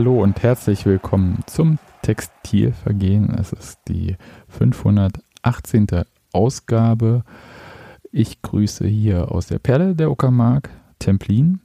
[0.00, 3.34] Hallo und herzlich willkommen zum Textilvergehen.
[3.34, 4.16] Es ist die
[4.48, 5.88] 518.
[6.32, 7.22] Ausgabe.
[8.10, 11.60] Ich grüße hier aus der Perle der Uckermark, Templin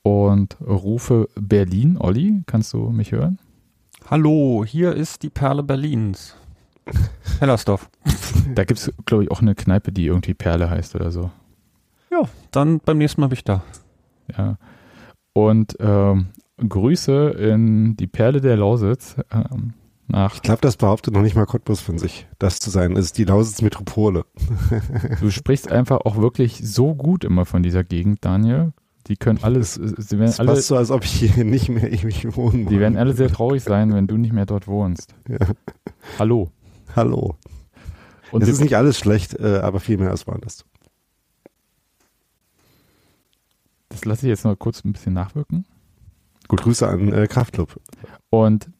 [0.00, 1.98] und rufe Berlin.
[2.00, 3.38] Olli, kannst du mich hören?
[4.08, 6.34] Hallo, hier ist die Perle Berlins.
[7.40, 7.90] Hellersdorf.
[8.54, 11.30] Da gibt es, glaube ich, auch eine Kneipe, die irgendwie Perle heißt oder so.
[12.10, 12.22] Ja,
[12.52, 13.62] dann beim nächsten Mal bin ich da.
[14.34, 14.56] Ja.
[15.34, 19.16] Und ähm, Grüße in die Perle der Lausitz.
[19.30, 19.74] Ähm,
[20.08, 22.92] nach ich glaube, das behauptet noch nicht mal Cottbus von sich, das zu sein.
[22.92, 24.24] Es ist die Lausitz-Metropole.
[25.20, 28.72] du sprichst einfach auch wirklich so gut immer von dieser Gegend, Daniel.
[29.08, 30.56] Die können alles, sie werden das alle.
[30.56, 33.92] so, als ob ich hier nicht mehr ewig wohnen Die werden alle sehr traurig sein,
[33.92, 35.14] wenn du nicht mehr dort wohnst.
[35.28, 35.38] Ja.
[36.18, 36.50] Hallo.
[36.94, 37.36] Hallo.
[38.32, 40.64] Und es ist nicht alles schlecht, äh, aber viel mehr als woanders.
[43.88, 45.64] Das lasse ich jetzt noch kurz ein bisschen nachwirken.
[46.48, 47.80] Gut, Grüße an äh, Kraftclub.
[48.30, 48.70] Und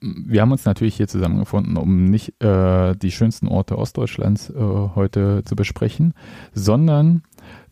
[0.00, 5.42] wir haben uns natürlich hier zusammengefunden, um nicht äh, die schönsten Orte Ostdeutschlands äh, heute
[5.44, 6.14] zu besprechen,
[6.52, 7.22] sondern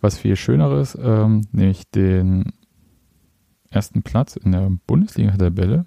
[0.01, 2.53] was viel Schöneres, ähm, nämlich den
[3.71, 5.87] ersten Platz in der Bundesliga-Tabelle,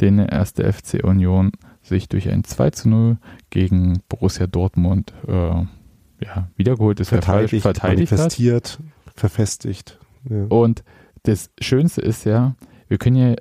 [0.00, 3.18] den der erste FC Union sich durch ein 2 zu 0
[3.50, 9.14] gegen Borussia Dortmund äh, ja, wiedergeholt ist, verteidigt, verteidigt manifestiert, hat.
[9.14, 9.98] verfestigt.
[10.28, 10.44] Ja.
[10.48, 10.84] Und
[11.22, 12.56] das Schönste ist ja,
[12.88, 13.36] wir können ja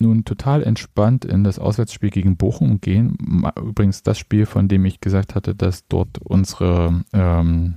[0.00, 3.16] nun total entspannt in das Auswärtsspiel gegen Bochum gehen.
[3.56, 7.76] Übrigens das Spiel, von dem ich gesagt hatte, dass dort unsere ähm,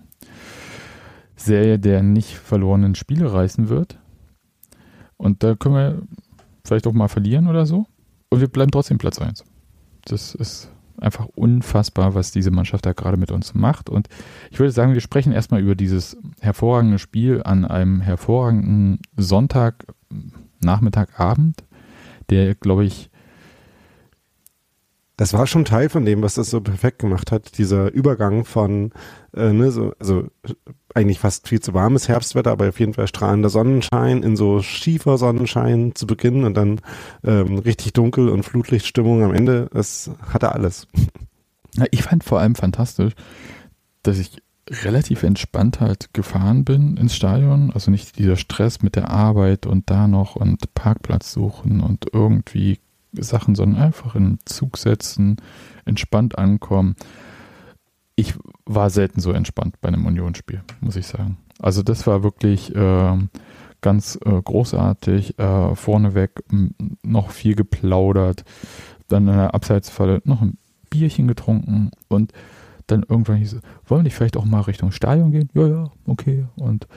[1.35, 3.99] Serie der nicht verlorenen Spiele reißen wird.
[5.17, 6.01] Und da können wir
[6.65, 7.85] vielleicht auch mal verlieren oder so.
[8.29, 9.43] Und wir bleiben trotzdem Platz 1.
[10.05, 13.89] Das ist einfach unfassbar, was diese Mannschaft da gerade mit uns macht.
[13.89, 14.07] Und
[14.51, 19.85] ich würde sagen, wir sprechen erstmal über dieses hervorragende Spiel an einem hervorragenden Sonntag,
[20.63, 21.63] Nachmittag, Abend,
[22.29, 23.09] der, glaube ich,
[25.17, 28.91] das war schon Teil von dem, was das so perfekt gemacht hat, dieser Übergang von,
[29.35, 30.27] äh, ne, so, also
[30.93, 35.17] eigentlich fast viel zu warmes Herbstwetter, aber auf jeden Fall strahlender Sonnenschein in so schiefer
[35.17, 36.81] Sonnenschein zu Beginn und dann
[37.23, 39.69] ähm, richtig dunkel und Flutlichtstimmung am Ende.
[39.73, 40.87] Das hatte alles.
[41.75, 43.13] Ja, ich fand vor allem fantastisch,
[44.03, 47.71] dass ich relativ entspannt halt gefahren bin ins Stadion.
[47.73, 52.79] Also nicht dieser Stress mit der Arbeit und da noch und Parkplatz suchen und irgendwie
[53.23, 55.37] Sachen, sondern einfach in den Zug setzen,
[55.85, 56.95] entspannt ankommen
[58.17, 58.33] ich
[58.65, 61.37] war selten so entspannt bei einem Unionsspiel, muss ich sagen.
[61.59, 63.17] Also das war wirklich äh,
[63.79, 65.39] ganz äh, großartig.
[65.39, 66.43] Äh, vorneweg
[67.03, 68.43] noch viel geplaudert,
[69.07, 70.57] dann in der Abseitsfalle noch ein
[70.89, 72.33] Bierchen getrunken und
[72.87, 75.49] dann irgendwann hieß es, wollen wir vielleicht auch mal Richtung Stadion gehen?
[75.53, 76.45] Ja, ja, okay.
[76.55, 76.87] Und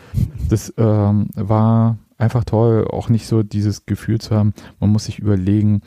[0.49, 5.19] das ähm, war einfach toll, auch nicht so dieses Gefühl zu haben, man muss sich
[5.19, 5.83] überlegen,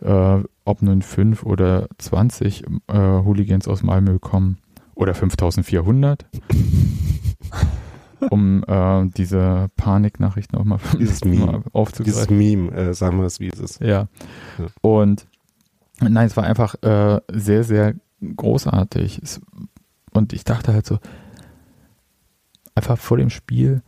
[0.00, 4.58] äh, ob nun fünf oder zwanzig äh, Hooligans aus Malmö kommen
[4.94, 6.26] oder 5400,
[8.30, 11.62] um äh, diese Paniknachrichten auch mal, Dieses Meme.
[11.72, 12.04] aufzugreifen.
[12.04, 13.80] Dieses Meme, äh, sagen wir es, wie es ist.
[13.80, 14.08] Ja.
[14.58, 14.66] ja.
[14.80, 15.26] Und
[16.00, 17.94] nein, es war einfach äh, sehr, sehr
[18.36, 19.20] großartig.
[19.22, 19.40] Es,
[20.12, 20.98] und ich dachte halt so,
[22.74, 23.82] einfach vor dem Spiel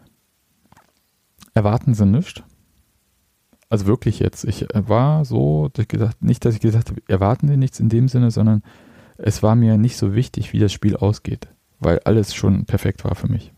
[1.54, 2.42] erwarten sie nichts.
[3.70, 4.44] Also wirklich jetzt.
[4.44, 8.08] Ich war so, dass gesagt, nicht, dass ich gesagt habe, erwarten sie nichts in dem
[8.08, 8.62] Sinne, sondern
[9.18, 11.48] es war mir nicht so wichtig, wie das Spiel ausgeht,
[11.80, 13.52] weil alles schon perfekt war für mich.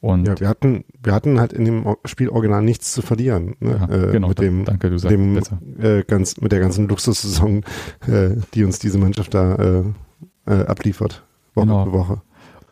[0.00, 3.56] Und ja, wir hatten, wir hatten halt in dem Spiel original nichts zu verlieren.
[3.60, 3.86] Ne?
[3.88, 5.38] Ja, äh, genau, mit dem, danke, du sagst dem,
[5.78, 7.64] äh, ganz, mit der ganzen Luxussaison,
[8.06, 9.84] äh, die uns diese Mannschaft da äh,
[10.46, 11.22] äh, abliefert,
[11.54, 11.84] Woche genau.
[11.84, 12.22] für Woche.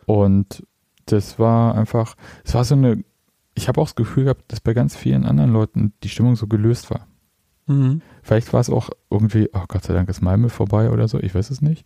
[0.07, 0.65] Und
[1.05, 3.03] das war einfach, es war so eine,
[3.59, 6.47] ich habe auch das Gefühl gehabt, dass bei ganz vielen anderen Leuten die Stimmung so
[6.47, 7.07] gelöst war.
[7.67, 8.01] Mhm.
[8.23, 11.35] Vielleicht war es auch irgendwie, oh Gott sei Dank ist Malmö vorbei oder so, ich
[11.35, 11.85] weiß es nicht.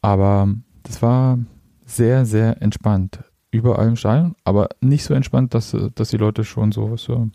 [0.00, 0.48] Aber
[0.84, 1.40] das war
[1.84, 3.24] sehr, sehr entspannt.
[3.50, 7.30] Überall im Stadion, aber nicht so entspannt, dass, dass die Leute schon so, so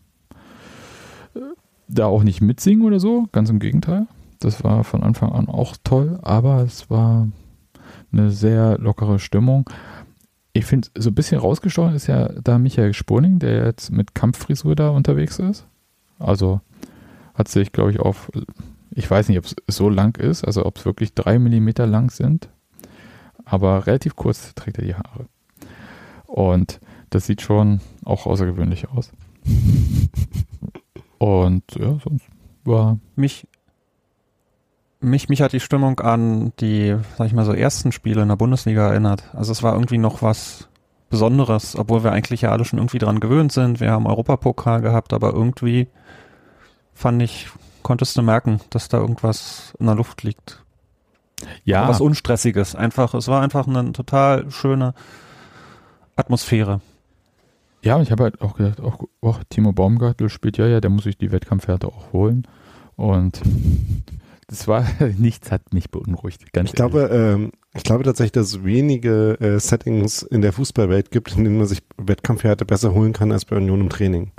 [1.35, 1.39] äh,
[1.89, 4.07] da auch nicht mitsingen oder so, ganz im Gegenteil.
[4.39, 7.27] Das war von Anfang an auch toll, aber es war
[8.13, 9.69] eine sehr lockere Stimmung.
[10.53, 14.75] Ich finde, so ein bisschen rausgestochen ist ja da Michael Spurning, der jetzt mit Kampffrisur
[14.75, 15.67] da unterwegs ist.
[16.17, 16.61] Also
[17.35, 18.31] hat sich, glaube ich, auf,
[18.91, 22.09] ich weiß nicht, ob es so lang ist, also ob es wirklich drei Millimeter lang
[22.11, 22.49] sind,
[23.45, 25.27] aber relativ kurz trägt er die Haare.
[26.25, 26.79] Und
[27.09, 29.11] das sieht schon auch außergewöhnlich aus.
[31.17, 32.25] Und ja, sonst
[32.63, 32.99] war.
[33.15, 33.47] Mich,
[34.99, 38.35] mich, mich hat die Stimmung an die, sag ich mal so, ersten Spiele in der
[38.35, 39.23] Bundesliga erinnert.
[39.33, 40.67] Also es war irgendwie noch was
[41.09, 43.79] Besonderes, obwohl wir eigentlich ja alle schon irgendwie dran gewöhnt sind.
[43.79, 45.87] Wir haben Europapokal gehabt, aber irgendwie
[46.93, 47.47] fand ich,
[47.81, 50.63] konntest du merken, dass da irgendwas in der Luft liegt.
[51.63, 51.87] Ja.
[51.87, 52.75] Was Unstressiges.
[52.75, 54.93] Einfach, es war einfach eine total schöne
[56.15, 56.81] Atmosphäre.
[57.81, 61.05] Ja, ich habe halt auch gedacht, auch, oh, Timo Baumgartel spielt ja, ja, der muss
[61.05, 62.45] sich die Wettkampfwerte auch holen.
[62.97, 63.41] Und
[64.49, 64.85] das war,
[65.17, 66.51] nichts hat mich beunruhigt.
[66.53, 71.11] Ganz ich glaube, ähm, ich glaube tatsächlich, dass es wenige äh, Settings in der Fußballwelt
[71.11, 74.31] gibt, in denen man sich Wettkampfwerte besser holen kann als bei Union im Training.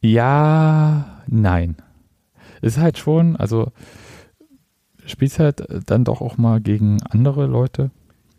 [0.00, 1.76] Ja, nein.
[2.62, 3.70] Es ist halt schon, also
[5.04, 7.90] spielst halt dann doch auch mal gegen andere Leute.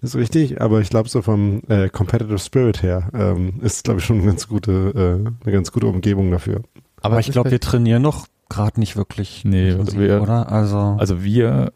[0.01, 4.06] Ist richtig, aber ich glaube so vom äh, Competitive Spirit her ähm, ist glaube ich
[4.06, 6.62] schon eine ganz gute, äh, eine ganz gute Umgebung dafür.
[6.98, 9.44] Aber, aber ich glaube, wir trainieren noch gerade nicht wirklich.
[9.45, 10.51] Nee, wir, oder?
[10.51, 11.71] Also, also wir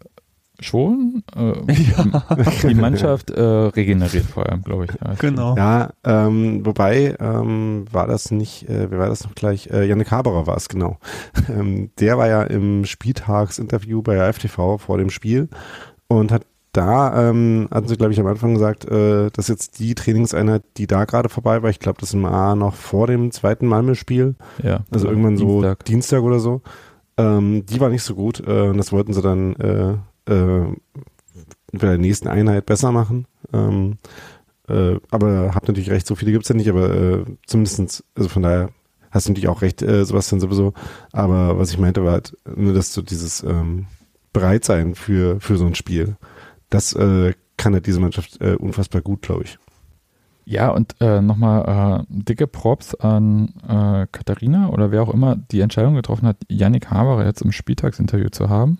[0.63, 1.23] schon.
[1.35, 2.69] Äh, ja.
[2.69, 4.91] Die Mannschaft äh, regeneriert vor allem, glaube ich.
[4.91, 5.55] Ja, genau.
[5.55, 9.69] Ja, ähm, wobei ähm, war das nicht, äh, wer war das noch gleich?
[9.71, 10.97] Äh, Janik Haberer war es, genau.
[11.49, 15.49] Ähm, der war ja im Spieltagsinterview bei der FTV vor dem Spiel
[16.07, 19.93] und hat da ähm, hatten sie, glaube ich, am Anfang gesagt, äh, dass jetzt die
[19.93, 24.35] Trainingseinheit, die da gerade vorbei war, ich glaube, das war noch vor dem zweiten Malmö-Spiel,
[24.63, 25.79] ja, also irgendwann Dienstag.
[25.79, 26.61] so Dienstag oder so,
[27.17, 30.75] ähm, die war nicht so gut äh, und das wollten sie dann äh, äh,
[31.73, 33.25] bei der nächsten Einheit besser machen.
[33.53, 33.97] Ähm,
[34.67, 38.43] äh, aber habt natürlich recht, so viele gibt's ja nicht, aber äh, zumindestens, also von
[38.43, 38.69] daher
[39.09, 40.73] hast du natürlich auch recht, äh, Sebastian, sowieso.
[41.11, 43.87] Aber was ich meinte war halt, nur dass du dieses ähm,
[44.31, 46.15] Bereitsein für, für so ein Spiel
[46.71, 49.59] das äh, kann halt diese Mannschaft äh, unfassbar gut, glaube ich.
[50.45, 55.61] Ja, und äh, nochmal äh, dicke Props an äh, Katharina oder wer auch immer die
[55.61, 58.79] Entscheidung getroffen hat, Yannick Haberer jetzt im Spieltagsinterview zu haben.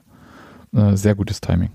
[0.73, 1.69] Äh, sehr gutes Timing.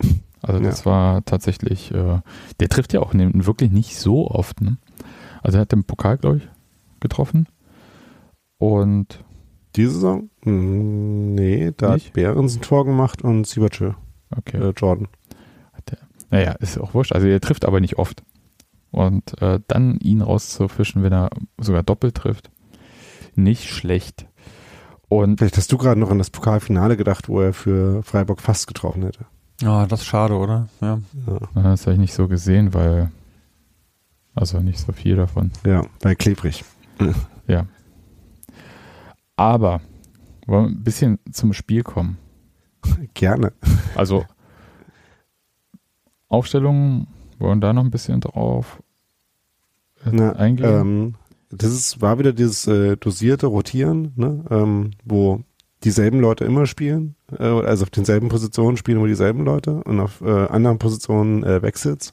[0.40, 0.86] Also das ja.
[0.86, 2.20] war tatsächlich, äh,
[2.60, 4.60] der trifft ja auch ne, wirklich nicht so oft.
[4.60, 4.76] Ne?
[5.42, 6.48] Also er hat den Pokal, glaube ich,
[7.00, 7.48] getroffen.
[8.58, 9.24] Und
[9.74, 10.30] diese Saison?
[10.44, 12.06] Hm, nee, da nicht?
[12.06, 13.94] hat Behrens ein Tor gemacht und Siebertschö.
[14.30, 14.58] Okay.
[14.58, 15.08] Äh, Jordan.
[16.30, 17.12] Naja, ist auch wurscht.
[17.12, 18.22] Also er trifft aber nicht oft.
[18.90, 22.50] Und äh, dann ihn rauszufischen, wenn er sogar doppelt trifft,
[23.34, 24.26] nicht schlecht.
[25.08, 28.66] Und Vielleicht hast du gerade noch an das Pokalfinale gedacht, wo er für Freiburg fast
[28.66, 29.26] getroffen hätte.
[29.60, 30.68] Ja, oh, das ist schade, oder?
[30.80, 31.00] Ja.
[31.26, 31.62] ja.
[31.62, 33.10] Das habe ich nicht so gesehen, weil
[34.34, 35.50] also nicht so viel davon.
[35.66, 36.64] Ja, weil klebrig.
[37.48, 37.66] ja.
[39.34, 39.80] Aber
[40.46, 42.18] wollen wir ein bisschen zum Spiel kommen?
[43.14, 43.52] Gerne.
[43.96, 44.24] Also
[46.28, 47.06] Aufstellungen,
[47.38, 48.82] wollen da noch ein bisschen drauf
[50.04, 50.80] äh, Na, eingehen?
[50.80, 51.14] Ähm,
[51.50, 54.44] das ist, war wieder dieses äh, dosierte Rotieren, ne?
[54.50, 55.40] ähm, wo
[55.84, 60.20] dieselben Leute immer spielen, äh, also auf denselben Positionen spielen immer dieselben Leute und auf
[60.20, 62.12] äh, anderen Positionen äh, wechselt's.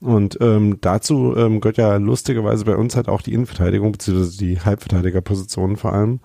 [0.00, 4.58] Und ähm, dazu ähm, gehört ja lustigerweise bei uns halt auch die Innenverteidigung, beziehungsweise die
[4.58, 6.20] Halbverteidigerpositionen vor allem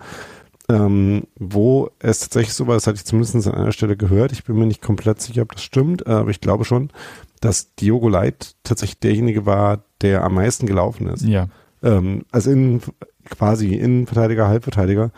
[0.69, 4.43] ähm, wo es tatsächlich so war, das hatte ich zumindest an einer Stelle gehört, ich
[4.43, 6.89] bin mir nicht komplett sicher, ob das stimmt, aber ich glaube schon,
[7.39, 11.23] dass Diogo Leit tatsächlich derjenige war, der am meisten gelaufen ist.
[11.23, 11.47] Ja.
[11.83, 12.81] Ähm, also in,
[13.29, 15.11] quasi Innenverteidiger, Halbverteidiger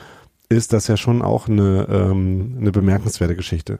[0.50, 3.80] ist das ja schon auch eine, ähm, eine bemerkenswerte Geschichte.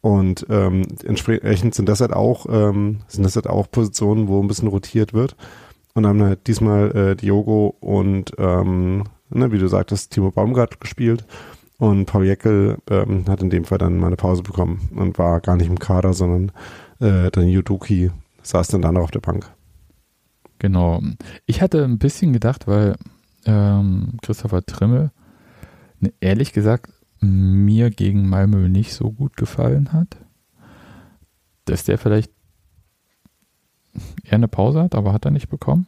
[0.00, 4.48] Und ähm, entsprechend sind das halt auch, ähm, sind das halt auch Positionen, wo ein
[4.48, 5.36] bisschen rotiert wird.
[5.94, 11.26] Und haben halt diesmal äh, Diogo und ähm, ne, wie du sagtest, Timo Baumgart gespielt.
[11.78, 15.40] Und Paul Jeckel ähm, hat in dem Fall dann mal eine Pause bekommen und war
[15.40, 16.52] gar nicht im Kader, sondern
[17.00, 18.10] äh, dann Yuduki
[18.42, 19.50] saß dann da noch auf der Bank.
[20.58, 21.02] Genau.
[21.46, 22.96] Ich hatte ein bisschen gedacht, weil
[23.44, 25.10] ähm, Christopher Trimmel
[26.00, 30.16] ne, ehrlich gesagt mir gegen Malmö nicht so gut gefallen hat,
[31.64, 32.32] dass der vielleicht
[34.24, 35.86] eher eine Pause hat, aber hat er nicht bekommen.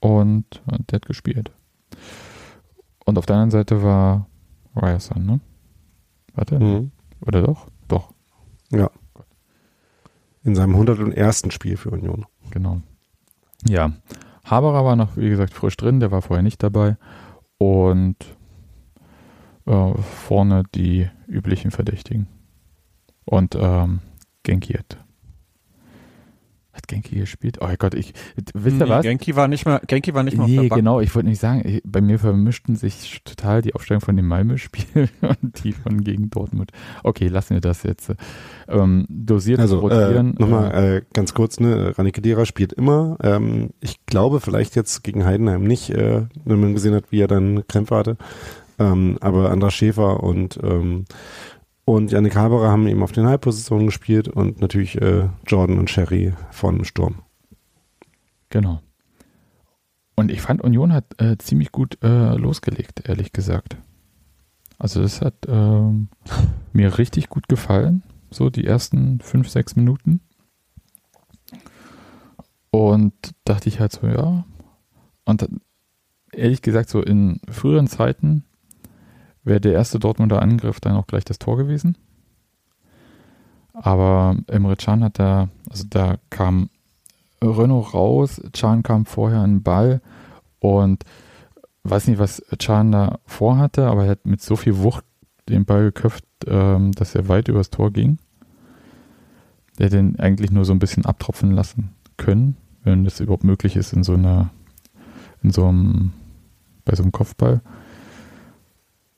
[0.00, 1.50] Und der hat gespielt.
[3.04, 4.26] Und auf der anderen Seite war
[4.76, 5.40] Ryerson, ne?
[6.34, 6.58] Warte.
[6.58, 6.90] Mhm.
[7.20, 7.68] Oder doch?
[7.88, 8.12] Doch.
[8.70, 8.90] Ja.
[10.44, 11.52] In seinem 101.
[11.52, 12.26] Spiel für Union.
[12.50, 12.80] Genau.
[13.66, 13.92] Ja.
[14.44, 16.96] Haberer war noch, wie gesagt, frisch drin, der war vorher nicht dabei.
[17.58, 18.16] Und
[19.66, 22.26] Äh, vorne die üblichen Verdächtigen.
[23.24, 24.00] Und ähm,
[24.42, 24.74] Genki
[26.84, 26.88] hat.
[26.88, 27.58] Genki gespielt?
[27.60, 28.14] Oh Gott, ich.
[28.54, 29.02] Wisst ihr Nee, was?
[29.02, 30.78] Genki war nicht mehr, Genki war nicht mehr auf Nee, der Bank.
[30.80, 34.26] genau, ich wollte nicht sagen, ich, bei mir vermischten sich total die Aufstellung von dem
[34.26, 36.70] Malmö-Spiel und die von gegen Dortmund.
[37.02, 38.12] Okay, lassen wir das jetzt.
[38.68, 40.34] Ähm, dosiert Also äh, rotieren.
[40.38, 43.16] nochmal äh, ganz kurz, ne, Rani Kedira spielt immer.
[43.22, 47.28] Ähm, ich glaube vielleicht jetzt gegen Heidenheim nicht, äh, wenn man gesehen hat, wie er
[47.28, 48.16] dann Krämpfe hatte.
[48.78, 51.04] Ähm, aber Andras Schäfer und ähm,
[51.84, 56.32] und Yannick Haberer haben eben auf den Halbpositionen gespielt und natürlich äh, Jordan und Sherry
[56.50, 57.22] von Sturm.
[58.48, 58.80] Genau.
[60.16, 63.76] Und ich fand, Union hat äh, ziemlich gut äh, losgelegt, ehrlich gesagt.
[64.78, 66.08] Also das hat ähm,
[66.72, 70.20] mir richtig gut gefallen, so die ersten fünf, sechs Minuten.
[72.70, 73.14] Und
[73.44, 74.44] dachte ich halt so, ja.
[75.24, 75.60] Und dann,
[76.32, 78.44] ehrlich gesagt, so in früheren Zeiten
[79.44, 81.96] wäre der erste Dortmunder Angriff dann auch gleich das Tor gewesen.
[83.72, 86.70] Aber Emre Can hat da, also da kam
[87.42, 90.00] Renault raus, Can kam vorher an den Ball
[90.60, 91.04] und
[91.82, 95.04] weiß nicht, was Can da vorhatte, aber er hat mit so viel Wucht
[95.48, 98.18] den Ball geköpft, ähm, dass er weit übers Tor ging.
[99.78, 103.76] Der hätte ihn eigentlich nur so ein bisschen abtropfen lassen können, wenn das überhaupt möglich
[103.76, 104.50] ist in so einer,
[105.42, 106.12] in so einem,
[106.84, 107.60] bei so einem Kopfball.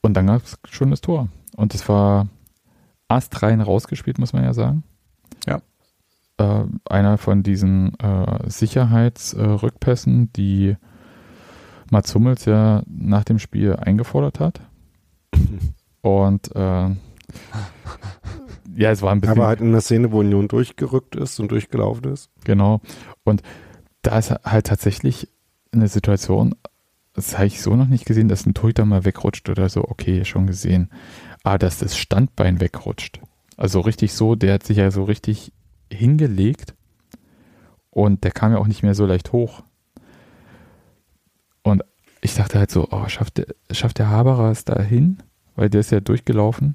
[0.03, 1.29] Und dann gab es schon das Tor.
[1.57, 2.29] Und es war
[3.09, 4.85] astrein rausgespielt, muss man ja sagen.
[5.47, 5.61] Ja.
[6.39, 10.77] Äh, einer von diesen äh, Sicherheitsrückpässen, die
[11.91, 14.61] Mats Hummels ja nach dem Spiel eingefordert hat.
[16.03, 16.91] Und äh,
[18.77, 19.39] ja, es war ein bisschen.
[19.39, 22.31] Aber halt in der Szene, wo Union durchgerückt ist und durchgelaufen ist.
[22.45, 22.81] Genau.
[23.25, 23.43] Und
[24.03, 25.29] da ist halt tatsächlich
[25.73, 26.55] eine Situation,
[27.17, 29.83] das habe ich so noch nicht gesehen, dass ein Torhüter mal wegrutscht oder so.
[29.83, 30.91] Okay, schon gesehen.
[31.43, 33.21] Aber dass das Standbein wegrutscht.
[33.57, 35.53] Also richtig so, der hat sich ja so richtig
[35.91, 36.75] hingelegt
[37.91, 39.63] und der kam ja auch nicht mehr so leicht hoch.
[41.63, 41.83] Und
[42.21, 45.23] ich dachte halt so, oh, schafft der, schafft der Haberer es da hin?
[45.55, 46.75] Weil der ist ja durchgelaufen.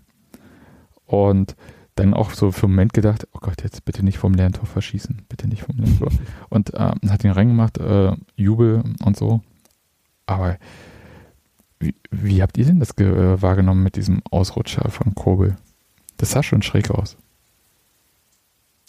[1.05, 1.55] Und
[1.93, 4.65] dann auch so für einen Moment gedacht, oh Gott, jetzt bitte nicht vom leeren Tor
[4.65, 6.09] verschießen, bitte nicht vom leeren Tor.
[6.49, 9.41] Und äh, hat ihn reingemacht, äh, Jubel und so.
[10.25, 10.57] Aber
[11.79, 15.55] wie, wie habt ihr denn das äh, wahrgenommen mit diesem Ausrutscher von Kobel?
[16.17, 17.17] Das sah schon schräg aus.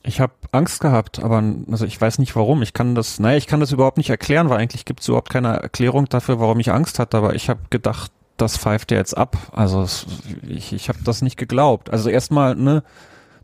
[0.05, 2.61] Ich habe Angst gehabt, aber also ich weiß nicht warum.
[2.63, 5.31] Ich kann das, naja, ich kann das überhaupt nicht erklären, weil eigentlich gibt es überhaupt
[5.31, 7.17] keine Erklärung dafür, warum ich Angst hatte.
[7.17, 9.37] Aber ich habe gedacht, das pfeift er jetzt ab.
[9.53, 10.07] Also es,
[10.47, 11.91] ich, ich habe das nicht geglaubt.
[11.91, 12.83] Also erstmal, ne,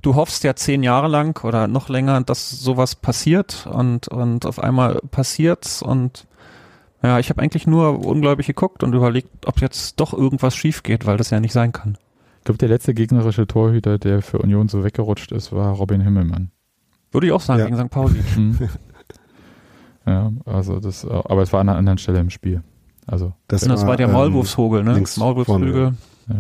[0.02, 4.59] du hoffst ja zehn Jahre lang oder noch länger, dass sowas passiert und und auf
[4.59, 6.26] einmal passiert's und
[7.02, 11.06] ja, ich habe eigentlich nur ungläubig geguckt und überlegt, ob jetzt doch irgendwas schief geht,
[11.06, 11.96] weil das ja nicht sein kann.
[12.38, 16.50] Ich glaube, der letzte gegnerische Torhüter, der für Union so weggerutscht ist, war Robin Himmelmann.
[17.12, 17.66] Würde ich auch sagen, Ja.
[17.66, 17.90] gegen St.
[17.90, 18.20] Pauli.
[18.34, 18.58] Hm.
[20.06, 22.62] ja, also das, äh, aber es war an einer anderen Stelle im Spiel.
[23.06, 24.94] Also, Das, Das war der ähm, Maulwurfshogel, ne?
[24.94, 25.94] links Maulwurfsflügel.
[26.28, 26.34] ja.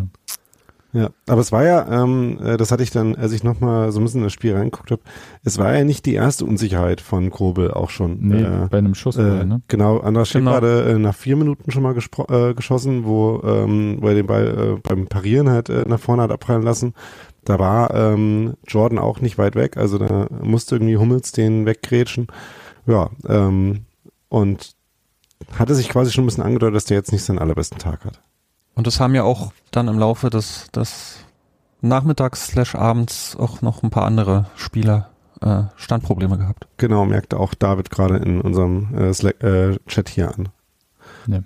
[0.92, 4.00] Ja, aber es war ja, ähm, äh, das hatte ich dann, als ich nochmal so
[4.00, 5.02] ein bisschen in das Spiel reingeguckt habe,
[5.44, 8.16] es war ja nicht die erste Unsicherheit von Kobel auch schon.
[8.20, 9.60] Nee, äh, bei einem Schuss, äh, ne?
[9.68, 10.52] Genau, Andras Genau.
[10.52, 14.78] hatte äh, nach vier Minuten schon mal äh, geschossen, wo, ähm, wo er den Ball
[14.78, 16.94] äh, beim Parieren halt äh, nach vorne hat abprallen lassen.
[17.44, 22.28] Da war ähm, Jordan auch nicht weit weg, also da musste irgendwie Hummels den weggrätschen.
[22.86, 23.84] Ja, ähm,
[24.30, 24.72] und
[25.58, 28.22] hatte sich quasi schon ein bisschen angedeutet, dass der jetzt nicht seinen allerbesten Tag hat.
[28.78, 31.16] Und das haben ja auch dann im Laufe des, des
[31.80, 36.68] Nachmittags slash abends auch noch ein paar andere Spieler äh, Standprobleme gehabt.
[36.76, 40.50] Genau, merkte auch David gerade in unserem äh, Slack, äh, Chat hier an.
[41.26, 41.40] Ja.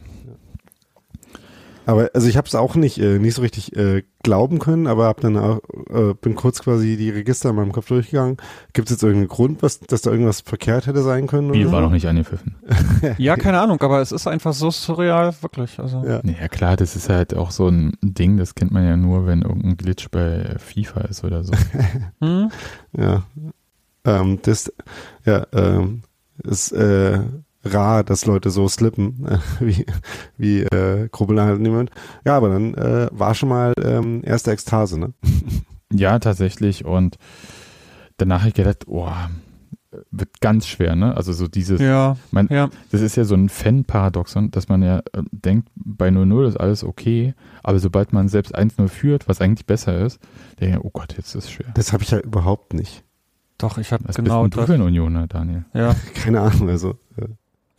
[1.87, 5.07] Aber also ich habe es auch nicht äh, nicht so richtig äh, glauben können, aber
[5.07, 5.61] hab dann auch
[5.91, 8.37] äh, bin kurz quasi die Register in meinem Kopf durchgegangen.
[8.73, 11.51] Gibt es jetzt irgendeinen Grund, was, dass da irgendwas verkehrt hätte sein können?
[11.65, 11.73] so?
[11.73, 12.57] war noch nicht angepfiffen.
[13.19, 15.79] Ja, keine Ahnung, aber es ist einfach so surreal, wirklich.
[15.79, 16.21] Also Ja.
[16.25, 19.43] Ja klar, das ist halt auch so ein Ding, das kennt man ja nur, wenn
[19.43, 21.53] irgendein Glitch bei FIFA ist oder so.
[22.21, 22.51] hm?
[22.97, 23.25] Ja.
[24.05, 24.73] Ähm, das
[25.25, 26.03] ja, ähm,
[26.45, 27.21] ist äh,
[27.65, 29.87] rar, dass Leute so slippen, äh, wie,
[30.37, 31.91] wie äh, Krubbel halt niemand.
[32.25, 35.13] Ja, aber dann äh, war schon mal ähm, erste Ekstase, ne?
[35.95, 36.87] Ja, tatsächlich.
[36.87, 37.19] Und
[38.17, 39.13] danach habe ich gedacht, oh,
[40.11, 41.17] wird ganz schwer, ne?
[41.17, 42.71] Also so dieses, ja, man, ja.
[42.91, 46.83] das ist ja so ein Fan-Paradoxon, dass man ja äh, denkt, bei 0-0 ist alles
[46.83, 50.19] okay, aber sobald man selbst 1-0 führt, was eigentlich besser ist,
[50.61, 51.71] denke ich, oh Gott, jetzt ist es schwer.
[51.75, 53.05] Das habe ich ja überhaupt nicht.
[53.59, 54.71] Doch, ich habe genau bist du das.
[54.71, 55.65] ein Unioner, Daniel?
[55.73, 56.99] Ja, Keine Ahnung, also.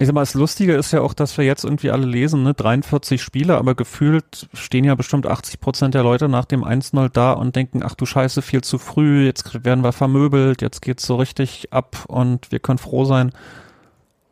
[0.03, 2.53] Ich sag mal, das Lustige ist ja auch, dass wir jetzt irgendwie alle lesen, ne,
[2.53, 7.31] 43 Spiele, aber gefühlt stehen ja bestimmt 80 Prozent der Leute nach dem 1-0 da
[7.31, 11.15] und denken, ach du Scheiße, viel zu früh, jetzt werden wir vermöbelt, jetzt geht's so
[11.15, 13.31] richtig ab und wir können froh sein.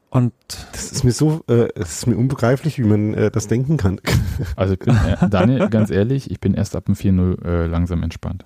[0.09, 0.33] Und
[0.73, 4.01] das ist mir so, äh, es ist mir unbegreiflich, wie man äh, das denken kann.
[4.57, 8.43] Also äh, Daniel, ganz ehrlich, ich bin erst ab dem 4-0 äh, langsam entspannt.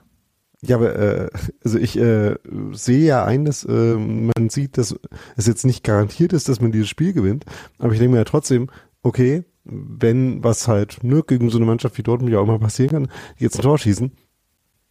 [0.61, 1.29] Ja, aber äh,
[1.63, 2.35] also ich äh,
[2.71, 4.95] sehe ja ein, dass äh, man sieht, dass
[5.35, 7.45] es jetzt nicht garantiert ist, dass man dieses Spiel gewinnt.
[7.77, 8.69] Aber ich denke mir ja trotzdem,
[9.03, 12.89] okay, wenn was halt nur gegen so eine Mannschaft wie Dortmund ja auch mal passieren
[12.91, 13.07] kann,
[13.37, 14.11] jetzt ein Tor schießen,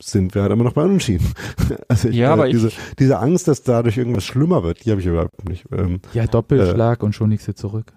[0.02, 1.32] sind wir halt immer noch bei Unentschieden.
[1.88, 4.90] Also ich, Ja, äh, aber diese, ich- diese Angst, dass dadurch irgendwas schlimmer wird, die
[4.90, 5.64] habe ich überhaupt nicht.
[5.72, 7.92] Ähm, Ja, Doppelschlag und schon liegst du zurück.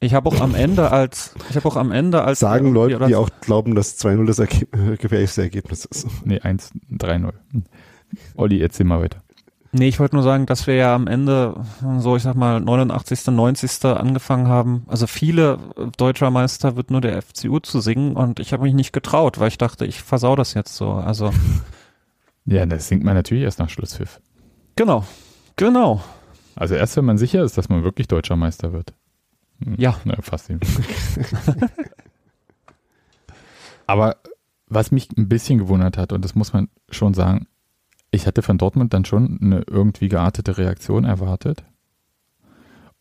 [0.00, 3.06] Ich habe auch am Ende als, ich habe auch am Ende als sagen Leute, oder-
[3.06, 6.06] die auch glauben, dass 2-0 das Ergeb äh, gefährlichste Ergebnis ist.
[6.24, 7.32] Nee, 1, 3-0.
[8.36, 9.22] Olli, erzähl mal weiter.
[9.72, 11.60] Nee, ich wollte nur sagen, dass wir ja am Ende
[11.98, 13.84] so, ich sag mal, 89., 90.
[13.84, 14.84] angefangen haben.
[14.86, 18.74] Also viele äh, deutscher Meister wird nur der FCU zu singen und ich habe mich
[18.74, 20.92] nicht getraut, weil ich dachte, ich versau das jetzt so.
[20.92, 21.30] Also
[22.46, 24.20] Ja, das singt man natürlich erst nach Schlusspfiff.
[24.76, 25.04] genau,
[25.56, 26.00] genau.
[26.54, 28.94] Also erst, wenn man sicher ist, dass man wirklich deutscher Meister wird.
[29.64, 29.98] Hm, Ja.
[30.04, 30.60] Na, fast eben.
[33.86, 34.16] Aber
[34.68, 37.46] was mich ein bisschen gewundert hat, und das muss man schon sagen,
[38.10, 41.64] ich hatte von Dortmund dann schon eine irgendwie geartete Reaktion erwartet.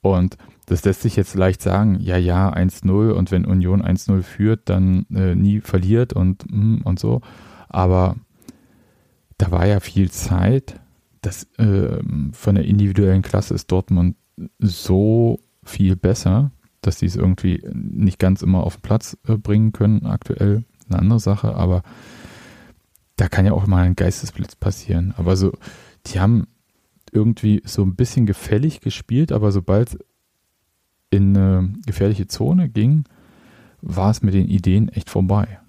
[0.01, 4.69] Und das lässt sich jetzt leicht sagen, ja, ja, 1-0 und wenn Union 1-0 führt,
[4.69, 7.21] dann äh, nie verliert und, mm, und so.
[7.69, 8.15] Aber
[9.37, 10.79] da war ja viel Zeit.
[11.21, 12.01] Das, äh,
[12.33, 14.15] von der individuellen Klasse ist Dortmund
[14.59, 19.71] so viel besser, dass die es irgendwie nicht ganz immer auf den Platz äh, bringen
[19.73, 20.63] können aktuell.
[20.87, 21.81] Eine andere Sache, aber
[23.15, 25.13] da kann ja auch mal ein Geistesblitz passieren.
[25.17, 25.51] Aber so,
[26.07, 26.47] die haben
[27.11, 29.97] irgendwie so ein bisschen gefällig gespielt, aber sobald
[31.09, 33.05] in eine gefährliche Zone ging,
[33.81, 35.59] war es mit den Ideen echt vorbei.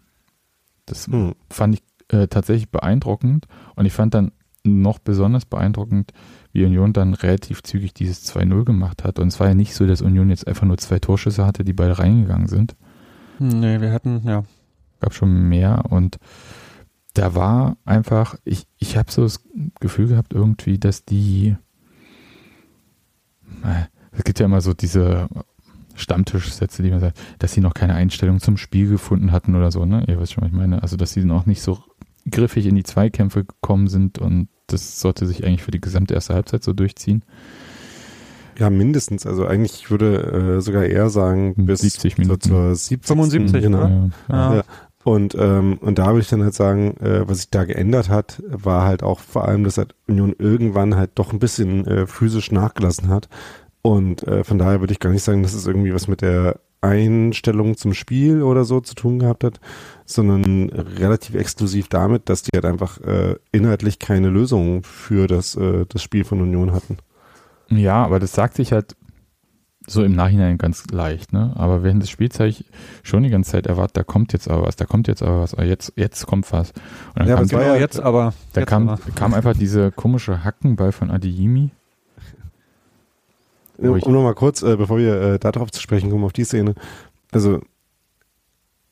[0.87, 1.35] Das Hm.
[1.51, 4.33] fand ich äh, tatsächlich beeindruckend und ich fand dann
[4.65, 6.13] noch besonders beeindruckend,
[6.57, 9.19] wie Union dann relativ zügig dieses 2-0 gemacht hat.
[9.19, 11.75] Und es war ja nicht so, dass Union jetzt einfach nur zwei Torschüsse hatte, die
[11.75, 12.77] beide reingegangen sind.
[13.39, 14.45] Nee, wir hätten, ja.
[15.01, 16.19] Gab schon mehr und
[17.13, 19.45] da war einfach, ich, ich habe so das
[19.81, 21.57] Gefühl gehabt irgendwie, dass die,
[24.13, 25.29] es gibt ja immer so diese
[25.95, 29.85] Stammtischsätze, die man sagt, dass sie noch keine Einstellung zum Spiel gefunden hatten oder so,
[29.85, 30.05] ne?
[30.09, 30.83] Ihr wisst schon, was ich meine.
[30.83, 31.79] Also, dass sie noch nicht so
[32.31, 36.35] griffig in die Zweikämpfe gekommen sind und das sollte sich eigentlich für die gesamte erste
[36.35, 37.23] Halbzeit so durchziehen.
[38.59, 39.27] Ja, mindestens.
[39.27, 42.41] Also eigentlich ich würde äh, sogar eher sagen, bis 70 Minuten.
[42.41, 43.07] Zur 70.
[43.07, 43.87] 75, genau.
[43.87, 44.11] ne?
[44.29, 44.55] Ja, Ja.
[44.57, 44.63] Ja.
[45.05, 48.43] Und, ähm, und da würde ich dann halt sagen, äh, was sich da geändert hat,
[48.49, 52.51] war halt auch vor allem, dass halt Union irgendwann halt doch ein bisschen äh, physisch
[52.51, 53.29] nachgelassen hat.
[53.83, 56.59] Und äh, von daher würde ich gar nicht sagen, dass es irgendwie was mit der
[56.81, 59.61] Einstellung zum Spiel oder so zu tun gehabt hat,
[60.05, 65.85] sondern relativ exklusiv damit, dass die halt einfach äh, inhaltlich keine Lösung für das, äh,
[65.89, 66.99] das Spiel von Union hatten.
[67.69, 68.95] Ja, aber das sagt sich halt
[69.89, 71.53] so im Nachhinein ganz leicht, ne?
[71.57, 72.65] Aber während des Spiels habe ich
[73.05, 75.55] schon die ganze Zeit erwartet, da kommt jetzt aber was, da kommt jetzt aber was,
[75.55, 76.71] aber jetzt, jetzt kommt was.
[76.73, 78.35] Und dann Ja, aber kam, Genau, ja- jetzt aber.
[78.53, 79.01] da jetzt kam, aber.
[79.15, 81.71] kam einfach diese komische Hackenball von Adeyemi.
[83.79, 86.75] Um, um nochmal kurz, äh, bevor wir äh, darauf zu sprechen kommen, auf die Szene.
[87.33, 87.61] Also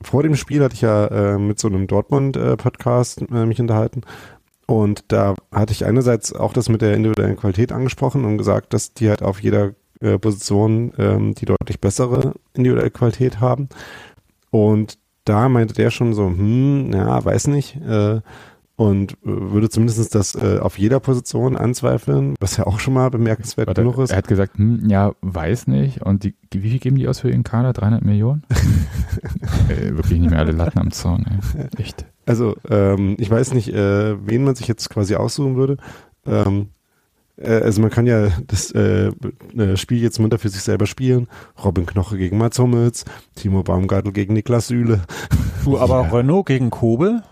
[0.03, 4.03] vor dem Spiel hatte ich ja äh, mit so einem Dortmund-Podcast äh, mich unterhalten.
[4.66, 8.94] Und da hatte ich einerseits auch das mit der individuellen Qualität angesprochen und gesagt, dass
[8.94, 13.68] die halt auf jeder äh, Position ähm, die deutlich bessere individuelle Qualität haben.
[14.51, 17.77] Und da meinte der schon so, hm, ja, weiß nicht.
[17.77, 18.20] Äh,
[18.76, 23.08] und äh, würde zumindest das äh, auf jeder Position anzweifeln, was ja auch schon mal
[23.10, 24.10] bemerkenswert Warte, genug ist.
[24.10, 26.02] er hat gesagt, hm, ja, weiß nicht.
[26.02, 27.72] Und die, wie viel geben die aus für ihren Kader?
[27.72, 28.42] 300 Millionen?
[29.68, 31.66] äh, wirklich nicht mehr alle Latten am Zaun, ey.
[31.80, 32.04] Echt.
[32.26, 35.76] Also, ähm, ich weiß nicht, äh, wen man sich jetzt quasi aussuchen würde.
[36.26, 36.68] Ähm,
[37.37, 39.08] äh, also man kann ja das äh,
[39.56, 41.28] äh, Spiel jetzt munter für sich selber spielen.
[41.62, 43.04] Robin Knoche gegen Mats Hummels,
[43.37, 45.02] Timo Baumgartel gegen Niklas Süle.
[45.64, 46.10] Du, aber Ja.
[46.10, 47.22] Renault gegen Kobel?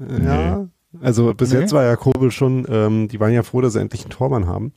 [0.00, 0.66] Äh, Ja,
[1.00, 1.60] also bis Nee.
[1.60, 4.46] jetzt war ja Kobel schon, ähm, die waren ja froh, dass sie endlich einen Tormann
[4.46, 4.72] haben.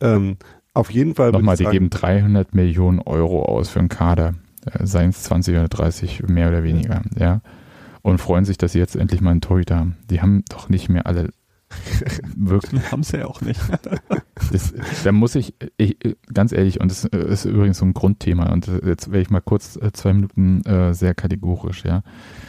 [0.00, 0.36] Ähm,
[0.72, 1.32] auf jeden Fall.
[1.32, 4.34] Nochmal, die sagen- geben 300 Millionen Euro aus für einen Kader.
[4.66, 7.40] Äh, Seien es 20 oder 30, mehr oder weniger, ja.
[8.02, 9.96] Und freuen sich, dass sie jetzt endlich mal einen Torhüter haben.
[10.08, 11.30] Die haben doch nicht mehr alle
[12.36, 13.60] wirklich Haben sie ja auch nicht.
[14.52, 14.72] Das,
[15.04, 15.96] da muss ich, ich,
[16.32, 19.76] ganz ehrlich, und das ist übrigens so ein Grundthema, und jetzt werde ich mal kurz
[19.76, 22.02] äh, zwei Minuten äh, sehr kategorisch, ja.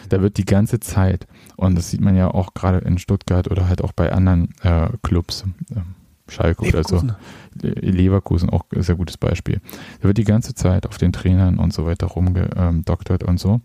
[0.09, 1.27] Da wird die ganze Zeit,
[1.61, 4.89] und das sieht man ja auch gerade in Stuttgart oder halt auch bei anderen äh,
[5.03, 5.81] Clubs, äh,
[6.27, 7.11] Schalke Leverkusen.
[7.11, 7.17] oder
[7.61, 7.67] so.
[7.81, 9.61] Leverkusen auch ein sehr gutes Beispiel.
[9.99, 13.61] Da wird die ganze Zeit auf den Trainern und so weiter rumgedoktert und so.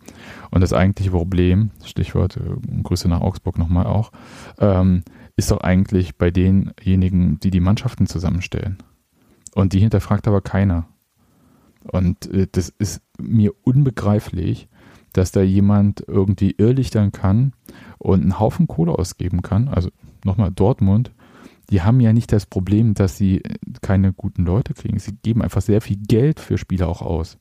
[0.51, 4.13] Und das eigentliche Problem, Stichwort äh, Grüße nach Augsburg nochmal auch,
[4.59, 5.03] ähm,
[5.37, 8.77] ist doch eigentlich bei denjenigen, die die Mannschaften zusammenstellen.
[9.55, 10.85] Und die hinterfragt aber keiner.
[11.83, 14.69] Und äh, das ist mir unbegreiflich,
[15.17, 17.55] dass da jemand irgendwie irrlichtern kann
[18.07, 19.67] und einen Haufen Kohle ausgeben kann.
[19.67, 19.91] Also
[20.25, 21.11] nochmal Dortmund,
[21.71, 23.43] die haben ja nicht das Problem, dass sie
[23.83, 25.01] keine guten Leute kriegen.
[25.01, 27.37] Sie geben einfach sehr viel Geld für Spieler auch aus.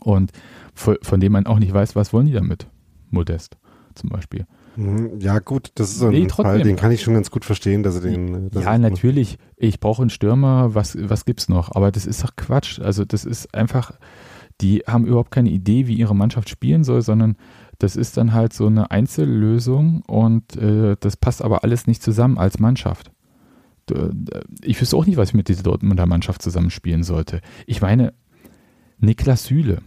[0.00, 0.32] Und
[0.74, 2.66] von dem man auch nicht weiß, was wollen die damit.
[3.10, 3.58] Modest
[3.94, 4.46] zum Beispiel.
[4.76, 5.20] Mhm.
[5.20, 7.82] Ja, gut, das ist so ein nee, Fall, den kann ich schon ganz gut verstehen,
[7.82, 8.50] dass er den.
[8.50, 9.38] Dass ja, natürlich.
[9.56, 11.76] Ich brauche einen Stürmer, was, was gibt's noch?
[11.76, 12.80] Aber das ist doch Quatsch.
[12.80, 13.92] Also, das ist einfach,
[14.60, 17.36] die haben überhaupt keine Idee, wie ihre Mannschaft spielen soll, sondern
[17.78, 22.38] das ist dann halt so eine Einzellösung und äh, das passt aber alles nicht zusammen
[22.38, 23.10] als Mannschaft.
[24.62, 27.42] Ich wüsste auch nicht, was ich mit dieser Dortmunder Mannschaft zusammenspielen sollte.
[27.66, 28.14] Ich meine,
[28.98, 29.82] Niklas Süle,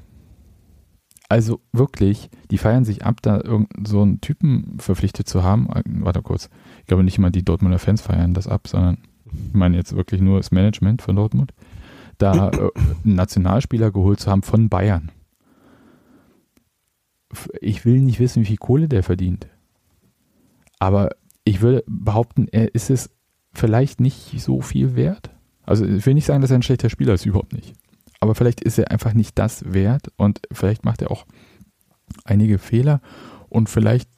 [1.29, 5.67] also wirklich, die feiern sich ab, da irgendeinen so einen Typen verpflichtet zu haben.
[5.73, 6.49] Äh, warte kurz.
[6.79, 10.21] Ich glaube nicht mal die Dortmunder Fans feiern das ab, sondern ich meine jetzt wirklich
[10.21, 11.53] nur das Management von Dortmund.
[12.17, 12.69] Da äh,
[13.03, 15.11] einen Nationalspieler geholt zu haben von Bayern.
[17.61, 19.47] Ich will nicht wissen, wie viel Kohle der verdient.
[20.79, 21.09] Aber
[21.43, 23.09] ich würde behaupten, er ist es
[23.53, 25.31] vielleicht nicht so viel wert.
[25.63, 27.73] Also ich will nicht sagen, dass er ein schlechter Spieler ist, überhaupt nicht.
[28.19, 31.25] Aber vielleicht ist er einfach nicht das wert und vielleicht macht er auch
[32.23, 33.01] einige Fehler
[33.49, 34.09] und vielleicht,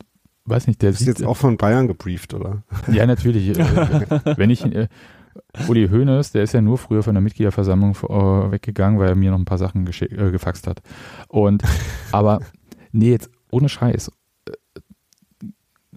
[0.45, 2.63] weiß nicht, der ist jetzt auch von Bayern gebrieft, oder?
[2.91, 3.57] Ja, natürlich.
[3.57, 4.87] Äh, wenn ich, äh,
[5.67, 9.31] Uli Hoeneß, der ist ja nur früher von der Mitgliederversammlung äh, weggegangen, weil er mir
[9.31, 10.81] noch ein paar Sachen äh, gefaxt hat.
[11.27, 11.63] Und,
[12.11, 12.41] aber,
[12.91, 14.11] nee, jetzt ohne Scheiß.
[14.47, 15.49] Äh,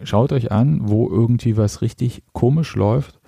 [0.05, 3.21] schaut euch an, wo irgendwie was richtig komisch läuft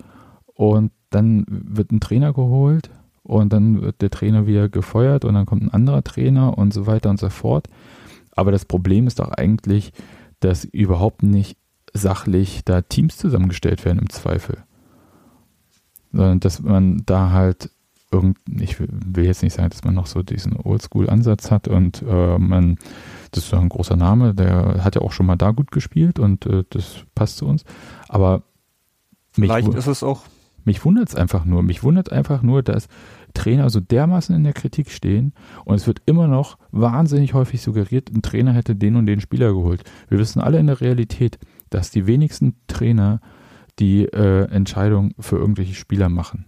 [0.53, 2.89] und dann wird ein Trainer geholt
[3.23, 6.87] und dann wird der Trainer wieder gefeuert und dann kommt ein anderer Trainer und so
[6.87, 7.67] weiter und so fort.
[8.31, 9.93] Aber das Problem ist doch eigentlich,
[10.39, 11.57] dass überhaupt nicht
[11.93, 14.63] sachlich da Teams zusammengestellt werden im Zweifel.
[16.11, 17.71] Sondern dass man da halt
[18.11, 22.37] irgend, ich will jetzt nicht sagen, dass man noch so diesen Oldschool-Ansatz hat und äh,
[22.37, 22.77] man,
[23.35, 26.19] das ist doch ein großer Name, der hat ja auch schon mal da gut gespielt
[26.19, 27.63] und äh, das passt zu uns.
[28.07, 28.43] Aber
[29.31, 30.21] Vielleicht ist es auch
[30.65, 31.63] mich wundert es einfach nur.
[31.63, 32.87] Mich wundert einfach nur, dass
[33.33, 38.09] Trainer so dermaßen in der Kritik stehen und es wird immer noch wahnsinnig häufig suggeriert,
[38.09, 39.83] ein Trainer hätte den und den Spieler geholt.
[40.09, 41.37] Wir wissen alle in der Realität,
[41.69, 43.21] dass die wenigsten Trainer
[43.77, 46.45] die äh, Entscheidung für irgendwelche Spieler machen.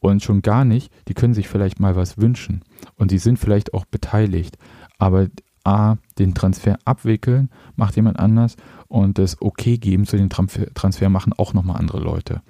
[0.00, 2.62] Und schon gar nicht, die können sich vielleicht mal was wünschen
[2.94, 4.56] und die sind vielleicht auch beteiligt.
[4.98, 5.26] Aber
[5.68, 8.56] A, den Transfer abwickeln, macht jemand anders
[8.88, 12.40] und das Okay geben zu den Transfer machen auch nochmal andere Leute.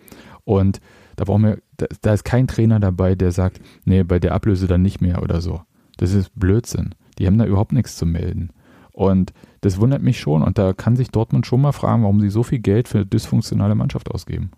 [0.44, 0.80] Und
[1.16, 4.68] da brauchen wir, da, da, ist kein Trainer dabei, der sagt, nee, bei der Ablöse
[4.68, 5.62] dann nicht mehr oder so.
[5.96, 6.94] Das ist Blödsinn.
[7.18, 8.50] Die haben da überhaupt nichts zu melden.
[8.92, 10.42] Und das wundert mich schon.
[10.42, 13.06] Und da kann sich Dortmund schon mal fragen, warum sie so viel Geld für eine
[13.06, 14.52] dysfunktionale Mannschaft ausgeben.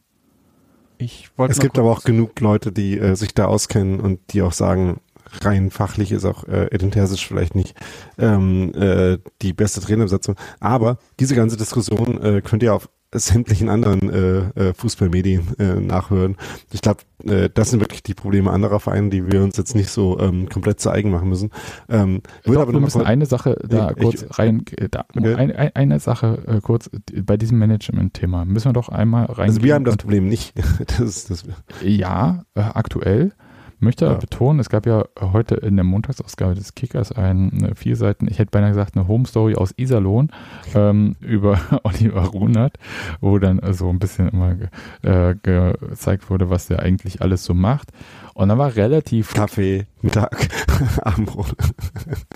[0.99, 4.53] Ich es gibt aber auch genug Leute, die äh, sich da auskennen und die auch
[4.53, 5.01] sagen,
[5.43, 7.75] rein fachlich ist auch äh, Edin Terzic vielleicht nicht
[8.19, 10.37] ähm, äh, die beste Trainerbesetzung.
[10.61, 16.37] Aber diese ganze Diskussion äh, könnt ihr auf sämtlichen anderen äh, äh, Fußballmedien äh, nachhören.
[16.73, 19.91] Ich glaube, äh, das sind wirklich die Probleme anderer Vereine, die wir uns jetzt nicht
[19.91, 21.51] so ähm, komplett zu eigen machen müssen.
[21.89, 25.35] Ähm, Doch, aber wir müssen eine Sache da ich, kurz ich, rein, äh, da, okay.
[25.35, 26.89] ein, ein, eine Sache äh, kurz
[27.25, 29.49] bei diesem Management-Thema müssen wir doch einmal rein.
[29.49, 30.55] Also wir haben das Problem nicht.
[30.87, 31.45] das ist, das
[31.83, 33.33] ja, äh, aktuell
[33.81, 34.15] möchte ja.
[34.15, 38.51] betonen, es gab ja heute in der Montagsausgabe des Kickers eine vier Seiten, ich hätte
[38.51, 40.31] beinahe gesagt, eine Home Story aus Iserlohn
[40.75, 42.79] ähm, über Oliver Runert,
[43.21, 44.57] wo dann so ein bisschen immer
[45.03, 47.91] äh, gezeigt wurde, was der eigentlich alles so macht.
[48.35, 49.35] Und dann war relativ.
[49.35, 50.49] Kaffee, Mittag,
[51.03, 51.55] Abendbrot.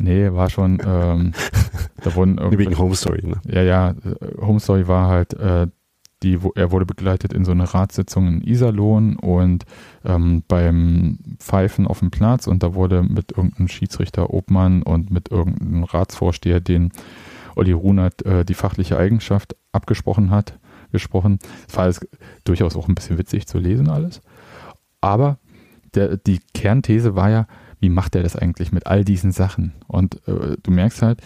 [0.00, 1.32] nee, war schon, ähm,
[2.02, 2.66] da wurden irgendwie.
[2.66, 3.40] Wegen Home Story, ne?
[3.46, 3.94] Ja, ja,
[4.40, 5.66] Home Story war halt, äh,
[6.24, 9.64] die, er wurde begleitet in so eine Ratssitzung in Iserlohn und
[10.04, 15.30] ähm, beim Pfeifen auf dem Platz und da wurde mit irgendeinem Schiedsrichter Obmann und mit
[15.30, 16.92] irgendeinem Ratsvorsteher, den
[17.54, 20.58] Olli Runert äh, die fachliche Eigenschaft abgesprochen hat,
[20.92, 21.38] gesprochen.
[21.68, 22.00] Es war alles
[22.44, 24.22] durchaus auch ein bisschen witzig zu lesen alles.
[25.00, 25.38] Aber
[25.94, 27.46] der, die Kernthese war ja,
[27.80, 29.74] wie macht er das eigentlich mit all diesen Sachen?
[29.86, 31.20] Und äh, du merkst halt,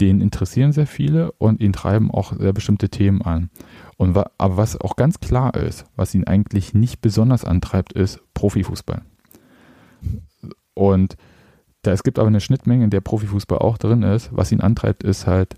[0.00, 3.50] den interessieren sehr viele und ihn treiben auch sehr bestimmte Themen an.
[3.96, 8.20] Und wa aber was auch ganz klar ist, was ihn eigentlich nicht besonders antreibt, ist
[8.34, 9.02] Profifußball.
[10.74, 11.16] Und
[11.82, 14.30] da es gibt aber eine Schnittmenge, in der Profifußball auch drin ist.
[14.32, 15.56] Was ihn antreibt, ist halt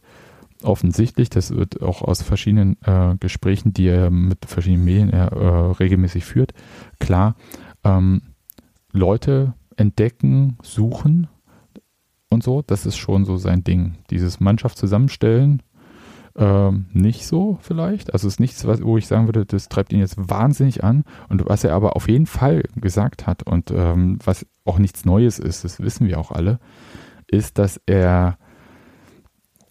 [0.63, 6.25] offensichtlich, das wird auch aus verschiedenen äh, Gesprächen, die er mit verschiedenen Medien äh, regelmäßig
[6.25, 6.53] führt,
[6.99, 7.37] klar,
[7.85, 8.23] ähm,
[8.93, 11.29] Leute entdecken, suchen
[12.35, 13.95] und so, das ist schon so sein Ding.
[14.11, 15.63] Dieses Mannschaft zusammenstellen,
[16.37, 18.13] ähm, nicht so vielleicht.
[18.13, 21.05] Also es ist nichts, was, wo ich sagen würde, das treibt ihn jetzt wahnsinnig an.
[21.29, 25.39] Und was er aber auf jeden Fall gesagt hat und ähm, was auch nichts Neues
[25.39, 26.59] ist, das wissen wir auch alle,
[27.29, 28.37] ist, dass er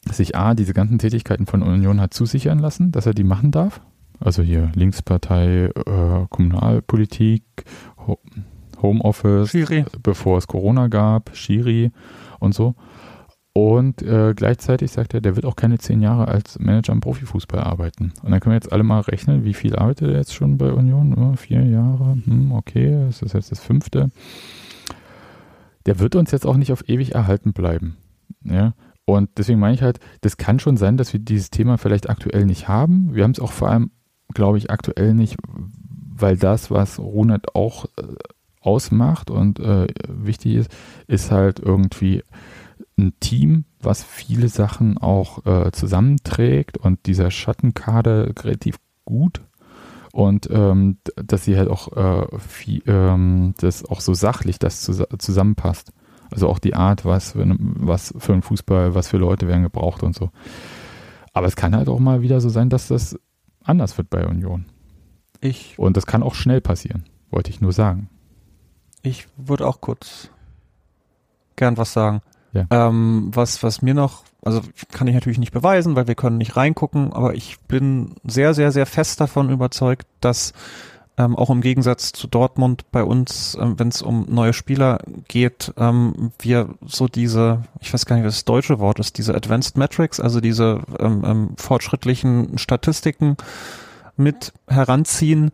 [0.09, 3.81] sich A, diese ganzen Tätigkeiten von Union hat zusichern lassen, dass er die machen darf.
[4.19, 7.43] Also hier Linkspartei, äh, Kommunalpolitik,
[8.07, 8.19] Ho
[8.81, 9.85] Homeoffice, Schiri.
[10.01, 11.91] bevor es Corona gab, Schiri
[12.43, 12.75] und so.
[13.55, 17.61] Und äh, gleichzeitig sagt er, der wird auch keine zehn Jahre als Manager im Profifußball
[17.61, 18.11] arbeiten.
[18.23, 20.71] Und dann können wir jetzt alle mal rechnen, wie viel arbeitet er jetzt schon bei
[20.73, 21.13] Union?
[21.15, 24.09] Oh, vier Jahre, hm, okay, das ist jetzt das fünfte.
[25.85, 27.97] Der wird uns jetzt auch nicht auf ewig erhalten bleiben.
[28.43, 28.73] Ja?
[29.05, 32.45] Und deswegen meine ich halt, das kann schon sein, dass wir dieses Thema vielleicht aktuell
[32.45, 33.13] nicht haben.
[33.13, 33.91] Wir haben es auch vor allem,
[34.33, 35.37] glaube ich, aktuell nicht,
[36.15, 38.03] weil das, was Runert auch äh,
[38.65, 40.71] ausmacht und äh, wichtig ist,
[41.07, 42.23] ist halt irgendwie
[42.97, 49.41] ein Team, was viele Sachen auch äh, zusammenträgt und dieser Schattenkader relativ gut
[50.13, 55.01] und ähm, dass sie halt auch äh, viel, ähm, das auch so sachlich das zus
[55.17, 55.91] zusammenpasst.
[56.29, 60.03] Also auch die Art, was für, was für ein Fußball, was für Leute werden gebraucht
[60.03, 60.29] und so.
[61.33, 63.19] Aber es kann halt auch mal wieder so sein, dass das
[63.63, 64.65] anders wird bei Union.
[65.41, 65.77] Ich.
[65.79, 68.09] Und das kann auch schnell passieren, wollte ich nur sagen.
[69.03, 70.29] Ich würde auch kurz
[71.55, 72.21] gern was sagen.
[72.53, 72.65] Ja.
[72.69, 74.61] Ähm, was, was mir noch, also
[74.91, 78.71] kann ich natürlich nicht beweisen, weil wir können nicht reingucken, aber ich bin sehr, sehr,
[78.71, 80.53] sehr fest davon überzeugt, dass
[81.17, 85.73] ähm, auch im Gegensatz zu Dortmund bei uns, ähm, wenn es um neue Spieler geht,
[85.77, 89.77] ähm, wir so diese, ich weiß gar nicht, was das deutsche Wort ist, diese Advanced
[89.77, 93.37] Metrics, also diese ähm, ähm, fortschrittlichen Statistiken
[94.15, 95.51] mit heranziehen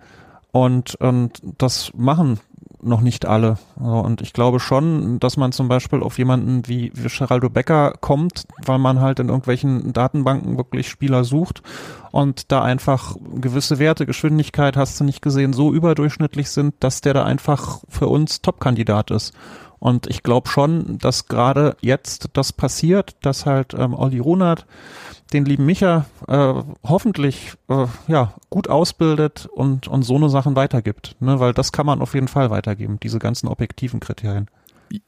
[0.51, 2.39] und, und das machen
[2.81, 3.57] noch nicht alle.
[3.75, 8.45] Und ich glaube schon, dass man zum Beispiel auf jemanden wie, wie Geraldo Becker kommt,
[8.65, 11.61] weil man halt in irgendwelchen Datenbanken wirklich Spieler sucht
[12.11, 17.13] und da einfach gewisse Werte, Geschwindigkeit, hast du nicht gesehen, so überdurchschnittlich sind, dass der
[17.13, 19.33] da einfach für uns Top-Kandidat ist.
[19.79, 24.65] Und ich glaube schon, dass gerade jetzt das passiert, dass halt ähm, Olli Runert
[25.33, 31.15] den lieben Micha äh, hoffentlich äh, ja gut ausbildet und und so eine Sachen weitergibt,
[31.19, 31.39] ne?
[31.39, 34.47] weil das kann man auf jeden Fall weitergeben, diese ganzen objektiven Kriterien.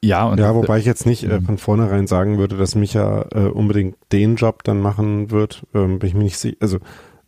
[0.04, 3.48] Ja, und ja, wobei ich jetzt nicht äh, von vornherein sagen würde, dass Micha äh,
[3.48, 6.58] unbedingt den Job dann machen wird, ähm, bin ich mir nicht sicher.
[6.60, 6.78] Also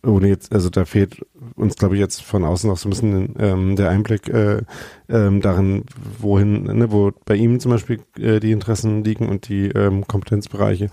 [0.04, 1.24] ohne jetzt, also da fehlt
[1.56, 4.62] uns, glaube ich, jetzt von außen noch so ein bisschen ähm, der Einblick äh,
[5.08, 5.84] ähm, darin,
[6.18, 10.90] wohin, ne, wo bei ihm zum Beispiel äh, die Interessen liegen und die ähm, Kompetenzbereiche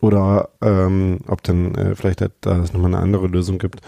[0.00, 3.80] oder ähm, ob dann äh, vielleicht halt da es nochmal eine andere Lösung gibt.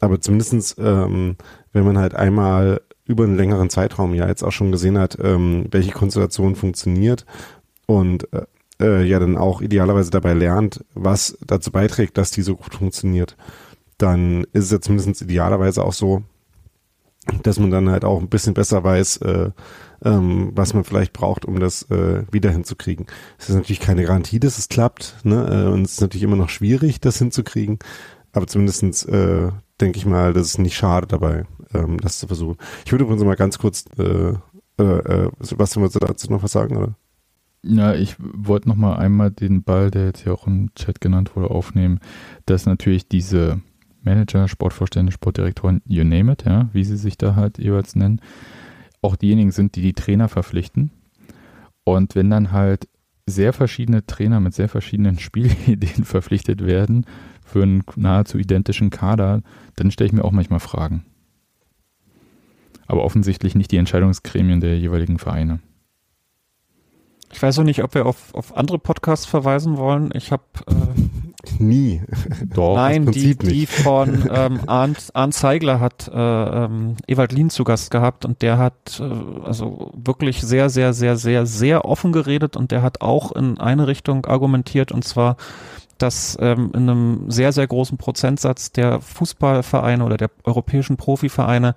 [0.00, 1.36] Aber zumindestens, ähm,
[1.72, 5.66] wenn man halt einmal über einen längeren Zeitraum ja jetzt auch schon gesehen hat, ähm,
[5.70, 7.26] welche Konstellation funktioniert
[7.86, 8.46] und äh,
[8.80, 13.36] äh, ja dann auch idealerweise dabei lernt, was dazu beiträgt, dass die so gut funktioniert,
[14.02, 16.22] dann ist es ja zumindest idealerweise auch so,
[17.42, 19.50] dass man dann halt auch ein bisschen besser weiß, äh,
[20.02, 23.06] ähm, was man vielleicht braucht, um das äh, wieder hinzukriegen.
[23.38, 25.66] Es ist natürlich keine Garantie, dass es klappt, ne?
[25.66, 27.78] Äh, und es ist natürlich immer noch schwierig, das hinzukriegen.
[28.32, 32.56] Aber zumindestens äh, denke ich mal, dass es nicht schade dabei, ähm, das zu versuchen.
[32.84, 34.34] Ich würde übrigens mal ganz kurz, äh,
[34.78, 36.94] äh, äh, Sebastian, wolltest du dazu noch was sagen, oder?
[37.62, 41.36] Ja, ich wollte noch mal einmal den Ball, der jetzt hier auch im Chat genannt
[41.36, 42.00] wurde, aufnehmen,
[42.46, 43.60] dass natürlich diese
[44.02, 48.20] Manager, Sportvorstände, Sportdirektoren, you name it, ja, wie sie sich da halt jeweils nennen,
[49.02, 50.90] auch diejenigen sind, die die Trainer verpflichten.
[51.84, 52.88] Und wenn dann halt
[53.26, 57.06] sehr verschiedene Trainer mit sehr verschiedenen Spielideen verpflichtet werden
[57.44, 59.42] für einen nahezu identischen Kader,
[59.76, 61.04] dann stelle ich mir auch manchmal Fragen.
[62.86, 65.60] Aber offensichtlich nicht die Entscheidungsgremien der jeweiligen Vereine.
[67.32, 70.10] Ich weiß auch nicht, ob wir auf, auf andere Podcasts verweisen wollen.
[70.14, 70.72] Ich habe äh,
[71.58, 72.02] nie.
[72.54, 77.64] Doch, Nein, die, die von ähm, Arndt, Arndt Zeigler hat äh, ähm, Ewald Lien zu
[77.64, 82.56] Gast gehabt und der hat äh, also wirklich sehr, sehr, sehr, sehr, sehr offen geredet
[82.56, 85.36] und der hat auch in eine Richtung argumentiert und zwar,
[85.98, 91.74] dass ähm, in einem sehr, sehr großen Prozentsatz der Fußballvereine oder der europäischen Profivereine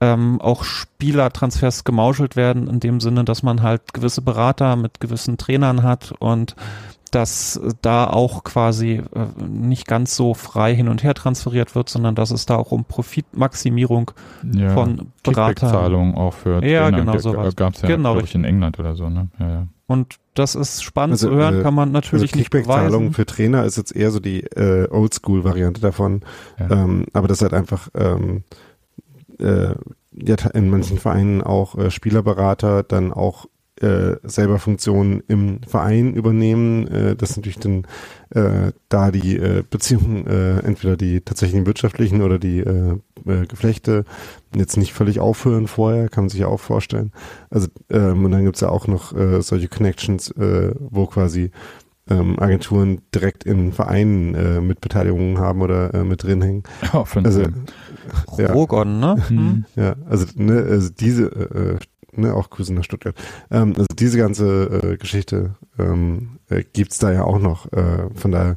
[0.00, 5.38] ähm, auch Spielertransfers gemauschelt werden, in dem Sinne, dass man halt gewisse Berater mit gewissen
[5.38, 6.54] Trainern hat und
[7.10, 12.14] dass da auch quasi äh, nicht ganz so frei hin und her transferiert wird, sondern
[12.14, 14.10] dass es da auch um Profitmaximierung
[14.52, 16.96] ja, von Beratern auch für ja, Trainer.
[16.98, 19.28] genau so Gab es ja, genau, glaube ich, in England oder so, ne?
[19.38, 19.66] Ja, ja.
[19.86, 23.14] Und das ist spannend Also, zu hören, äh, kann man natürlich also nicht Kickback-Zahlungen beweisen.
[23.14, 26.20] für Trainer ist jetzt eher so die äh, Oldschool-Variante davon.
[26.60, 26.70] Ja.
[26.70, 28.44] Ähm, aber das ist halt einfach ähm,
[29.38, 29.74] äh,
[30.12, 33.46] ja, in manchen Vereinen auch äh, Spielerberater dann auch
[33.82, 36.86] äh, selber Funktionen im Verein übernehmen.
[36.88, 37.86] Äh, das ist natürlich dann
[38.30, 44.04] äh, da die äh, Beziehungen, äh, entweder die tatsächlichen wirtschaftlichen oder die äh, äh, Geflechte
[44.54, 47.12] jetzt nicht völlig aufhören vorher, kann man sich ja auch vorstellen.
[47.50, 51.50] Also ähm, und dann gibt's ja auch noch äh, solche Connections, äh, wo quasi
[52.10, 56.62] ähm, Agenturen direkt in Vereinen äh, mit Beteiligungen haben oder äh, mit drin hängen.
[56.92, 57.42] Ja, von Also
[58.38, 58.52] ja.
[58.52, 59.22] Rogon, ne?
[59.28, 59.64] Hm.
[59.76, 61.78] Ja, also, ne, also diese, äh,
[62.18, 63.14] ne, auch Grüße nach Stuttgart.
[63.50, 67.72] Ähm, also diese ganze äh, Geschichte ähm, äh, gibt's da ja auch noch.
[67.72, 68.56] Äh, von daher,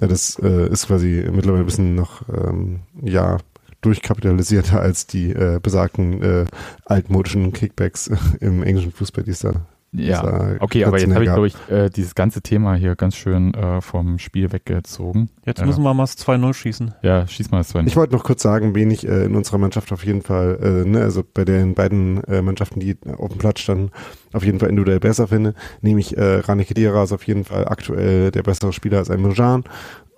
[0.00, 3.38] ja, das äh, ist quasi mittlerweile ein bisschen noch, ähm, ja,
[3.82, 6.44] durchkapitalisierter als die äh, besagten äh,
[6.84, 11.46] altmodischen Kickbacks im englischen Fußball, die es da Ja, okay, aber jetzt habe ich, glaube
[11.46, 15.28] ich, äh, dieses ganze Thema hier ganz schön äh, vom Spiel weggezogen.
[15.44, 15.66] Jetzt Ja.
[15.66, 16.94] müssen wir mal das 2-0 schießen.
[17.02, 17.82] Ja, schieß mal das zwei.
[17.82, 20.88] Ich wollte noch kurz sagen, wen ich äh, in unserer Mannschaft auf jeden Fall, äh,
[20.88, 23.90] ne, also bei den beiden äh, Mannschaften, die auf dem Platz standen,
[24.32, 28.30] auf jeden Fall individuell besser finde, nämlich äh, Rani Kedira ist auf jeden Fall aktuell
[28.30, 29.64] der bessere Spieler als Emre Can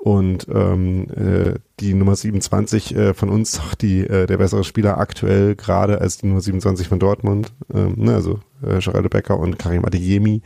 [0.05, 5.57] und ähm, äh, die Nummer 27 äh, von uns die äh, der bessere Spieler aktuell
[5.57, 9.83] gerade als die Nummer 27 von Dortmund, ähm, ne, also äh, Geraldo Becker und Karim
[9.87, 10.43] Adeyemi.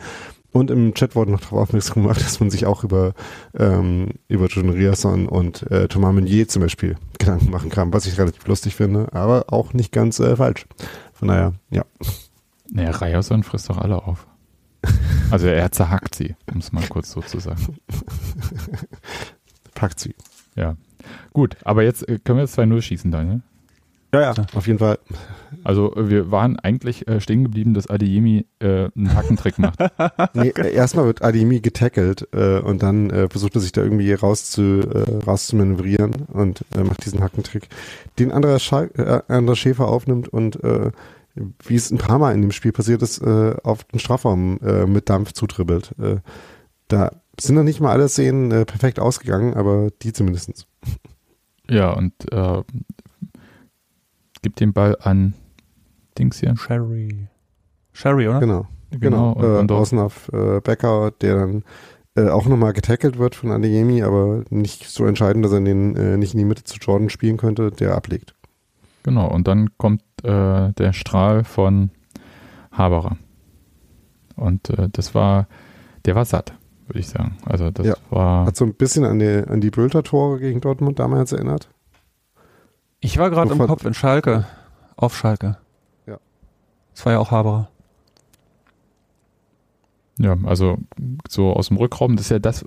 [0.53, 3.15] Und im Chat wurde noch darauf aufmerksam gemacht, dass man sich auch über,
[3.59, 8.17] ähm, über John Riasson und äh, Thomas Meunier zum Beispiel Gedanken machen kann, was ich
[8.17, 10.67] relativ lustig finde, aber auch nicht ganz äh, falsch.
[11.13, 11.85] Von daher, ja.
[12.71, 14.29] Naja, Ryerson frisst doch alle auf.
[15.33, 17.77] Also er zerhackt sie, um es mal kurz so zu sagen.
[19.79, 20.15] Packt sie.
[20.57, 20.77] Ja.
[21.33, 23.43] Gut, aber jetzt äh, können wir jetzt 2-0 schießen, Daniel.
[24.13, 24.99] Ja, ja, auf jeden Fall.
[25.63, 29.79] Also äh, wir waren eigentlich äh, stehen geblieben, dass Adeyemi äh, einen Hackentrick macht.
[30.35, 34.51] Nee, erstmal wird Ademi getackelt äh, und dann äh, versucht er sich da irgendwie raus
[34.51, 37.69] zu, äh, rauszumanövrieren und äh, macht diesen Hackentrick,
[38.19, 40.91] den äh, Andreas Schäfer aufnimmt und äh,
[41.65, 44.87] wie es ein paar Mal in dem Spiel passiert ist, äh, auf den Strafraum äh,
[44.87, 45.95] mit Dampf zutribbelt.
[46.01, 46.17] Äh,
[46.89, 47.13] da
[47.47, 50.67] sind noch nicht mal alle Szenen äh, perfekt ausgegangen, aber die zumindestens.
[51.69, 52.63] Ja, und äh,
[54.43, 55.35] gibt den Ball an
[56.19, 56.57] Dings hier.
[56.57, 57.29] Sherry.
[57.93, 58.41] Sherry, oder?
[58.41, 58.67] Genau.
[58.91, 61.65] Genau, Genau, und, äh, außen auf äh, Becker, der dann
[62.17, 66.17] äh, auch nochmal getackelt wird von Adeyemi, aber nicht so entscheidend, dass er den äh,
[66.17, 68.35] nicht in die Mitte zu Jordan spielen könnte, der ablegt.
[69.03, 71.91] genau, und dann kommt äh, der Strahl von
[72.73, 73.19] Haberer.
[74.37, 75.49] Und äh, das war,
[76.07, 76.55] der war satt,
[76.89, 77.37] würde ich sagen.
[77.45, 77.95] Also das Ja.
[78.11, 81.69] war, Hat so ein bisschen an die, an die Bülter-Tore gegen Dortmund damals erinnert.
[83.01, 84.47] Ich war gerade im Kopf in Schalke.
[84.97, 85.57] Auf Schalke.
[86.07, 86.19] Ja.
[86.95, 87.69] Das war ja auch Haberer.
[90.19, 90.79] ja, also
[91.29, 92.65] so aus dem Rückraum, das ist ja das,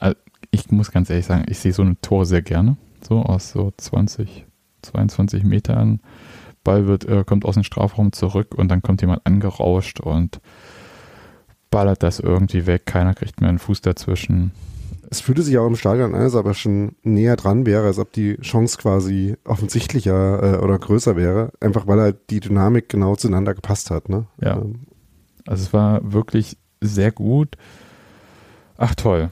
[0.00, 0.14] äh,
[0.50, 2.76] ich muss ganz ehrlich sagen, ich sehe so ein Tor sehr gerne.
[3.06, 4.46] So aus so 20,
[4.82, 6.00] 22 Metern.
[6.64, 10.40] Ball wird, äh, kommt aus dem Strafraum zurück und dann kommt jemand angerauscht und
[11.70, 12.86] ballert das irgendwie weg.
[12.86, 14.52] Keiner kriegt mehr einen Fuß dazwischen.
[15.10, 17.98] Es fühlte sich auch im Stadion an, als ob er schon näher dran wäre, als
[17.98, 23.16] ob die Chance quasi offensichtlicher äh, oder größer wäre, einfach weil halt die Dynamik genau
[23.16, 24.08] zueinander gepasst hat.
[24.08, 24.26] Ne?
[24.40, 24.56] Ja.
[24.58, 24.86] Ähm,
[25.46, 27.56] Also es war wirklich sehr gut.
[28.76, 29.30] Ach toll.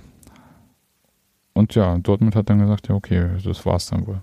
[1.54, 4.20] Und ja, Dortmund hat dann gesagt, ja okay, das war's dann wohl.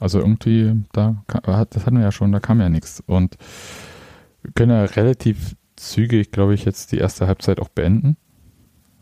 [0.00, 3.02] Also irgendwie, da das hatten wir ja schon, da kam ja nichts.
[3.06, 3.36] Und
[4.42, 8.16] wir können ja relativ zügig, glaube ich, jetzt die erste Halbzeit auch beenden.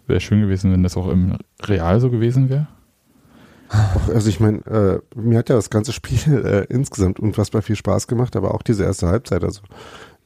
[0.07, 2.69] Wäre schön gewesen, wenn das auch im Real so gewesen wäre.
[4.13, 8.07] Also ich meine, äh, mir hat ja das ganze Spiel äh, insgesamt unfassbar viel Spaß
[8.07, 9.45] gemacht, aber auch diese erste Halbzeit.
[9.45, 9.61] Also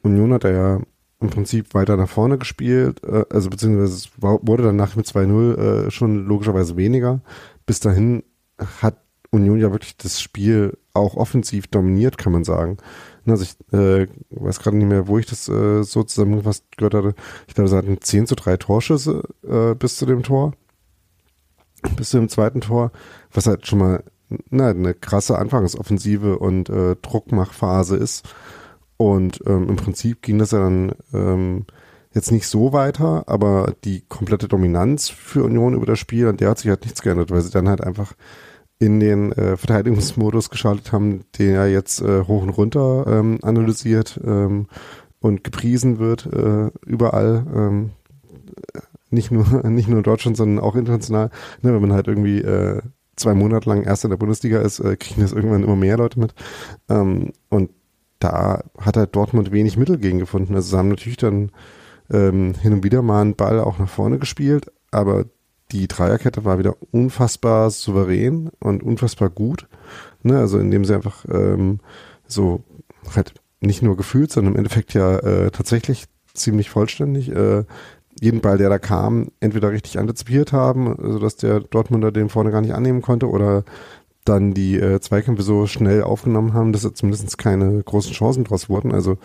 [0.01, 0.81] Union hat er ja
[1.19, 5.57] im Prinzip weiter nach vorne gespielt, äh, also beziehungsweise es war, wurde danach mit 2-0
[5.87, 7.21] äh, schon logischerweise weniger.
[7.65, 8.23] Bis dahin
[8.81, 8.97] hat
[9.31, 12.77] Union ja wirklich das Spiel auch offensiv dominiert, kann man sagen.
[13.25, 17.15] Also ich äh, weiß gerade nicht mehr, wo ich das äh, so zusammengefasst gehört hatte.
[17.47, 20.53] Ich glaube, sie hatten 10 zu 3 Torschüsse äh, bis zu dem Tor.
[21.95, 22.91] Bis zu dem zweiten Tor,
[23.33, 24.03] was halt schon mal
[24.49, 28.27] na, eine krasse Anfangsoffensive und äh, Druckmachphase ist.
[28.97, 31.65] Und ähm, im Prinzip ging das ja dann ähm,
[32.13, 36.51] jetzt nicht so weiter, aber die komplette Dominanz für Union über das Spiel, an der
[36.51, 38.13] hat sich halt nichts geändert, weil sie dann halt einfach
[38.83, 44.19] in den äh, Verteidigungsmodus geschaltet haben, den er jetzt äh, hoch und runter ähm, analysiert
[44.25, 44.67] ähm,
[45.21, 47.45] und gepriesen wird äh, überall.
[47.55, 47.91] Ähm,
[49.09, 51.29] nicht nur nicht nur in Deutschland, sondern auch international.
[51.61, 52.81] Ne, wenn man halt irgendwie äh,
[53.15, 56.19] zwei Monate lang erst in der Bundesliga ist, äh, kriegen das irgendwann immer mehr Leute
[56.19, 56.33] mit.
[56.89, 57.69] Ähm, und
[58.19, 60.55] da hat halt Dortmund wenig Mittel gegen gefunden.
[60.55, 61.51] Also sie haben natürlich dann
[62.11, 65.25] ähm, hin und wieder mal einen Ball auch nach vorne gespielt, aber
[65.73, 69.67] die Dreierkette war wieder unfassbar souverän und unfassbar gut.
[70.21, 70.37] Ne?
[70.37, 71.79] Also indem sie einfach ähm,
[72.27, 72.63] so
[73.15, 77.63] halt nicht nur gefühlt, sondern im Endeffekt ja äh, tatsächlich ziemlich vollständig äh,
[78.21, 82.61] jeden Ball, der da kam, entweder richtig antizipiert haben, sodass der Dortmunder den vorne gar
[82.61, 83.63] nicht annehmen konnte oder
[84.25, 88.69] dann die äh, Zweikämpfe so schnell aufgenommen haben, dass da zumindest keine großen Chancen draus
[88.69, 88.93] wurden.
[88.93, 89.17] Also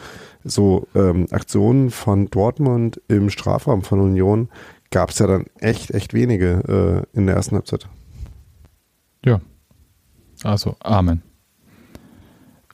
[0.44, 4.48] so ähm, Aktionen von Dortmund im Strafraum von Union
[4.90, 7.88] gab es ja dann echt, echt wenige äh, in der ersten Halbzeit.
[9.24, 9.40] Ja.
[10.42, 11.22] Also, Amen.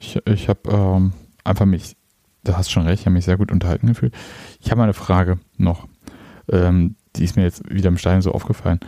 [0.00, 1.12] Ich, ich habe ähm,
[1.44, 1.96] einfach mich,
[2.44, 4.14] du hast schon recht, ich habe mich sehr gut unterhalten gefühlt.
[4.60, 5.88] Ich habe mal eine Frage noch.
[6.50, 8.80] Ähm, die ist mir jetzt wieder im Stein so aufgefallen.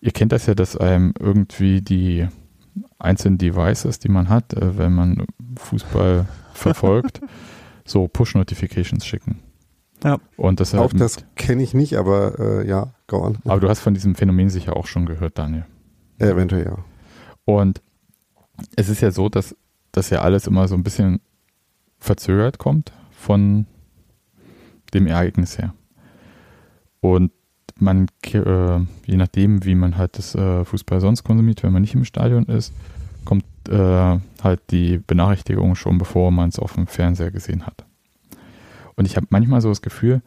[0.00, 2.26] Ihr kennt das ja, dass einem irgendwie die
[2.98, 5.26] einzelnen Devices, die man hat, äh, wenn man
[5.56, 7.20] Fußball verfolgt,
[7.84, 9.40] so Push-Notifications schicken.
[10.04, 10.18] Ja.
[10.36, 13.38] Und das auch das kenne ich nicht, aber äh, ja, go on.
[13.46, 15.64] Aber du hast von diesem Phänomen sicher auch schon gehört, Daniel.
[16.20, 16.78] Ja, eventuell ja.
[17.46, 17.80] Und
[18.76, 19.56] es ist ja so, dass
[19.92, 21.20] das ja alles immer so ein bisschen
[21.98, 23.66] verzögert kommt von
[24.92, 25.74] dem Ereignis her.
[27.00, 27.32] Und
[27.78, 31.94] man, äh, je nachdem, wie man halt das äh, Fußball sonst konsumiert, wenn man nicht
[31.94, 32.72] im Stadion ist,
[33.24, 37.84] kommt äh, halt die Benachrichtigung schon, bevor man es auf dem Fernseher gesehen hat.
[38.96, 40.22] Und ich habe manchmal so das Gefühl,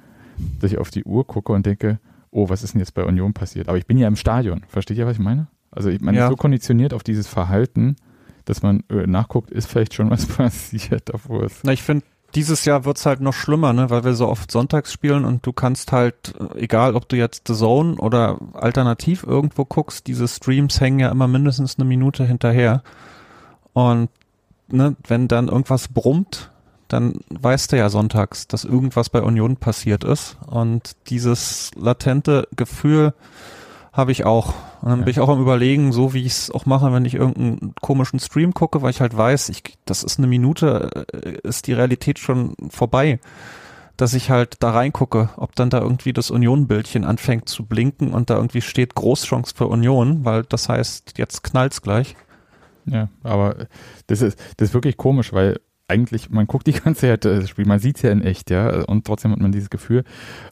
[0.60, 2.00] dass ich auf die Uhr gucke und denke,
[2.32, 3.70] oh, was ist denn jetzt bei Union passiert?
[3.70, 4.64] Aber ich bin ja im Stadion.
[4.68, 5.48] Versteht ihr, was ich meine?
[5.72, 6.26] Also man ja.
[6.26, 7.96] ist so konditioniert auf dieses Verhalten,
[8.46, 11.60] dass man äh, nachguckt, ist vielleicht schon was passiert, obwohl es.
[11.64, 12.06] Na, ich finde,
[12.36, 15.54] dieses Jahr wird's halt noch schlimmer, ne, weil wir so oft sonntags spielen und du
[15.54, 20.80] kannst halt, äh, egal ob du jetzt The Zone oder alternativ irgendwo guckst, diese Streams
[20.80, 22.84] hängen ja immer mindestens eine Minute hinterher.
[23.74, 24.10] Und
[24.70, 26.52] ne, wenn dann irgendwas brummt,
[26.88, 30.38] dann weißt du ja sonntags, dass irgendwas bei Union passiert ist.
[30.48, 33.14] Und dieses latente Gefühl
[33.92, 34.54] habe ich auch.
[34.82, 35.06] Und dann ja.
[35.06, 38.20] bin ich auch am überlegen, so wie ich es auch mache, wenn ich irgendeinen komischen
[38.20, 42.20] Stream gucke, weil ich halt weiß, ich, das ist eine Minute, äh, ist die Realität
[42.20, 43.20] schon vorbei.
[43.98, 48.30] Dass ich halt da reingucke, ob dann da irgendwie das Union-Bildchen anfängt zu blinken und
[48.30, 52.16] da irgendwie steht Großchance für Union, weil das heißt, jetzt knallt's gleich.
[52.86, 53.68] Ja, aber
[54.06, 57.66] das ist, das ist wirklich komisch, weil eigentlich, man guckt die ganze Zeit das Spiel,
[57.66, 60.04] man sieht es ja in echt, ja, und trotzdem hat man dieses Gefühl.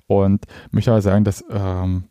[0.07, 2.05] Und ich möchte aber sagen, dass ähm,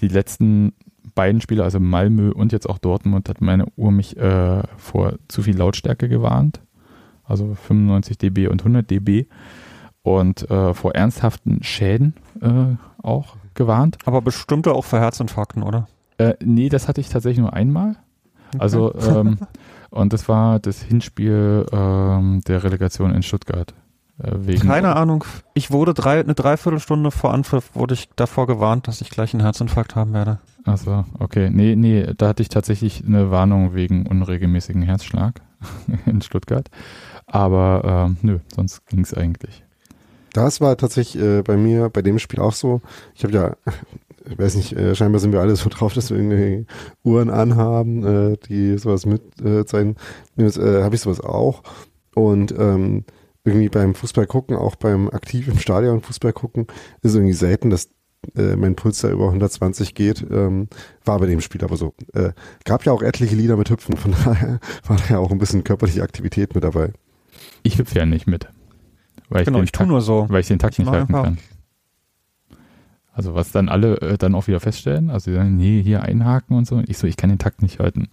[0.00, 0.72] die letzten
[1.14, 5.42] beiden Spiele, also Malmö und jetzt auch Dortmund, hat meine Uhr mich äh, vor zu
[5.42, 6.60] viel Lautstärke gewarnt.
[7.24, 9.26] Also 95 dB und 100 dB.
[10.02, 13.96] Und äh, vor ernsthaften Schäden äh, auch gewarnt.
[14.04, 15.88] Aber bestimmte auch für Herzinfarkten, oder?
[16.18, 17.96] Äh, nee, das hatte ich tatsächlich nur einmal.
[18.58, 19.38] Also ähm,
[19.94, 23.74] Und das war das Hinspiel ähm, der Relegation in Stuttgart.
[24.18, 25.24] Äh, wegen Keine Ahnung.
[25.54, 29.42] Ich wurde drei, eine Dreiviertelstunde vor Anpfiff wurde ich davor gewarnt, dass ich gleich einen
[29.42, 30.40] Herzinfarkt haben werde.
[30.64, 31.48] Achso, okay.
[31.48, 35.40] Nee, nee, da hatte ich tatsächlich eine Warnung wegen unregelmäßigen Herzschlag
[36.06, 36.68] in Stuttgart.
[37.26, 39.62] Aber ähm, nö, sonst ging es eigentlich.
[40.32, 42.80] Das war tatsächlich äh, bei mir bei dem Spiel auch so.
[43.14, 43.56] Ich habe ja
[44.28, 46.66] ich weiß nicht, äh, scheinbar sind wir alle so drauf, dass wir irgendwie
[47.02, 49.96] Uhren anhaben, äh, die sowas mit äh, sein.
[50.38, 50.50] Äh,
[50.82, 51.62] Habe ich sowas auch.
[52.14, 53.04] Und ähm,
[53.44, 56.66] irgendwie beim Fußball gucken, auch beim aktiv im Stadion Fußball gucken,
[57.02, 57.90] ist irgendwie selten, dass
[58.36, 60.24] äh, mein Puls da über 120 geht.
[60.30, 60.68] Ähm,
[61.04, 61.94] war bei dem Spiel aber so.
[62.14, 62.32] Äh,
[62.64, 65.64] gab ja auch etliche Lieder mit Hüpfen, von daher war da ja auch ein bisschen
[65.64, 66.92] körperliche Aktivität mit dabei.
[67.62, 68.48] Ich hüpfe ja nicht mit.
[69.28, 70.26] Weil genau, ich, ich tue nur so.
[70.28, 71.38] Weil ich den Takt nicht halten kann.
[73.14, 76.56] Also was dann alle äh, dann auch wieder feststellen, also sie sagen, nee, hier einhaken
[76.56, 76.82] und so.
[76.86, 78.08] ich so, ich kann den Takt nicht halten.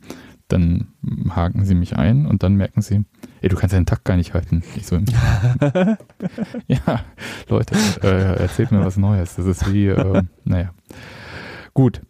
[0.47, 0.89] Dann
[1.30, 3.06] haken sie mich ein und dann merken sie,
[3.41, 4.64] ey, du kannst den Takt gar nicht halten.
[4.76, 4.97] Ich so,
[6.68, 7.02] ja,
[7.49, 9.36] Leute, äh, erzählt mir was Neues.
[9.36, 10.72] Das ist wie, äh, naja.
[11.74, 12.02] Gut.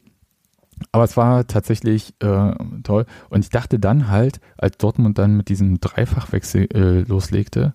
[0.91, 3.05] Aber es war tatsächlich äh, toll.
[3.29, 7.73] Und ich dachte dann halt, als Dortmund dann mit diesem Dreifachwechsel äh, loslegte,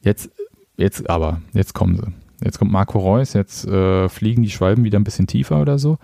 [0.00, 0.30] jetzt,
[0.76, 2.23] jetzt aber, jetzt kommen sie.
[2.42, 5.98] Jetzt kommt Marco Reus, jetzt äh, fliegen die Schwalben wieder ein bisschen tiefer oder so,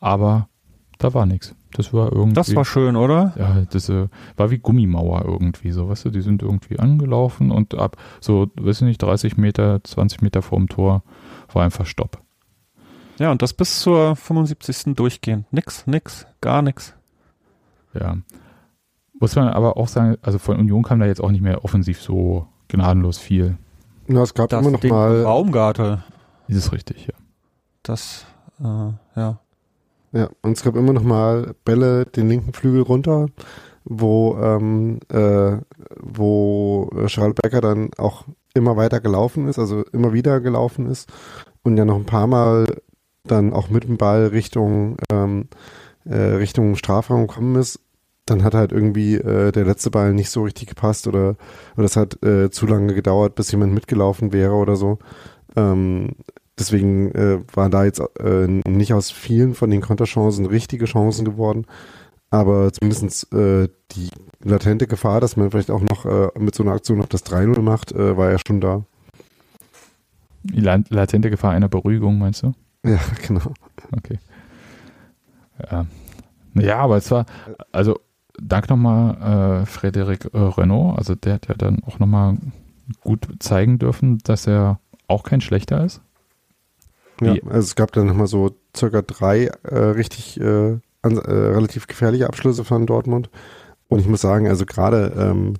[0.00, 0.48] aber
[0.98, 1.54] da war nichts.
[1.72, 2.34] Das war irgendwie.
[2.34, 3.32] Das war schön, oder?
[3.38, 7.74] Ja, das äh, war wie Gummimauer irgendwie, so, weißt du, die sind irgendwie angelaufen und
[7.74, 11.02] ab so, weiß ich nicht, 30 Meter, 20 Meter vorm Tor
[11.52, 12.20] war einfach Stopp.
[13.18, 14.94] Ja, und das bis zur 75.
[14.94, 15.52] durchgehend.
[15.52, 16.94] Nix, nix, gar nix.
[17.92, 18.16] Ja.
[19.20, 22.00] Muss man aber auch sagen, also von Union kam da jetzt auch nicht mehr offensiv
[22.00, 23.58] so gnadenlos viel.
[24.12, 25.22] Na, es gab das immer noch Ding mal.
[25.22, 26.02] Raumgartel.
[26.48, 27.14] Das ist richtig, ja.
[27.84, 28.26] Das,
[28.58, 28.64] äh,
[29.16, 29.38] ja.
[30.12, 33.26] Ja, und es gab immer noch mal Bälle den linken Flügel runter,
[33.84, 35.58] wo, ähm, äh,
[36.00, 41.08] wo Charles Becker dann auch immer weiter gelaufen ist, also immer wieder gelaufen ist.
[41.62, 42.66] und ja noch ein paar Mal
[43.22, 45.46] dann auch mit dem Ball Richtung, ähm,
[46.04, 47.78] äh, Richtung Strafraum gekommen ist,
[48.30, 51.36] dann hat halt irgendwie äh, der letzte Ball nicht so richtig gepasst oder,
[51.76, 54.98] oder es hat äh, zu lange gedauert, bis jemand mitgelaufen wäre oder so.
[55.56, 56.10] Ähm,
[56.58, 61.66] deswegen äh, waren da jetzt äh, nicht aus vielen von den Konterchancen richtige Chancen geworden.
[62.30, 64.10] Aber zumindest äh, die
[64.44, 67.60] latente Gefahr, dass man vielleicht auch noch äh, mit so einer Aktion noch das 3-0
[67.60, 68.84] macht, äh, war ja schon da.
[70.44, 72.52] Die latente Gefahr einer Beruhigung, meinst du?
[72.84, 73.52] Ja, genau.
[73.96, 74.18] Okay.
[75.70, 75.86] Ja,
[76.54, 77.26] ja aber es war,
[77.72, 77.98] also
[78.38, 82.36] dank nochmal äh, Frédéric äh, Renault, also der hat ja dann auch nochmal
[83.02, 86.00] gut zeigen dürfen, dass er auch kein schlechter ist.
[87.20, 91.86] Ja, also es gab dann nochmal so circa drei äh, richtig äh, an, äh, relativ
[91.86, 93.30] gefährliche Abschlüsse von Dortmund.
[93.88, 95.54] Und ich muss sagen, also gerade ähm,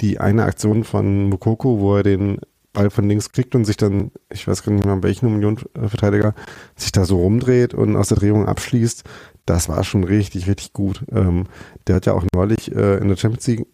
[0.00, 2.38] die eine Aktion von Mukoko, wo er den
[2.72, 6.34] Ball von links kriegt und sich dann, ich weiß gar nicht mehr, welchen Union-Verteidiger,
[6.74, 9.04] sich da so rumdreht und aus der Drehung abschließt,
[9.46, 11.04] das war schon richtig, richtig gut.
[11.10, 11.44] Ähm,
[11.86, 13.66] der hat ja auch neulich äh, in der Champions League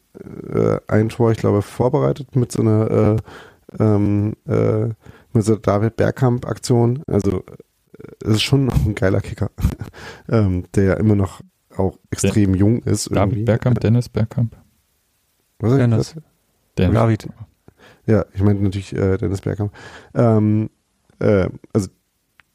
[0.53, 4.89] äh, ein Tor, ich glaube, vorbereitet mit so einer äh, ähm, äh,
[5.33, 7.03] mit so einer David Bergkamp-Aktion.
[7.07, 9.51] Also äh, es ist schon noch ein geiler Kicker,
[10.29, 11.41] ähm, der immer noch
[11.77, 13.07] auch extrem jung ist.
[13.07, 13.45] David irgendwie.
[13.45, 14.57] Bergkamp, Dennis Bergkamp.
[15.59, 16.15] Was Dennis.
[16.77, 16.95] Dennis.
[16.95, 17.29] David.
[18.07, 19.73] Ja, ich meine natürlich äh, Dennis Bergkamp.
[20.15, 20.71] Ähm,
[21.19, 21.89] äh, also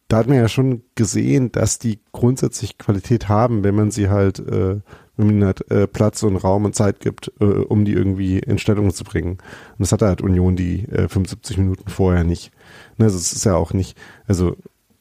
[0.07, 4.39] da hat man ja schon gesehen, dass die grundsätzlich Qualität haben, wenn man sie halt,
[4.39, 4.79] äh,
[5.17, 8.39] wenn man ihnen halt äh, Platz und Raum und Zeit gibt, äh, um die irgendwie
[8.39, 9.31] in Stellung zu bringen.
[9.31, 12.51] Und das hat halt Union die äh, 75 Minuten vorher nicht.
[12.97, 13.97] Ne, also es ist ja auch nicht,
[14.27, 14.55] also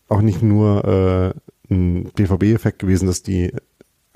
[0.09, 3.53] auch nicht nur äh, ein BVB-Effekt gewesen, dass die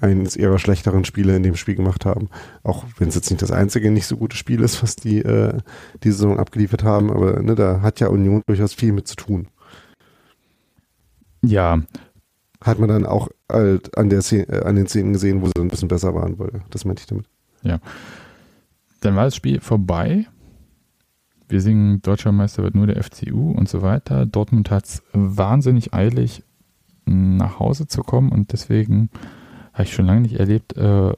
[0.00, 2.30] eines ihrer schlechteren Spiele in dem Spiel gemacht haben.
[2.62, 5.58] Auch wenn es jetzt nicht das einzige nicht so gute Spiel ist, was die äh,
[6.02, 9.48] die Saison abgeliefert haben, aber ne, da hat ja Union durchaus viel mit zu tun.
[11.42, 11.80] Ja.
[12.62, 15.52] Hat man dann auch halt an, der Szene, äh, an den Szenen gesehen, wo sie
[15.58, 17.26] ein bisschen besser waren, weil das meinte ich damit.
[17.62, 17.78] Ja.
[19.00, 20.26] Dann war das Spiel vorbei.
[21.48, 24.26] Wir singen Deutscher Meister wird nur der FCU und so weiter.
[24.26, 26.44] Dortmund hat es wahnsinnig eilig,
[27.06, 29.10] nach Hause zu kommen und deswegen
[29.72, 31.12] habe ich schon lange nicht erlebt, äh,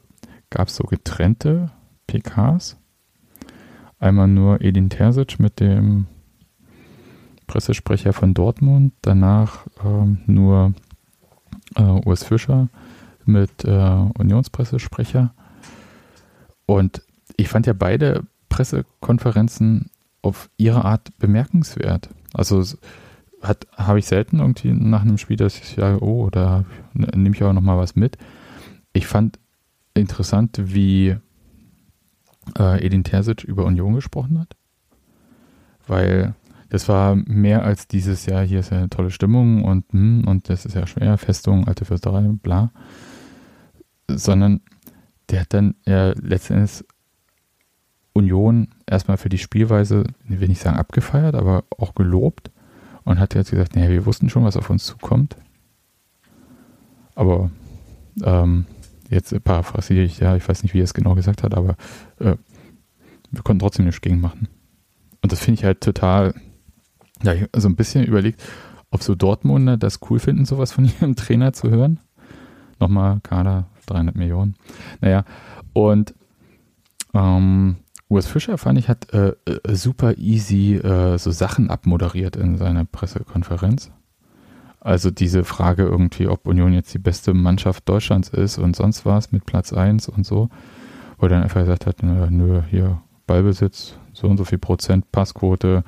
[0.49, 1.71] gab es so getrennte
[2.07, 2.77] PKs.
[3.99, 6.07] Einmal nur Edin Terzic mit dem
[7.53, 10.73] Pressesprecher von Dortmund, danach ähm, nur
[11.75, 12.67] äh, Urs Fischer
[13.25, 13.69] mit äh,
[14.17, 15.35] Unionspressesprecher.
[16.65, 17.03] Und
[17.37, 19.91] ich fand ja beide Pressekonferenzen
[20.23, 22.09] auf ihre Art bemerkenswert.
[22.33, 22.63] Also
[23.77, 27.53] habe ich selten irgendwie nach einem Spiel, dass ich sage, oh, da nehme ich auch
[27.53, 28.17] noch mal was mit.
[28.93, 29.37] Ich fand
[29.93, 31.17] interessant, wie
[32.57, 34.55] äh, Edin Terzic über Union gesprochen hat,
[35.85, 36.33] weil
[36.73, 40.49] das war mehr als dieses Jahr, hier ist ja eine tolle Stimmung und, hm, und
[40.49, 42.71] das ist ja schwer, Festung, alte Fürsterei, bla.
[44.09, 44.59] Sondern
[45.29, 46.83] der hat dann ja letztendlich
[48.13, 52.49] Union erstmal für die Spielweise, ich will nicht sagen abgefeiert, aber auch gelobt
[53.03, 55.37] und hat jetzt gesagt, naja, wir wussten schon, was auf uns zukommt.
[57.13, 57.51] Aber
[58.23, 58.65] ähm,
[59.11, 61.75] jetzt paraphrasiere ich, ja, ich weiß nicht, wie er es genau gesagt hat, aber
[62.17, 62.35] äh,
[63.29, 64.47] wir konnten trotzdem nichts gegen machen.
[65.21, 66.33] Und das finde ich halt total
[67.23, 68.41] ja, ich habe so ein bisschen überlegt,
[68.91, 71.99] ob so Dortmunder das cool finden, sowas von ihrem Trainer zu hören.
[72.79, 74.55] Nochmal Kader, 300 Millionen.
[75.01, 75.25] Naja,
[75.73, 76.13] und
[77.13, 77.77] ähm,
[78.09, 82.85] Urs Fischer fand ich, hat äh, äh, super easy äh, so Sachen abmoderiert in seiner
[82.85, 83.91] Pressekonferenz.
[84.79, 89.31] Also diese Frage irgendwie, ob Union jetzt die beste Mannschaft Deutschlands ist und sonst was
[89.31, 90.49] mit Platz 1 und so.
[91.17, 95.83] Wo er dann einfach gesagt hat, nö, hier Ballbesitz, so und so viel Prozent, Passquote,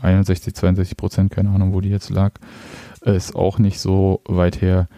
[0.00, 2.32] 61, 62 Prozent, keine Ahnung, wo die jetzt lag,
[3.02, 4.88] ist auch nicht so weit her.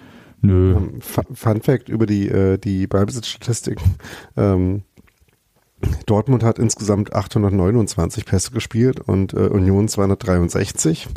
[0.41, 0.75] Nö.
[0.75, 3.81] Um, Fun Fact über die, äh, die Ballbesitzstatistik.
[4.37, 4.83] Ähm,
[6.07, 11.09] Dortmund hat insgesamt 829 Pässe gespielt und äh, Union 263.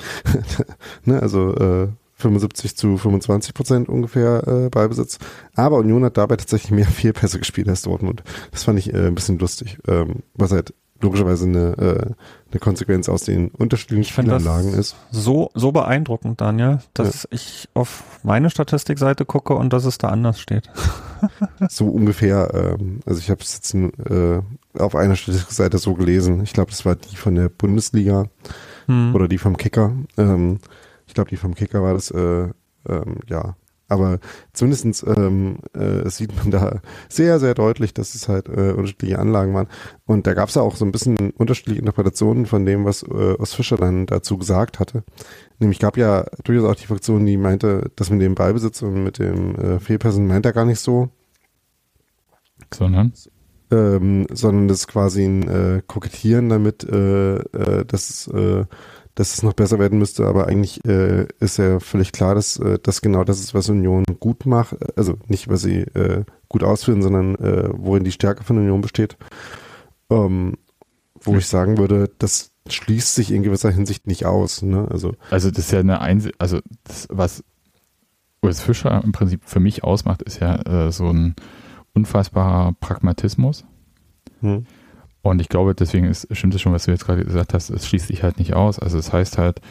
[1.05, 5.19] ne, also äh, 75 zu 25 Prozent ungefähr äh, Ballbesitz.
[5.55, 8.23] Aber Union hat dabei tatsächlich mehr Pässe gespielt als Dortmund.
[8.51, 12.13] Das fand ich äh, ein bisschen lustig, ähm, was halt logischerweise eine, äh,
[12.51, 14.95] eine Konsequenz aus den unterschiedlichen ich Spielanlagen ist.
[15.11, 17.29] So, so beeindruckend, Daniel, dass ja.
[17.31, 20.69] ich auf meine Statistikseite gucke und dass es da anders steht.
[21.69, 24.41] so ungefähr, ähm, also ich habe es jetzt äh,
[24.77, 26.41] auf einer Statistikseite so gelesen.
[26.43, 28.25] Ich glaube, das war die von der Bundesliga
[28.87, 29.13] hm.
[29.13, 29.93] oder die vom Kicker.
[30.17, 30.59] Ähm,
[31.05, 32.49] ich glaube, die vom Kicker war das, äh,
[32.89, 33.55] ähm, ja,
[33.89, 34.19] Aber
[34.53, 39.53] zumindestens ähm, äh, sieht man da sehr, sehr deutlich, dass es halt äh, unterschiedliche Anlagen
[39.53, 39.67] waren.
[40.05, 43.35] Und da gab es ja auch so ein bisschen unterschiedliche Interpretationen von dem, was äh,
[43.39, 45.03] Os Fischer dann dazu gesagt hatte.
[45.59, 49.19] Nämlich gab ja durchaus auch die Fraktion, die meinte, dass mit dem Ballbesitz und mit
[49.19, 51.09] dem äh, Fehlpassen meint er gar nicht so.
[52.73, 53.13] Sondern?
[53.71, 58.65] Ähm, sondern das ist quasi ein äh, Kokettieren damit, äh, äh, dass äh,
[59.17, 62.77] dass es noch besser werden müsste, aber eigentlich äh, ist ja völlig klar, dass äh,
[62.81, 64.75] das genau das ist, was Union gut macht.
[64.95, 69.17] Also nicht, was sie äh, gut ausführen, sondern äh, worin die Stärke von Union besteht.
[70.11, 70.53] Ähm,
[71.19, 74.61] wo ich sagen würde, das schließt sich in gewisser Hinsicht nicht aus.
[74.61, 74.87] Ne?
[74.91, 77.43] Also, also das ist ja eine Einsicht, also das, was
[78.43, 81.35] Urs Fischer im Prinzip für mich ausmacht, ist ja äh, so ein
[81.95, 83.65] unfassbarer Pragmatismus.
[84.41, 84.67] Hm.
[85.29, 87.87] Und ich glaube, deswegen ist, stimmt es schon, was du jetzt gerade gesagt hast, es
[87.87, 88.79] schließt sich halt nicht aus.
[88.79, 89.61] Also es heißt halt,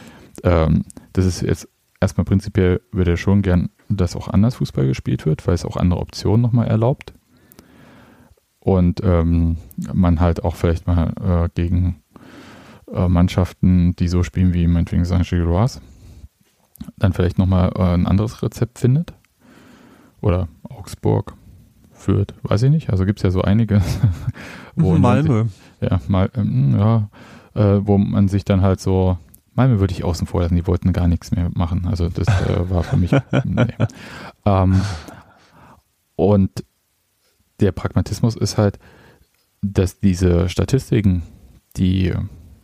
[0.42, 1.68] ähm, das ist jetzt
[2.00, 5.76] erstmal prinzipiell, würde er schon gern, dass auch anders Fußball gespielt wird, weil es auch
[5.76, 7.14] andere Optionen nochmal erlaubt.
[8.60, 9.58] Und ähm,
[9.92, 12.02] man halt auch vielleicht mal äh, gegen
[12.92, 15.80] äh, Mannschaften, die so spielen wie meinetwegen Saint-Gilloise,
[16.98, 19.14] dann vielleicht nochmal äh, ein anderes Rezept findet.
[20.20, 21.34] Oder Augsburg
[21.92, 22.90] führt, weiß ich nicht.
[22.90, 23.80] Also gibt es ja so einige.
[24.76, 25.44] wo Malmö.
[25.80, 27.08] Sich, ja, mal, ähm, ja
[27.54, 29.18] äh, wo man sich dann halt so,
[29.54, 31.86] Malmö würde ich außen vor lassen, die wollten gar nichts mehr machen.
[31.86, 33.12] Also das äh, war für mich.
[33.44, 33.66] nee.
[34.44, 34.80] ähm,
[36.14, 36.64] und
[37.60, 38.78] der Pragmatismus ist halt,
[39.62, 41.22] dass diese Statistiken,
[41.76, 42.12] die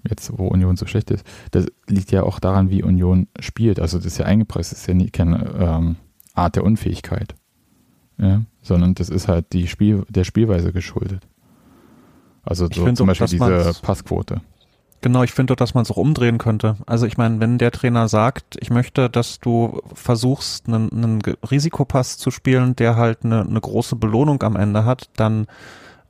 [0.08, 3.80] jetzt, wo Union so schlecht ist, das liegt ja auch daran, wie Union spielt.
[3.80, 5.96] Also das ist ja eingepreist, das ist ja nie, keine ähm,
[6.34, 7.34] Art der Unfähigkeit
[8.22, 11.26] ja, sondern das ist halt die Spiel, der Spielweise geschuldet.
[12.44, 14.40] Also so zum Beispiel diese Passquote.
[15.02, 16.76] Genau, ich finde, dass man es auch umdrehen könnte.
[16.86, 21.20] Also ich meine, wenn der Trainer sagt, ich möchte, dass du versuchst, einen, einen
[21.50, 25.48] Risikopass zu spielen, der halt eine, eine große Belohnung am Ende hat, dann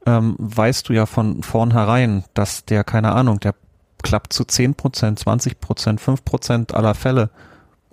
[0.04, 3.54] ähm, weißt du ja von vornherein, dass der, keine Ahnung, der
[4.02, 7.30] klappt zu 10 Prozent, 20 Prozent, 5 Prozent aller Fälle.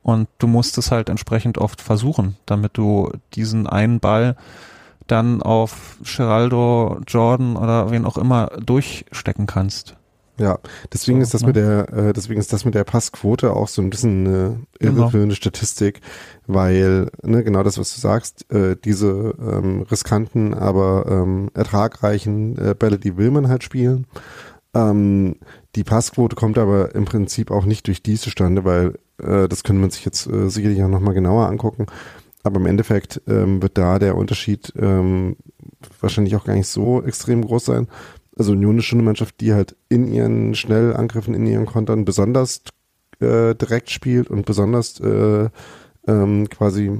[0.01, 4.35] Und du musst es halt entsprechend oft versuchen, damit du diesen einen Ball
[5.12, 9.95] dann auf Geraldo, Jordan oder wen auch immer durchstecken kannst.
[10.39, 10.57] Ja,
[10.93, 11.47] deswegen so, ist das ne?
[11.47, 15.36] mit der, äh, deswegen ist das mit der Passquote auch so ein bisschen eine irreführende
[15.36, 15.36] genau.
[15.36, 15.99] Statistik,
[16.47, 22.74] weil, ne, genau das, was du sagst, äh, diese ähm, riskanten, aber ähm, ertragreichen äh,
[22.74, 24.07] Bälle, die will man halt spielen.
[24.74, 25.36] Ähm,
[25.76, 29.82] die Passquote kommt aber im Prinzip auch nicht durch die zustande, weil äh, das können
[29.82, 31.86] wir sich jetzt äh, sicherlich auch nochmal genauer angucken.
[32.49, 35.35] Aber im Endeffekt ähm, wird da der Unterschied ähm,
[36.01, 37.87] wahrscheinlich auch gar nicht so extrem groß sein.
[38.35, 42.63] Also Union ist schon eine Mannschaft, die halt in ihren Schnellangriffen, in ihren Kontern besonders
[43.19, 45.49] äh, direkt spielt und besonders äh,
[46.07, 46.99] ähm, quasi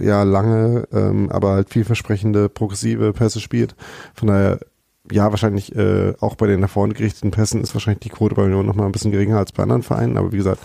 [0.00, 3.76] ja lange, ähm, aber halt vielversprechende progressive Pässe spielt.
[4.14, 4.60] Von daher
[5.10, 8.44] ja, wahrscheinlich äh, auch bei den nach vorne gerichteten Pässen ist wahrscheinlich die Quote bei
[8.44, 10.62] Union noch mal ein bisschen geringer als bei anderen Vereinen, aber wie gesagt,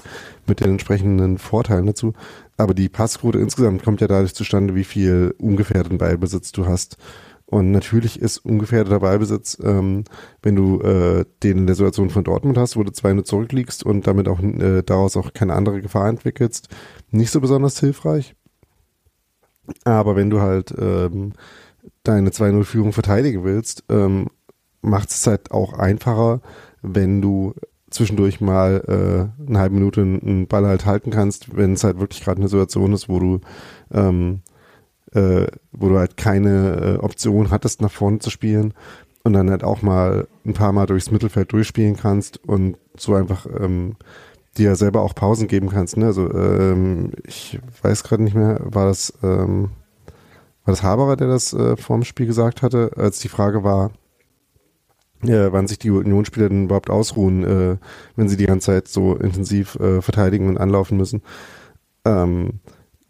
[0.47, 2.13] mit den entsprechenden Vorteilen dazu.
[2.57, 6.97] Aber die Passquote insgesamt kommt ja dadurch zustande, wie viel ungefährdeten Ballbesitz du hast.
[7.45, 10.05] Und natürlich ist ungefährdeter Ballbesitz, ähm,
[10.41, 14.07] wenn du äh, den in der Situation von Dortmund hast, wo du 2-0 zurückliegst und
[14.07, 16.69] damit auch äh, daraus auch keine andere Gefahr entwickelst,
[17.09, 18.35] nicht so besonders hilfreich.
[19.83, 21.33] Aber wenn du halt ähm,
[22.03, 24.27] deine 2-0-Führung verteidigen willst, ähm,
[24.81, 26.41] macht es halt auch einfacher,
[26.81, 27.53] wenn du
[27.89, 32.23] zwischendurch mal äh, eine halbe Minute einen Ball halt halten kannst, wenn es halt wirklich
[32.23, 33.41] gerade eine Situation ist, wo du
[33.91, 34.41] ähm,
[35.13, 38.73] äh, wo du halt keine äh, Option hattest, nach vorne zu spielen
[39.23, 43.45] und dann halt auch mal ein paar Mal durchs Mittelfeld durchspielen kannst und so einfach
[43.45, 43.97] ähm,
[44.57, 45.97] dir selber auch Pausen geben kannst.
[45.97, 46.05] Ne?
[46.05, 49.71] Also ähm, ich weiß gerade nicht mehr, war das ähm,
[50.63, 53.91] war das Haberer, der das äh, vorm Spiel gesagt hatte, als die Frage war,
[55.23, 57.77] äh, wann sich die Unionsspieler denn überhaupt ausruhen, äh,
[58.15, 61.21] wenn sie die ganze Zeit so intensiv äh, verteidigen und anlaufen müssen.
[62.05, 62.59] Ähm,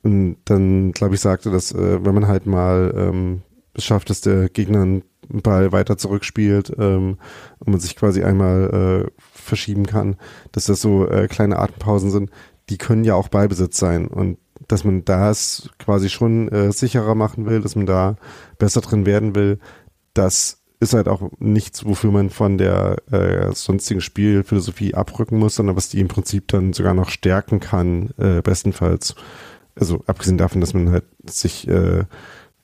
[0.03, 3.41] und dann, glaube ich, sagte, dass äh, wenn man halt mal ähm,
[3.73, 7.17] es schafft, dass der Gegner einen Ball weiter zurückspielt ähm,
[7.59, 10.17] und man sich quasi einmal äh, verschieben kann,
[10.51, 12.31] dass das so äh, kleine Atempausen sind,
[12.69, 14.07] die können ja auch Ballbesitz sein.
[14.07, 14.37] Und
[14.71, 18.15] dass man das quasi schon äh, sicherer machen will, dass man da
[18.57, 19.59] besser drin werden will,
[20.13, 25.75] das ist halt auch nichts, wofür man von der äh, sonstigen Spielphilosophie abrücken muss, sondern
[25.75, 29.15] was die im Prinzip dann sogar noch stärken kann, äh, bestenfalls.
[29.75, 32.03] Also abgesehen davon, dass man halt sich äh,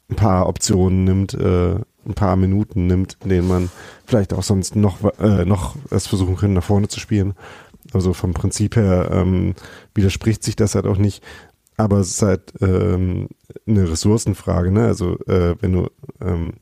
[0.09, 3.69] ein paar Optionen nimmt, äh, ein paar Minuten nimmt, in denen man
[4.05, 7.35] vielleicht auch sonst noch äh, noch es versuchen können, nach vorne zu spielen.
[7.93, 9.53] Also vom Prinzip her ähm,
[9.93, 11.23] widerspricht sich das halt auch nicht.
[11.77, 13.29] Aber es ist halt ähm,
[13.67, 14.85] eine Ressourcenfrage, ne?
[14.85, 16.53] Also äh, wenn du, ähm,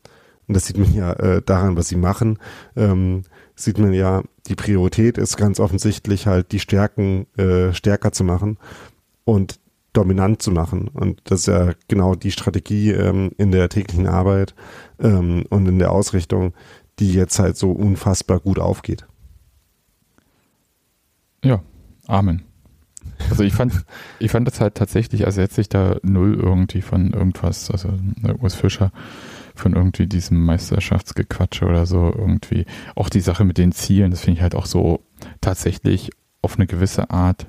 [0.47, 2.37] und das sieht man ja äh, daran, was sie machen,
[2.75, 3.23] ähm,
[3.55, 8.57] sieht man ja, die Priorität ist ganz offensichtlich halt die Stärken äh, stärker zu machen
[9.23, 9.59] und
[9.93, 10.89] dominant zu machen.
[10.89, 14.53] Und das ist ja genau die Strategie ähm, in der täglichen Arbeit
[14.99, 16.53] ähm, und in der Ausrichtung,
[16.99, 19.07] die jetzt halt so unfassbar gut aufgeht.
[21.43, 21.61] Ja,
[22.07, 22.43] Amen.
[23.29, 23.73] Also ich fand,
[24.19, 28.41] ich fand das halt tatsächlich, also jetzt sich da null irgendwie von irgendwas, also der
[28.41, 28.91] Urs Fischer,
[29.55, 32.65] von irgendwie diesem Meisterschaftsgequatsche oder so irgendwie.
[32.95, 35.01] Auch die Sache mit den Zielen, das finde ich halt auch so
[35.41, 36.09] tatsächlich
[36.41, 37.47] auf eine gewisse Art.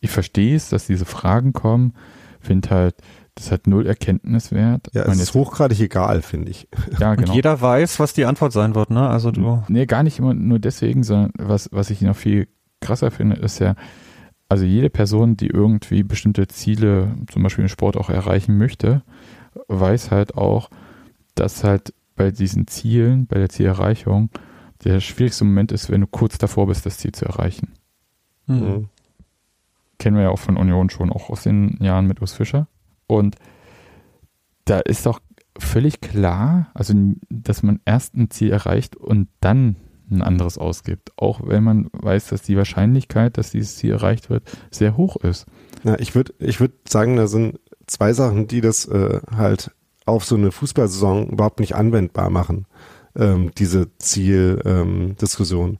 [0.00, 1.94] Ich verstehe es, dass diese Fragen kommen,
[2.40, 2.96] finde halt,
[3.34, 4.88] das hat null Erkenntniswert.
[4.94, 6.68] Ja, es ist hochgradig egal, finde ich.
[6.98, 7.28] Ja, genau.
[7.28, 9.08] Und jeder weiß, was die Antwort sein wird, ne?
[9.08, 9.62] Also du.
[9.68, 12.48] Nee, gar nicht immer nur deswegen, sondern was, was ich noch viel
[12.80, 13.74] krasser finde, ist ja,
[14.48, 19.02] also jede Person, die irgendwie bestimmte Ziele, zum Beispiel im Sport auch erreichen möchte,
[19.68, 20.70] weiß halt auch,
[21.34, 24.30] dass halt bei diesen Zielen, bei der Zielerreichung,
[24.84, 27.72] der schwierigste Moment ist, wenn du kurz davor bist, das Ziel zu erreichen.
[28.46, 28.56] Mhm.
[28.56, 28.88] mhm.
[29.98, 32.68] Kennen wir ja auch von Union schon, auch aus den Jahren mit Urs Fischer.
[33.06, 33.36] Und
[34.66, 35.20] da ist doch
[35.58, 36.92] völlig klar, also
[37.30, 39.76] dass man erst ein Ziel erreicht und dann
[40.10, 44.44] ein anderes ausgibt, auch wenn man weiß, dass die Wahrscheinlichkeit, dass dieses Ziel erreicht wird,
[44.70, 45.46] sehr hoch ist.
[45.84, 49.72] Ja, ich würde ich würd sagen, da sind zwei Sachen, die das äh, halt
[50.04, 52.66] auf so eine Fußballsaison überhaupt nicht anwendbar machen,
[53.16, 55.70] ähm, diese Zieldiskussion.
[55.70, 55.78] Ähm,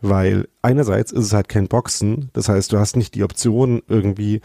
[0.00, 4.42] Weil einerseits ist es halt kein Boxen, das heißt, du hast nicht die Option, irgendwie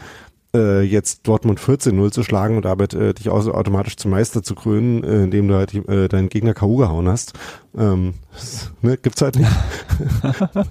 [0.54, 5.04] äh, jetzt Dortmund 14-0 zu schlagen und damit äh, dich automatisch zum Meister zu krönen,
[5.04, 6.76] äh, indem du halt äh, deinen Gegner K.O.
[6.76, 7.34] gehauen hast.
[7.76, 8.14] Ähm,
[8.82, 9.50] ne, gibt's halt nicht.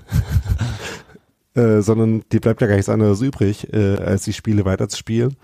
[1.56, 5.36] äh, sondern dir bleibt ja gar nichts anderes übrig, äh, als die Spiele weiterzuspielen.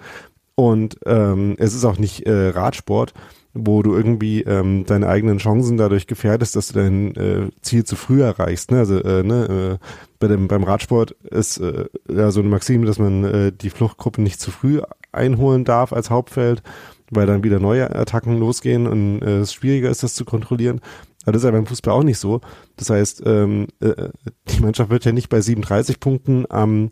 [0.55, 3.13] Und ähm, es ist auch nicht äh, Radsport,
[3.55, 7.95] wo du irgendwie ähm, deine eigenen Chancen dadurch gefährdest, dass du dein äh, Ziel zu
[7.95, 8.69] früh erreichst.
[8.69, 8.79] Ne?
[8.79, 9.85] Also äh, ne, äh,
[10.19, 14.21] bei dem, beim Radsport ist äh, ja so eine Maxime, dass man äh, die Fluchtgruppe
[14.21, 14.81] nicht zu früh
[15.13, 16.63] einholen darf als Hauptfeld,
[17.09, 20.81] weil dann wieder neue Attacken losgehen und äh, es schwieriger ist, das zu kontrollieren.
[21.23, 22.41] Aber das ist ja beim Fußball auch nicht so.
[22.75, 24.09] Das heißt, ähm, äh,
[24.49, 26.91] die Mannschaft wird ja nicht bei 37 Punkten am,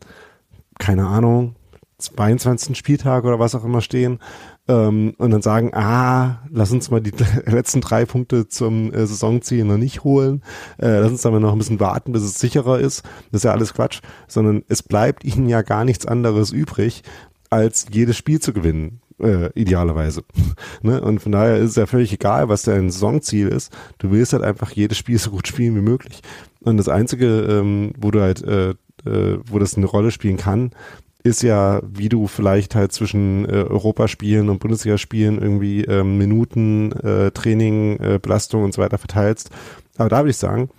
[0.80, 1.56] keine Ahnung,
[2.04, 2.78] 22.
[2.78, 4.20] Spieltag oder was auch immer stehen
[4.68, 7.14] ähm, und dann sagen, ah, lass uns mal die
[7.46, 10.44] letzten drei Punkte zum äh, Saisonziel noch nicht holen,
[10.78, 13.04] äh, lass uns dann mal noch ein bisschen warten, bis es sicherer ist.
[13.32, 17.04] Das ist ja alles Quatsch, sondern es bleibt ihnen ja gar nichts anderes übrig,
[17.50, 19.00] als jedes Spiel zu gewinnen.
[19.20, 20.24] Äh, idealerweise.
[20.82, 21.00] ne?
[21.00, 23.72] Und von daher ist es ja völlig egal, was dein Saisonziel ist.
[24.00, 26.22] Du willst halt einfach jedes Spiel so gut spielen wie möglich.
[26.62, 28.72] Und das Einzige, ähm, wo du halt, äh,
[29.06, 30.72] äh, wo das eine Rolle spielen kann,
[31.24, 37.32] ist ja, wie du vielleicht halt zwischen äh, Europaspielen und Bundesligaspielen irgendwie ähm, Minuten, äh,
[37.32, 39.50] Training, äh, Belastung und so weiter verteilst.
[39.98, 40.70] Aber da würde ich sagen,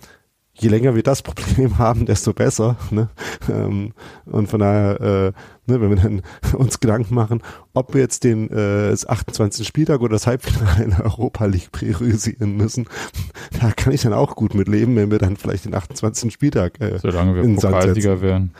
[0.53, 2.77] je länger wir das Problem haben, desto besser.
[2.91, 3.09] Ne?
[3.49, 3.93] Ähm,
[4.25, 5.31] und von daher, äh,
[5.67, 6.21] ne, wenn wir dann
[6.53, 7.41] uns Gedanken machen,
[7.73, 9.67] ob wir jetzt den äh, das 28.
[9.67, 12.87] Spieltag oder das Halbfinale in der Europa League priorisieren müssen,
[13.61, 16.31] da kann ich dann auch gut mit leben, wenn wir dann vielleicht den 28.
[16.31, 18.53] Spieltag äh, Solange wir in Pokalsieger werden.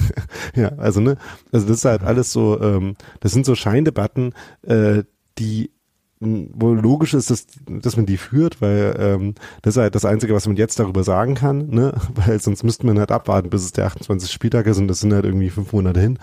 [0.54, 1.16] ja, also ne,
[1.52, 5.04] also das ist halt alles so, ähm, das sind so Scheindebatten, äh,
[5.38, 5.70] die
[6.24, 10.34] wohl logisch ist, dass, dass man die führt, weil ähm, das ist halt das Einzige,
[10.34, 11.94] was man jetzt darüber sagen kann, ne?
[12.14, 14.30] weil sonst müsste man halt abwarten, bis es der 28.
[14.30, 16.18] Spieltag ist und das sind halt irgendwie fünf Monate hin.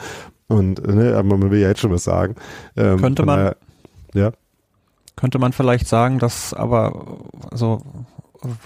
[0.48, 2.36] Und ne, aber man will ja jetzt schon was sagen.
[2.76, 3.58] Ähm, könnte man daher,
[4.14, 4.32] ja.
[5.16, 7.20] Könnte man vielleicht sagen, dass aber
[7.52, 7.82] so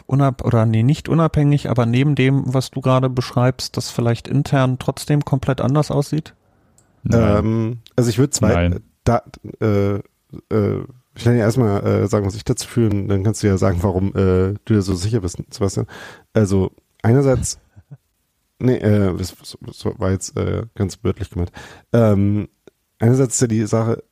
[0.06, 4.80] unab oder nee, nicht unabhängig, aber neben dem, was du gerade beschreibst, das vielleicht intern
[4.80, 6.34] trotzdem komplett anders aussieht?
[7.12, 8.80] Ähm, also ich würde zwei Nein.
[9.04, 9.22] da,
[9.62, 9.96] äh,
[10.50, 10.84] äh,
[11.16, 13.80] ich kann ja erstmal äh, sagen, was ich dazu fühle, dann kannst du ja sagen,
[13.82, 15.88] warum äh, du dir so sicher bist, Sebastian.
[16.34, 17.60] Also einerseits,
[18.60, 21.52] nee, äh, das, das war jetzt äh, ganz wörtlich gemeint.
[21.94, 22.50] Ähm,
[23.00, 24.04] einerseits ist ja die Sache,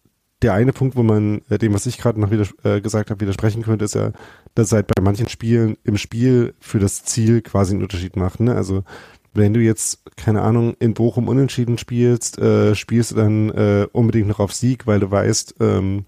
[0.42, 3.22] der eine Punkt, wo man äh, dem, was ich gerade noch wieder äh, gesagt habe,
[3.22, 4.12] widersprechen könnte, ist ja,
[4.56, 8.40] dass es halt bei manchen Spielen im Spiel für das Ziel quasi einen Unterschied macht.
[8.40, 8.54] Ne?
[8.56, 8.84] Also
[9.34, 14.28] wenn du jetzt, keine Ahnung, in Bochum unentschieden spielst, äh, spielst du dann äh, unbedingt
[14.28, 16.06] noch auf Sieg, weil du weißt, ähm,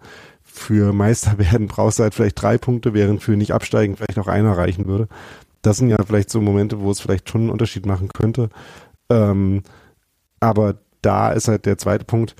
[0.55, 4.27] für Meister werden brauchst du halt vielleicht drei Punkte, während für nicht absteigen vielleicht auch
[4.27, 5.07] einer reichen würde.
[5.61, 8.49] Das sind ja vielleicht so Momente, wo es vielleicht schon einen Unterschied machen könnte.
[9.09, 9.63] Ähm,
[10.39, 12.35] aber da ist halt der zweite Punkt.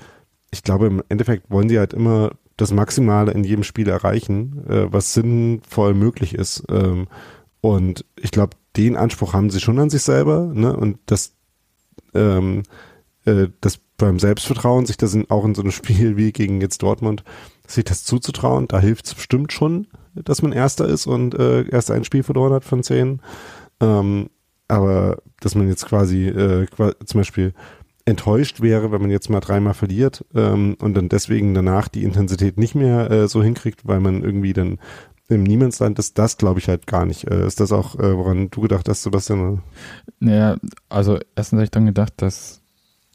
[0.50, 4.92] Ich glaube, im Endeffekt wollen sie halt immer das Maximale in jedem Spiel erreichen, äh,
[4.92, 6.64] was sinnvoll möglich ist.
[6.70, 7.08] Ähm,
[7.60, 10.50] und ich glaube, den Anspruch haben sie schon an sich selber.
[10.54, 10.74] Ne?
[10.74, 11.32] Und das
[12.14, 12.62] ähm,
[13.26, 16.82] äh, das beim Selbstvertrauen, sich das in, auch in so einem Spiel wie gegen jetzt
[16.82, 17.24] Dortmund,
[17.66, 21.90] sich das zuzutrauen, da hilft es bestimmt schon, dass man Erster ist und äh, erst
[21.90, 23.20] ein Spiel verloren hat von zehn.
[23.80, 24.30] Ähm,
[24.68, 26.66] aber dass man jetzt quasi, äh,
[27.04, 27.52] zum Beispiel
[28.04, 32.56] enttäuscht wäre, wenn man jetzt mal dreimal verliert ähm, und dann deswegen danach die Intensität
[32.58, 34.78] nicht mehr äh, so hinkriegt, weil man irgendwie dann
[35.28, 37.28] im Niemandsland ist, das glaube ich halt gar nicht.
[37.28, 39.62] Äh, ist das auch, äh, woran du gedacht hast, Sebastian?
[40.20, 40.56] Naja,
[40.88, 42.62] also erstens habe ich dann gedacht, dass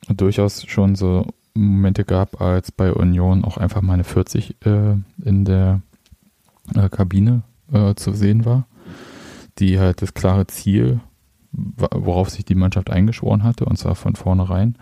[0.09, 5.45] durchaus schon so Momente gab, als bei Union auch einfach mal eine 40 äh, in
[5.45, 5.81] der
[6.75, 8.67] äh, Kabine äh, zu sehen war,
[9.59, 11.01] die halt das klare Ziel
[11.51, 14.77] worauf sich die Mannschaft eingeschworen hatte, und zwar von vornherein,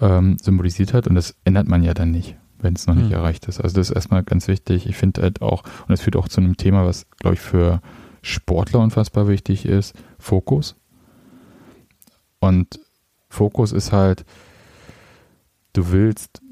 [0.00, 1.06] ähm, symbolisiert hat.
[1.06, 3.14] Und das ändert man ja dann nicht, wenn es noch nicht mhm.
[3.14, 3.60] erreicht ist.
[3.60, 4.86] Also das ist erstmal ganz wichtig.
[4.86, 7.80] Ich finde halt auch, und das führt auch zu einem Thema, was, glaube ich, für
[8.20, 10.76] Sportler unfassbar wichtig ist, Fokus.
[12.40, 12.80] Und
[13.28, 14.24] Fokus ist halt,
[15.72, 16.42] du willst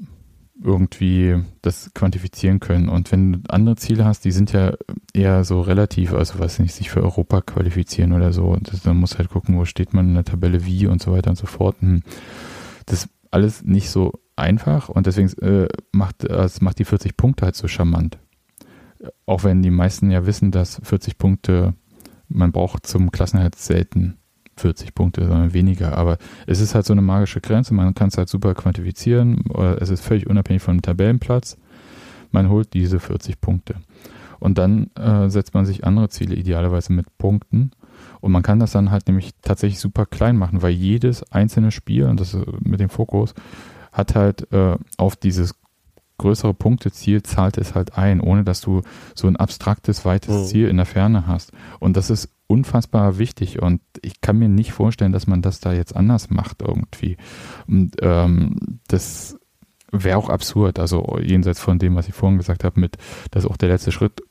[0.63, 2.89] irgendwie das quantifizieren können.
[2.89, 4.73] Und wenn du andere Ziele hast, die sind ja
[5.13, 8.55] eher so relativ, also weiß nicht, sich für Europa qualifizieren oder so.
[8.61, 11.31] Das, dann muss halt gucken, wo steht man in der Tabelle wie und so weiter
[11.31, 11.81] und so fort.
[11.81, 12.03] Hm.
[12.85, 17.45] Das ist alles nicht so einfach und deswegen äh, macht, also macht die 40 Punkte
[17.45, 18.17] halt so charmant.
[19.25, 21.73] Auch wenn die meisten ja wissen, dass 40 Punkte
[22.27, 24.17] man braucht zum Klassenhalt selten
[24.57, 25.97] 40 Punkte, sondern weniger.
[25.97, 27.73] Aber es ist halt so eine magische Grenze.
[27.73, 29.43] Man kann es halt super quantifizieren.
[29.79, 31.57] Es ist völlig unabhängig vom Tabellenplatz.
[32.31, 33.75] Man holt diese 40 Punkte.
[34.39, 37.71] Und dann äh, setzt man sich andere Ziele, idealerweise mit Punkten.
[38.21, 42.05] Und man kann das dann halt nämlich tatsächlich super klein machen, weil jedes einzelne Spiel,
[42.05, 43.33] und das mit dem Fokus,
[43.91, 45.55] hat halt äh, auf dieses
[46.21, 48.81] größere Punkteziel zahlt es halt ein, ohne dass du
[49.15, 50.45] so ein abstraktes, weites mhm.
[50.45, 51.51] Ziel in der Ferne hast.
[51.79, 55.73] Und das ist unfassbar wichtig und ich kann mir nicht vorstellen, dass man das da
[55.73, 57.17] jetzt anders macht irgendwie.
[57.67, 59.37] Und ähm, das
[59.91, 62.97] wäre auch absurd, also jenseits von dem, was ich vorhin gesagt habe, mit,
[63.31, 64.21] dass auch der letzte Schritt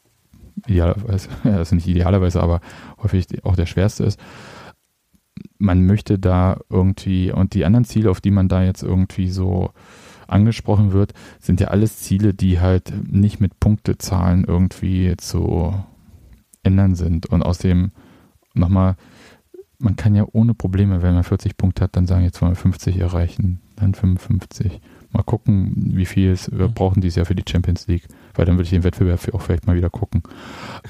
[0.66, 2.60] idealerweise, also nicht idealerweise, aber
[3.02, 4.20] häufig auch der schwerste ist.
[5.58, 9.70] Man möchte da irgendwie, und die anderen Ziele, auf die man da jetzt irgendwie so
[10.30, 15.74] angesprochen wird, sind ja alles Ziele, die halt nicht mit Punktezahlen irgendwie zu
[16.62, 17.26] ändern sind.
[17.26, 17.92] Und aus dem
[18.54, 18.96] nochmal,
[19.78, 22.56] man kann ja ohne Probleme, wenn man 40 Punkte hat, dann sagen, jetzt wollen wir
[22.56, 24.80] 50 erreichen, dann 55.
[25.12, 28.56] Mal gucken, wie viel es wir brauchen dieses Jahr für die Champions League, weil dann
[28.56, 30.22] würde ich den Wettbewerb auch vielleicht mal wieder gucken.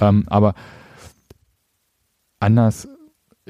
[0.01, 0.55] Ähm, aber
[2.39, 2.89] anders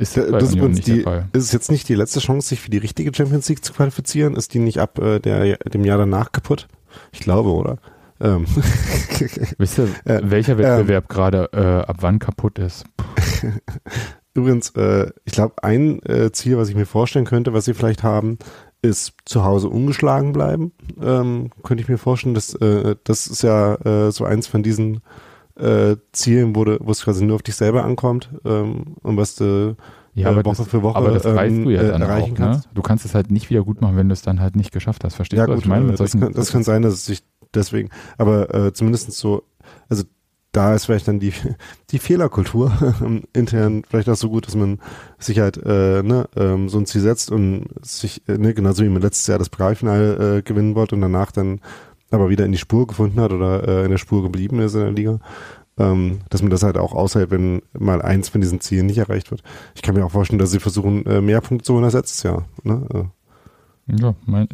[0.00, 1.28] ist das, das nicht die, der Fall.
[1.32, 4.34] Ist es jetzt nicht die letzte Chance, sich für die richtige Champions League zu qualifizieren?
[4.34, 6.68] Ist die nicht ab äh, der, dem Jahr danach kaputt?
[7.12, 7.78] Ich glaube, oder?
[8.20, 8.46] Ähm.
[9.58, 12.84] Wisst ihr, äh, welcher Wettbewerb ähm, gerade äh, ab wann kaputt ist?
[14.34, 18.02] Übrigens, äh, ich glaube, ein äh, Ziel, was ich mir vorstellen könnte, was sie vielleicht
[18.02, 18.38] haben,
[18.82, 20.72] ist zu Hause ungeschlagen bleiben.
[21.02, 25.00] Ähm, könnte ich mir vorstellen, dass äh, das ist ja äh, so eins von diesen
[25.60, 29.76] äh, Zielen, wo, wo es quasi nur auf dich selber ankommt ähm, und was du
[30.14, 32.38] ja, aber Woche das, für Woche aber das weißt ähm, du ja dann erreichen auch,
[32.38, 32.44] ne?
[32.46, 32.68] kannst.
[32.74, 35.04] Du kannst es halt nicht wieder gut machen, wenn du es dann halt nicht geschafft
[35.04, 35.14] hast.
[35.14, 35.92] Verstehst ja, du, was ich meine?
[35.92, 37.22] Das kann, das kann sein, dass es sich
[37.54, 39.44] deswegen, aber äh, zumindest so,
[39.88, 40.04] also
[40.52, 41.32] da ist vielleicht dann die,
[41.90, 42.72] die Fehlerkultur
[43.32, 44.80] intern vielleicht auch so gut, dass man
[45.18, 48.88] sich halt äh, ne, ähm, so ein Ziel setzt und sich, äh, ne, genauso wie
[48.88, 51.60] man letztes Jahr das Pokalfinale äh, gewinnen wollte und danach dann
[52.10, 54.80] aber wieder in die Spur gefunden hat oder äh, in der Spur geblieben ist in
[54.80, 55.20] der Liga,
[55.78, 59.30] ähm, dass man das halt auch aushält, wenn mal eins von diesen Zielen nicht erreicht
[59.30, 59.42] wird.
[59.74, 62.22] Ich kann mir auch vorstellen, dass sie versuchen, äh, mehr Punkte zu holen als letztes
[62.22, 62.46] Jahr.
[62.64, 63.10] Ne?
[63.86, 64.48] Ja, mein,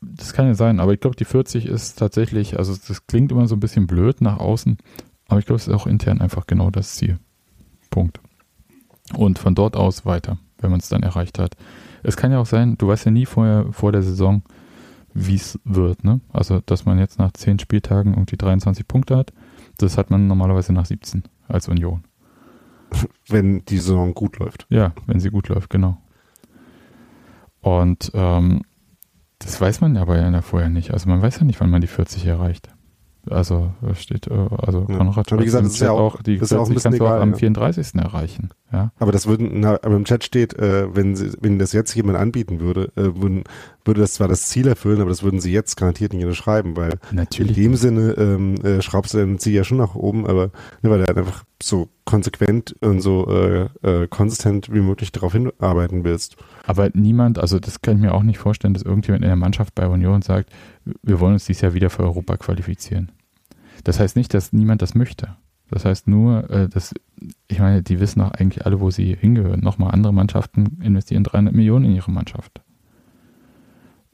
[0.00, 3.46] das kann ja sein, aber ich glaube, die 40 ist tatsächlich, also das klingt immer
[3.48, 4.78] so ein bisschen blöd nach außen,
[5.28, 7.18] aber ich glaube, es ist auch intern einfach genau das Ziel.
[7.90, 8.20] Punkt.
[9.14, 11.56] Und von dort aus weiter, wenn man es dann erreicht hat.
[12.02, 14.42] Es kann ja auch sein, du weißt ja nie vorher, vor der Saison,
[15.14, 16.04] wie es wird.
[16.04, 16.20] Ne?
[16.32, 19.32] Also, dass man jetzt nach 10 Spieltagen irgendwie 23 Punkte hat,
[19.78, 22.04] das hat man normalerweise nach 17 als Union.
[23.28, 24.66] Wenn die Saison gut läuft.
[24.70, 25.98] Ja, wenn sie gut läuft, genau.
[27.60, 28.62] Und ähm,
[29.38, 30.92] das weiß man aber ja vorher nicht.
[30.92, 32.70] Also man weiß ja nicht, wann man die 40 erreicht.
[33.28, 34.96] Also steht, äh, also ja.
[34.96, 37.20] Konrad wie gesagt, das ist ja auch, die ist ja auch kannst egal, du auch
[37.20, 37.94] am 34.
[37.96, 38.50] erreichen.
[38.72, 38.92] Ja.
[38.98, 42.18] Aber das würden, na, aber im Chat steht, äh, wenn sie, wenn das jetzt jemand
[42.18, 43.44] anbieten würde, äh, würden,
[43.84, 46.98] würde das zwar das Ziel erfüllen, aber das würden sie jetzt garantiert nicht unterschreiben, weil
[47.10, 47.56] Natürlich.
[47.56, 50.50] in dem Sinne ähm, äh, schraubst du dein Ziel ja schon nach oben, aber
[50.82, 55.32] ne, weil er halt einfach so konsequent und so äh, äh, konsistent wie möglich darauf
[55.32, 56.36] hinarbeiten willst.
[56.66, 59.74] Aber niemand, also das kann ich mir auch nicht vorstellen, dass irgendjemand in der Mannschaft
[59.74, 60.50] bei Union sagt,
[61.02, 63.12] wir wollen uns dieses Jahr wieder für Europa qualifizieren.
[63.84, 65.36] Das heißt nicht, dass niemand das möchte.
[65.70, 66.94] Das heißt nur, äh, dass,
[67.46, 69.60] ich meine, die wissen auch eigentlich alle, wo sie hingehören.
[69.60, 72.60] Nochmal, andere Mannschaften investieren 300 Millionen in ihre Mannschaft.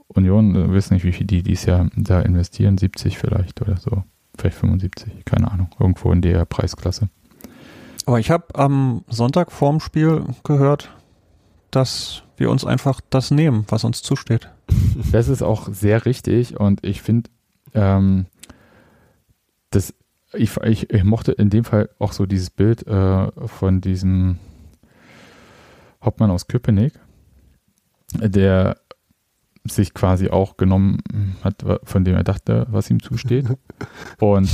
[0.08, 4.02] Union, äh, wissen nicht, wie viel die dieses Jahr da investieren, 70 vielleicht oder so,
[4.36, 7.08] vielleicht 75, keine Ahnung, irgendwo in der Preisklasse.
[8.06, 10.90] Aber ich habe am Sonntag vorm Spiel gehört,
[11.70, 14.50] dass wir uns einfach das nehmen, was uns zusteht.
[15.12, 17.30] Das ist auch sehr richtig und ich finde,
[17.74, 18.26] ähm,
[19.70, 19.94] das,
[20.36, 24.38] ich, ich, ich, mochte in dem Fall auch so dieses Bild äh, von diesem
[26.02, 26.94] Hauptmann aus Köpenick,
[28.14, 28.76] der
[29.66, 30.98] sich quasi auch genommen
[31.42, 33.46] hat, von dem er dachte, was ihm zusteht.
[34.18, 34.50] Und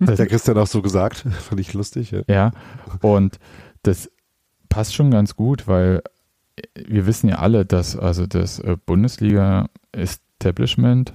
[0.00, 2.10] das, der Christian auch so gesagt, fand ich lustig.
[2.12, 2.22] Ja.
[2.28, 2.52] ja,
[3.00, 3.40] und
[3.82, 4.10] das
[4.68, 6.02] passt schon ganz gut, weil
[6.74, 11.14] wir wissen ja alle, dass also das äh, Bundesliga-Establishment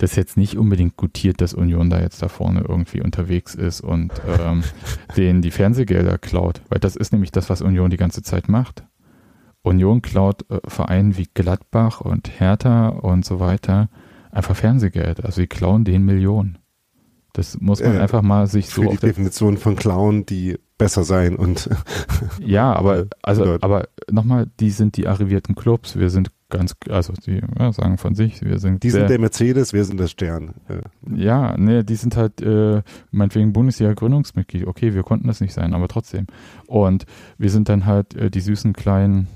[0.00, 4.12] das jetzt nicht unbedingt gutiert, dass Union da jetzt da vorne irgendwie unterwegs ist und
[4.40, 4.62] ähm,
[5.16, 6.62] denen die Fernsehgelder klaut.
[6.70, 8.84] Weil das ist nämlich das, was Union die ganze Zeit macht.
[9.62, 13.90] Union klaut äh, Vereinen wie Gladbach und Hertha und so weiter
[14.30, 15.24] einfach Fernsehgeld.
[15.24, 16.58] Also sie klauen den Millionen.
[17.34, 18.82] Das muss man äh, einfach mal sich so.
[18.82, 21.68] Für die Definition von Klauen, die besser sein und.
[22.42, 25.98] ja, aber, also, aber nochmal, die sind die arrivierten Clubs.
[25.98, 28.82] Wir sind ganz, also die ja, sagen von sich, wir sind.
[28.82, 30.54] Die sind der Mercedes, wir sind der Stern.
[31.14, 34.66] Ja, ne, die sind halt, äh, meinetwegen Bundesliga-Gründungsmitglied.
[34.66, 36.26] Okay, wir konnten das nicht sein, aber trotzdem.
[36.66, 37.06] Und
[37.38, 39.28] wir sind dann halt äh, die süßen kleinen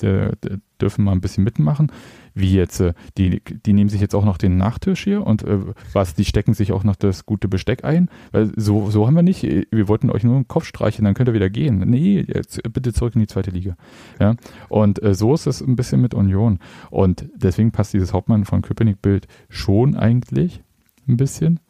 [0.00, 1.92] der, der dürfen mal ein bisschen mitmachen.
[2.34, 5.58] Wie jetzt, äh, die, die nehmen sich jetzt auch noch den Nachtisch hier und äh,
[5.92, 8.08] was, die stecken sich auch noch das gute Besteck ein.
[8.32, 9.42] Weil so, so haben wir nicht.
[9.42, 11.78] Wir wollten euch nur einen Kopf streichen, dann könnt ihr wieder gehen.
[11.86, 13.76] Nee, jetzt bitte zurück in die zweite Liga.
[14.20, 14.34] Ja.
[14.68, 16.58] Und äh, so ist es ein bisschen mit Union.
[16.90, 20.62] Und deswegen passt dieses Hauptmann von Köpenick-Bild schon eigentlich
[21.08, 21.60] ein bisschen.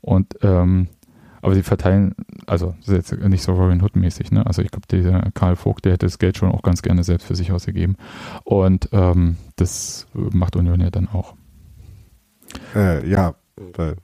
[0.00, 0.88] Und ähm,
[1.42, 2.14] aber sie verteilen,
[2.46, 4.46] also das ist jetzt nicht so Robin Hood-mäßig, ne?
[4.46, 7.26] Also ich glaube, dieser Karl Vogt, der hätte das Geld schon auch ganz gerne selbst
[7.26, 7.96] für sich ausgegeben.
[8.44, 11.34] Und ähm, das macht Union ja dann auch.
[12.74, 13.34] Äh, ja,
[13.76, 13.96] weil,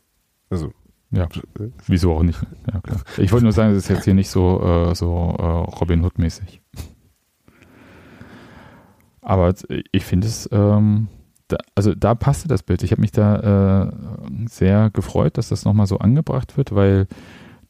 [0.51, 0.73] also.
[1.11, 1.29] Ja,
[1.87, 2.41] wieso auch nicht?
[2.73, 3.01] Ja, klar.
[3.19, 4.61] Ich wollte nur sagen, das ist jetzt hier nicht so,
[4.91, 6.61] äh, so äh, Robin Hood-mäßig.
[9.21, 9.55] Aber
[9.93, 11.09] ich finde es, ähm,
[11.49, 12.83] da, also da passte das Bild.
[12.83, 13.93] Ich habe mich da äh,
[14.49, 17.07] sehr gefreut, dass das nochmal so angebracht wird, weil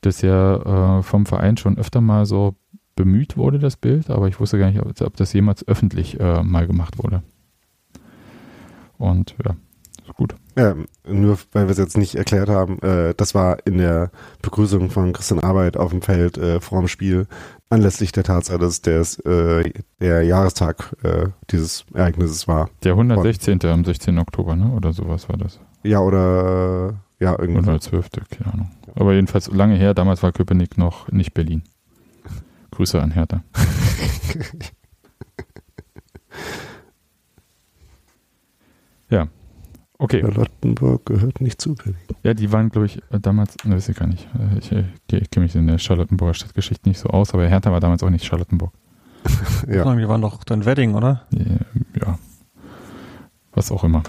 [0.01, 2.55] das ja äh, vom Verein schon öfter mal so
[2.97, 6.43] bemüht wurde, das Bild, aber ich wusste gar nicht, ob, ob das jemals öffentlich äh,
[6.43, 7.22] mal gemacht wurde.
[8.99, 9.57] Und ja,
[10.07, 10.35] ist gut.
[10.57, 14.11] Ja, nur weil wir es jetzt nicht erklärt haben, äh, das war in der
[14.43, 17.27] Begrüßung von Christian Arbeit auf dem Feld äh, vor dem Spiel
[17.75, 19.70] anlässlich der Tatsache, dass des, äh,
[20.01, 22.70] der Jahrestag äh, dieses Ereignisses war.
[22.83, 23.55] Der 116.
[23.55, 24.18] Und, am 16.
[24.18, 24.72] Oktober, ne?
[24.72, 25.61] Oder sowas war das.
[25.83, 27.68] Ja, oder ja, irgendwie.
[27.68, 28.11] Oder 12.
[28.31, 28.70] keine Ahnung.
[28.95, 31.62] Aber jedenfalls lange her, damals war Köpenick noch nicht Berlin.
[32.70, 33.43] Grüße an Hertha.
[39.11, 39.29] ja,
[40.05, 40.20] Okay.
[40.20, 41.96] Charlottenburg gehört nicht zu Berlin.
[42.22, 44.28] Ja, die waren, glaube ich, äh, damals, ne, weiß ich gar nicht.
[44.34, 47.72] Äh, ich, ich, ich kenne mich in der Charlottenburger Stadtgeschichte nicht so aus, aber Hertha
[47.72, 48.72] war damals auch nicht Charlottenburg.
[49.66, 49.94] ja.
[49.94, 51.26] Die waren doch dann Wedding, oder?
[51.30, 52.18] Ja.
[53.52, 54.02] Was auch immer.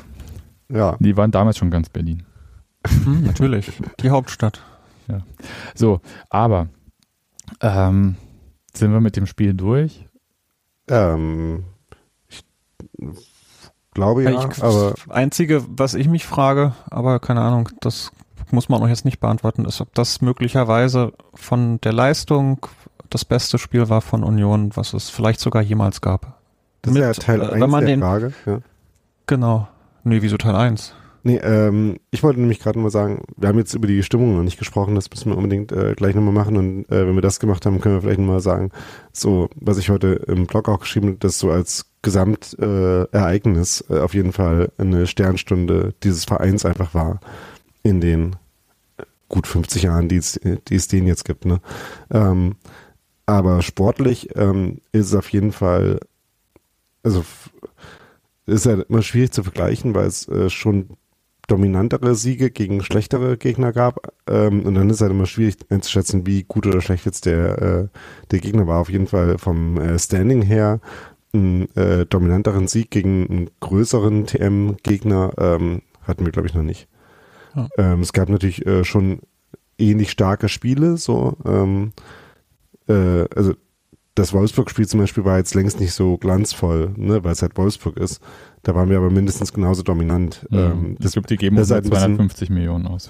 [0.69, 0.97] Ja.
[0.99, 2.23] Die waren damals schon ganz Berlin.
[2.85, 3.71] Hm, natürlich.
[4.01, 4.61] Die Hauptstadt.
[5.07, 5.19] Ja.
[5.75, 6.67] So, aber
[7.61, 8.15] ähm,
[8.73, 10.05] sind wir mit dem Spiel durch?
[10.89, 11.63] Ähm,
[12.27, 12.43] ich
[13.95, 18.11] glaube ja, ich, aber einzige, was ich mich frage, aber keine Ahnung, das
[18.51, 22.67] muss man auch jetzt nicht beantworten, ist, ob das möglicherweise von der Leistung
[23.09, 26.37] das beste Spiel war von Union, was es vielleicht sogar jemals gab.
[26.83, 28.33] Das Mit, ist ja Teil 1 äh, der den, Frage.
[28.45, 28.59] Ja.
[29.25, 29.67] Genau.
[30.03, 30.93] Nee, wieso Teil 1?
[31.27, 34.43] Nee, ähm, ich wollte nämlich gerade mal sagen, wir haben jetzt über die Stimmung noch
[34.43, 37.39] nicht gesprochen, das müssen wir unbedingt äh, gleich nochmal machen und äh, wenn wir das
[37.39, 38.69] gemacht haben, können wir vielleicht nochmal sagen,
[39.11, 43.99] so, was ich heute im Blog auch geschrieben habe, das so als Gesamtereignis äh, äh,
[44.01, 47.19] auf jeden Fall eine Sternstunde dieses Vereins einfach war
[47.81, 48.35] in den
[49.27, 51.45] gut 50 Jahren, die es, die es den jetzt gibt.
[51.45, 51.59] Ne?
[52.11, 52.57] Ähm,
[53.25, 55.99] aber sportlich ähm, ist es auf jeden Fall,
[57.01, 57.25] also
[58.45, 60.97] ist ja immer schwierig zu vergleichen, weil es äh, schon
[61.47, 64.13] dominantere Siege gegen schlechtere Gegner gab.
[64.27, 67.61] Ähm, und dann ist es halt immer schwierig einzuschätzen, wie gut oder schlecht jetzt der,
[67.61, 67.87] äh,
[68.31, 68.79] der Gegner war.
[68.79, 70.79] Auf jeden Fall vom äh, Standing her
[71.33, 76.87] einen äh, dominanteren Sieg gegen einen größeren TM-Gegner ähm, hatten wir, glaube ich, noch nicht.
[77.55, 77.67] Ja.
[77.77, 79.19] Ähm, es gab natürlich äh, schon
[79.77, 81.91] ähnlich starke Spiele, so ähm,
[82.87, 83.53] äh, also
[84.15, 87.97] das Wolfsburg-Spiel zum Beispiel war jetzt längst nicht so glanzvoll, ne, weil es halt Wolfsburg
[87.97, 88.21] ist.
[88.65, 90.47] Da waren wir aber mindestens genauso dominant.
[90.49, 93.07] Ja, ähm, das, ich glaube, die geben uns halt 250 Millionen aus.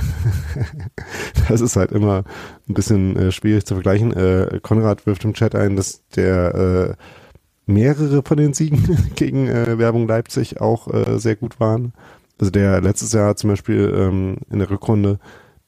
[1.48, 2.24] das ist halt immer
[2.68, 4.12] ein bisschen äh, schwierig zu vergleichen.
[4.12, 9.78] Äh, Konrad wirft im Chat ein, dass der äh, mehrere von den Siegen gegen äh,
[9.78, 11.92] Werbung Leipzig auch äh, sehr gut waren.
[12.40, 15.20] Also der letztes Jahr zum Beispiel ähm, in der Rückrunde,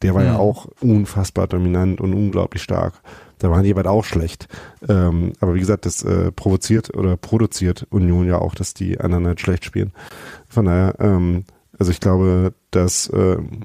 [0.02, 0.26] der war mhm.
[0.26, 2.94] ja auch unfassbar dominant und unglaublich stark.
[3.38, 4.48] Da waren die aber auch schlecht.
[4.88, 9.26] Ähm, aber wie gesagt, das äh, provoziert oder produziert Union ja auch, dass die anderen
[9.26, 9.92] halt schlecht spielen.
[10.48, 11.44] Von daher, ähm,
[11.78, 13.62] also ich glaube, dass ähm,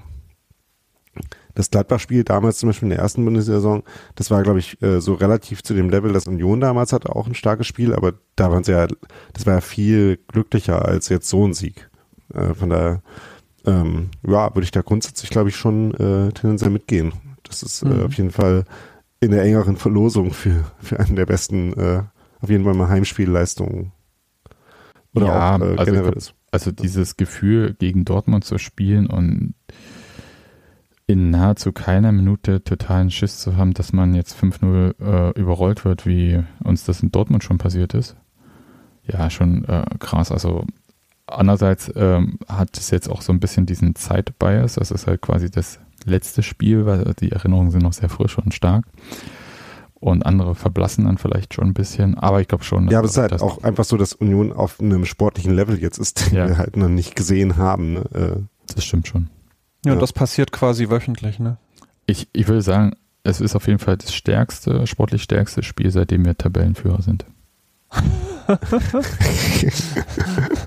[1.55, 3.83] das Gladbach-Spiel damals zum Beispiel in der ersten Bundessaison,
[4.15, 7.27] das war, glaube ich, äh, so relativ zu dem Level, das Union damals hatte, auch
[7.27, 8.87] ein starkes Spiel, aber da waren sie ja,
[9.33, 11.89] das war ja viel glücklicher als jetzt so ein Sieg.
[12.33, 13.01] Äh, von daher,
[13.65, 17.13] ähm, ja, würde ich da grundsätzlich, glaube ich, schon äh, tendenziell mitgehen.
[17.43, 18.05] Das ist äh, mhm.
[18.05, 18.65] auf jeden Fall
[19.23, 22.03] in der engeren Verlosung für, für einen der besten, äh,
[22.41, 23.91] auf jeden Fall mal Heimspielleistungen.
[25.15, 26.33] Oder ja, auch äh, also generell ist.
[26.51, 29.55] Also dieses Gefühl, gegen Dortmund zu spielen und
[31.07, 36.05] in nahezu keiner Minute totalen Schiss zu haben, dass man jetzt 5-0 äh, überrollt wird,
[36.05, 38.15] wie uns das in Dortmund schon passiert ist.
[39.05, 40.31] Ja, schon äh, krass.
[40.31, 40.65] Also
[41.27, 44.75] andererseits ähm, hat es jetzt auch so ein bisschen diesen Zeitbias.
[44.75, 48.53] Das ist halt quasi das letzte Spiel, weil die Erinnerungen sind noch sehr frisch und
[48.53, 48.85] stark.
[49.95, 52.89] Und andere verblassen dann vielleicht schon ein bisschen, aber ich glaube schon.
[52.89, 55.97] Ja, aber es ist halt auch einfach so, dass Union auf einem sportlichen Level jetzt
[55.97, 56.47] ist, den ja.
[56.47, 57.93] wir halt noch nicht gesehen haben.
[57.93, 58.01] Ne?
[58.13, 58.41] Äh,
[58.75, 59.29] das stimmt schon.
[59.85, 61.57] Ja, ja, das passiert quasi wöchentlich, ne?
[62.05, 66.25] Ich, ich würde sagen, es ist auf jeden Fall das stärkste, sportlich stärkste Spiel, seitdem
[66.25, 67.25] wir Tabellenführer sind.
[68.47, 68.59] hot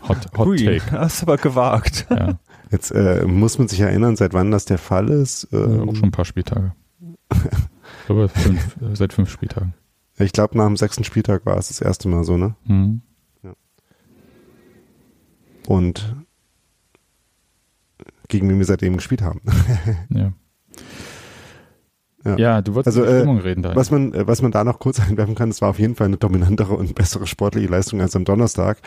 [0.08, 0.92] hot Hui, take.
[0.92, 2.06] Hast aber gewagt.
[2.08, 2.38] Ja.
[2.70, 5.48] Jetzt äh, muss man sich erinnern, seit wann das der Fall ist.
[5.52, 6.72] Ähm, auch schon ein paar Spieltage.
[7.32, 9.74] ich glaube, fünf, seit fünf Spieltagen.
[10.18, 12.56] Ich glaube, nach dem sechsten Spieltag war es das erste Mal so, ne?
[12.64, 13.02] Mhm.
[13.42, 13.52] Ja.
[15.68, 16.16] Und
[18.28, 19.40] gegen wen wir seitdem gespielt haben.
[20.08, 20.32] ja.
[22.24, 22.36] Ja.
[22.38, 23.76] ja, du wolltest also, über Stimmung äh, reden da.
[23.76, 26.08] Was man, äh, was man da noch kurz einwerfen kann, es war auf jeden Fall
[26.08, 28.78] eine dominantere und bessere sportliche Leistung als am Donnerstag.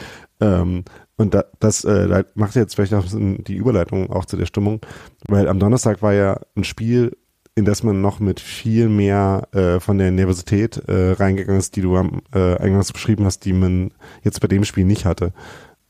[0.42, 0.84] Ähm,
[1.20, 4.80] und da, das äh, macht jetzt vielleicht auch die Überleitung auch zu der Stimmung,
[5.28, 7.18] weil am Donnerstag war ja ein Spiel,
[7.56, 11.82] in das man noch mit viel mehr äh, von der Nervosität äh, reingegangen ist, die
[11.82, 13.92] du am äh, eingangs beschrieben hast, die man
[14.24, 15.34] jetzt bei dem Spiel nicht hatte.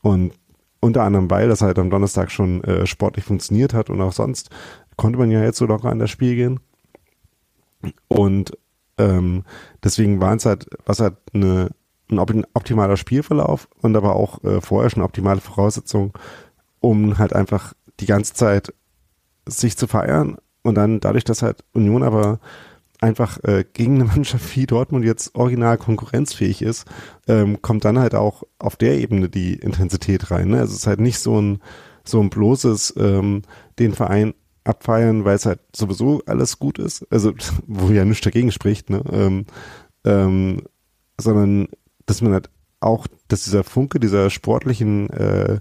[0.02, 0.32] Und
[0.80, 4.50] unter anderem, weil das halt am Donnerstag schon äh, sportlich funktioniert hat und auch sonst,
[4.96, 6.58] konnte man ja jetzt so locker an das Spiel gehen.
[8.08, 8.58] Und
[8.98, 9.44] ähm,
[9.84, 11.70] deswegen war es halt, was halt eine,
[12.10, 16.12] ein optimaler Spielverlauf und aber auch äh, vorher schon optimale Voraussetzungen,
[16.80, 18.72] um halt einfach die ganze Zeit
[19.46, 22.40] sich zu feiern und dann dadurch, dass halt Union aber
[23.00, 26.86] einfach äh, gegen eine Mannschaft wie Dortmund jetzt original konkurrenzfähig ist,
[27.28, 30.48] ähm, kommt dann halt auch auf der Ebene die Intensität rein.
[30.48, 30.60] Ne?
[30.60, 31.60] Also es ist halt nicht so ein
[32.02, 33.42] so ein bloßes ähm,
[33.78, 34.34] den Verein
[34.64, 37.32] abfeiern, weil es halt sowieso alles gut ist, also
[37.66, 39.02] wo ja nichts dagegen spricht, ne?
[39.12, 39.46] ähm,
[40.04, 40.62] ähm,
[41.18, 41.68] sondern
[42.10, 42.50] dass man halt
[42.80, 45.60] auch, dass dieser Funke dieser sportlichen äh,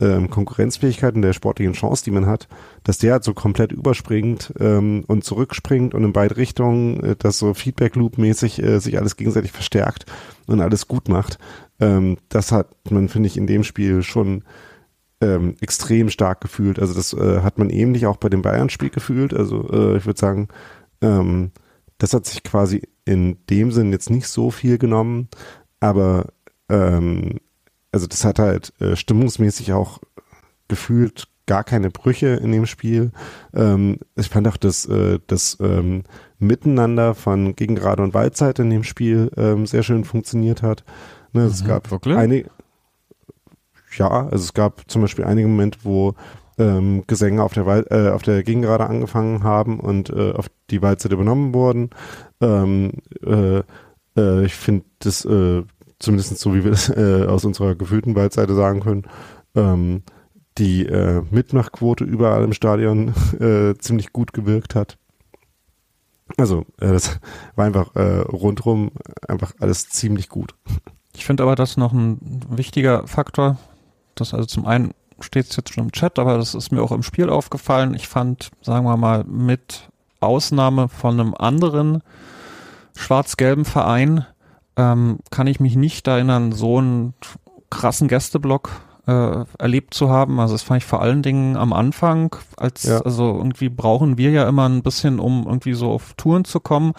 [0.00, 2.48] ähm, Konkurrenzfähigkeit und der sportlichen Chance, die man hat,
[2.82, 7.38] dass der halt so komplett überspringt ähm, und zurückspringt und in beide Richtungen, äh, dass
[7.38, 10.06] so Feedback-Loop-mäßig äh, sich alles gegenseitig verstärkt
[10.46, 11.38] und alles gut macht.
[11.78, 14.42] Ähm, das hat man, finde ich, in dem Spiel schon
[15.20, 16.80] ähm, extrem stark gefühlt.
[16.80, 19.34] Also das äh, hat man ähnlich auch bei dem Bayern-Spiel gefühlt.
[19.34, 20.48] Also äh, ich würde sagen,
[21.00, 21.52] ähm,
[21.98, 25.28] das hat sich quasi in dem Sinn jetzt nicht so viel genommen,
[25.82, 26.26] aber
[26.68, 27.40] ähm,
[27.90, 29.98] also das hat halt äh, stimmungsmäßig auch
[30.68, 33.10] gefühlt gar keine Brüche in dem Spiel.
[33.52, 36.04] Ähm, ich fand auch das, äh, das ähm,
[36.38, 40.84] Miteinander von Gegengrade und Waldzeit in dem Spiel ähm, sehr schön funktioniert hat.
[41.32, 42.48] Ne, es mhm, gab einige,
[43.96, 46.14] ja, also es gab zum Beispiel einige Momente, wo
[46.58, 50.80] ähm, Gesänge auf der, Wald, äh, auf der Gegengrade angefangen haben und äh, auf die
[50.80, 51.90] Waldzeit übernommen wurden.
[52.40, 52.92] Ähm,
[53.26, 53.62] äh,
[54.16, 55.62] äh, ich finde das äh,
[56.02, 59.04] zumindest so wie wir das äh, aus unserer gefühlten Waldseite sagen können,
[59.54, 60.02] ähm,
[60.58, 64.98] die äh, Mitmachquote überall im Stadion äh, ziemlich gut gewirkt hat.
[66.36, 67.20] Also, äh, das
[67.56, 68.90] war einfach äh, rundrum
[69.28, 70.54] einfach alles ziemlich gut.
[71.14, 72.18] Ich finde aber, das noch ein
[72.48, 73.58] wichtiger Faktor.
[74.14, 76.92] Das also zum einen steht es jetzt schon im Chat, aber das ist mir auch
[76.92, 77.94] im Spiel aufgefallen.
[77.94, 79.88] Ich fand, sagen wir mal, mit
[80.20, 82.02] Ausnahme von einem anderen
[82.96, 84.26] schwarz-gelben Verein
[84.76, 87.14] ähm, kann ich mich nicht erinnern, so einen
[87.70, 88.70] krassen Gästeblock
[89.06, 90.40] äh, erlebt zu haben.
[90.40, 93.00] Also das fand ich vor allen Dingen am Anfang, als ja.
[93.00, 96.92] also irgendwie brauchen wir ja immer ein bisschen, um irgendwie so auf Touren zu kommen.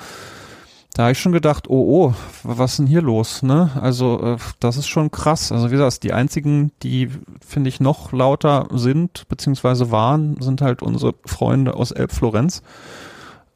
[0.96, 2.14] Da habe ich schon gedacht, oh oh,
[2.44, 3.42] was ist denn hier los?
[3.42, 3.72] Ne?
[3.82, 5.52] Also äh, das ist schon krass.
[5.52, 7.10] Also wie gesagt, die einzigen, die
[7.46, 12.62] finde ich noch lauter sind beziehungsweise waren, sind halt unsere Freunde aus Elbflorenz.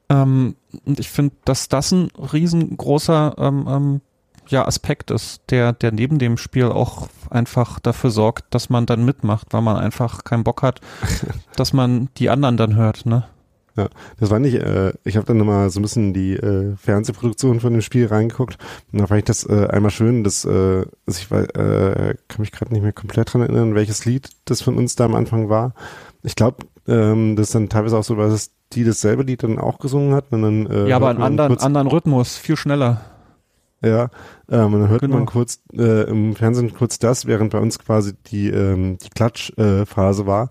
[0.09, 0.55] Ähm,
[0.85, 4.01] und ich finde, dass das ein riesengroßer ähm, ähm,
[4.49, 9.03] ja, Aspekt ist, der, der neben dem Spiel auch einfach dafür sorgt, dass man dann
[9.03, 10.79] mitmacht, weil man einfach keinen Bock hat,
[11.55, 13.25] dass man die anderen dann hört, ne?
[13.75, 13.89] Ja,
[14.19, 17.73] das war nicht, äh, ich habe dann nochmal so ein bisschen die äh, Fernsehproduktion von
[17.73, 18.57] dem Spiel reingeguckt
[18.91, 22.41] und da fand ich das äh, einmal schön, dass äh, also ich war, äh, kann
[22.41, 25.49] mich gerade nicht mehr komplett dran erinnern, welches Lied das von uns da am Anfang
[25.49, 25.75] war.
[26.23, 29.79] Ich glaube, ähm, das ist dann teilweise auch so, dass die dasselbe Lied dann auch
[29.79, 30.31] gesungen hat.
[30.31, 33.01] Und dann, äh, ja, aber einen anderen, anderen Rhythmus, viel schneller.
[33.83, 34.09] Ja,
[34.49, 35.17] ähm, und dann hört genau.
[35.17, 40.23] man kurz äh, im Fernsehen kurz das, während bei uns quasi die, ähm, die Klatschphase
[40.23, 40.49] äh, war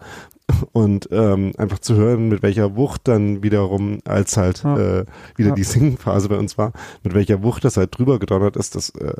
[0.73, 4.77] und ähm, einfach zu hören, mit welcher Wucht dann wiederum, als halt ja.
[4.77, 5.55] äh, wieder ja.
[5.57, 6.73] die Singphase bei uns war,
[7.03, 9.15] mit welcher Wucht das halt drüber gedonnert ist, das, äh,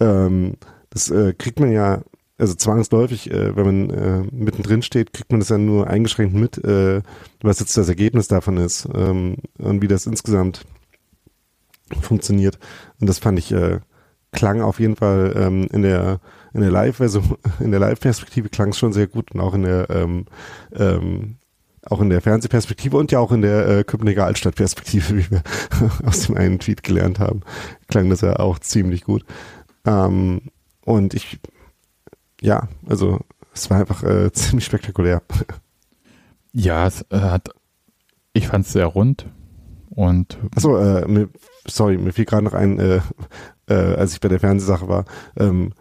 [0.00, 0.54] ähm,
[0.90, 2.02] das äh, kriegt man ja,
[2.38, 6.62] also zwangsläufig, äh, wenn man äh, mittendrin steht, kriegt man das ja nur eingeschränkt mit,
[6.64, 7.02] äh,
[7.42, 10.64] was jetzt das Ergebnis davon ist ähm, und wie das insgesamt
[12.00, 12.58] funktioniert.
[13.00, 13.80] Und das fand ich, äh,
[14.32, 16.20] klang auf jeden Fall ähm, in der
[16.52, 19.88] in der Live-Version, in der Live-Perspektive klang es schon sehr gut und auch in der
[19.90, 20.26] ähm,
[20.74, 21.36] ähm,
[21.86, 25.42] auch in der Fernsehperspektive und ja auch in der äh, Köpenicker Altstadtperspektive, wie wir
[26.04, 27.42] aus dem einen Tweet gelernt haben,
[27.88, 29.24] klang das ja auch ziemlich gut.
[29.86, 30.42] Ähm,
[30.84, 31.40] und ich,
[32.40, 33.20] ja, also
[33.52, 35.22] es war einfach äh, ziemlich spektakulär.
[36.52, 37.48] Ja, es äh, hat,
[38.32, 39.26] ich fand es sehr rund
[39.90, 40.38] und.
[40.54, 41.28] Achso, äh, mir,
[41.66, 43.00] sorry, mir fiel gerade noch ein, äh,
[43.68, 45.04] äh, als ich bei der Fernsehsache war,
[45.36, 45.72] ähm,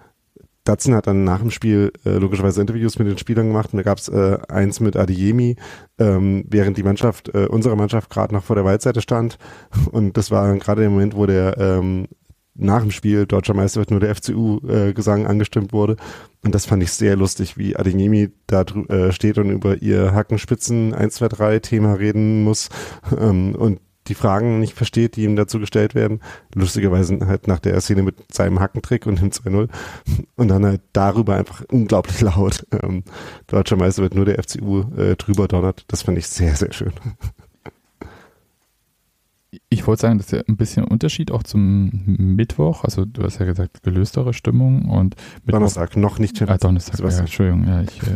[0.63, 3.83] Datsun hat dann nach dem Spiel äh, logischerweise Interviews mit den Spielern gemacht und da
[3.83, 5.57] gab es eins mit Adiemi,
[5.99, 9.37] ähm, während die Mannschaft, äh, unsere Mannschaft gerade noch vor der Waldseite stand
[9.91, 12.07] und das war gerade der Moment, wo der ähm,
[12.55, 15.97] nach dem Spiel Deutscher Meister wird nur der FCU-Gesang äh, angestimmt wurde.
[16.43, 20.93] Und das fand ich sehr lustig, wie Adeyemi da äh, steht und über ihr Hackenspitzen
[20.93, 22.69] 1, 2, 3 Thema reden muss.
[23.19, 26.21] Ähm, und die Fragen nicht versteht, die ihm dazu gestellt werden.
[26.53, 29.69] Lustigerweise halt nach der Szene mit seinem Hackentrick und dem 2-0.
[30.35, 32.65] Und dann halt darüber einfach unglaublich laut.
[32.83, 33.03] Ähm,
[33.47, 35.85] Deutscher Meister wird nur der FCU äh, drüber donnert.
[35.89, 36.91] Das fand ich sehr, sehr schön.
[39.69, 42.83] Ich wollte sagen, das ist ja ein bisschen Unterschied auch zum Mittwoch.
[42.83, 46.41] Also du hast ja gesagt, gelöstere Stimmung und Mittwoch, Donnerstag noch nicht.
[46.41, 47.67] Ah, Donnerstag, ja, Entschuldigung.
[47.67, 48.15] Ja, ich, äh,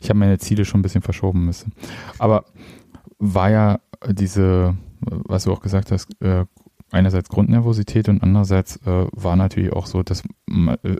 [0.00, 1.72] ich habe meine Ziele schon ein bisschen verschoben müssen.
[2.18, 2.44] Aber
[3.18, 6.44] war ja diese, was du auch gesagt hast, äh,
[6.90, 10.22] einerseits Grundnervosität und andererseits äh, war natürlich auch so, dass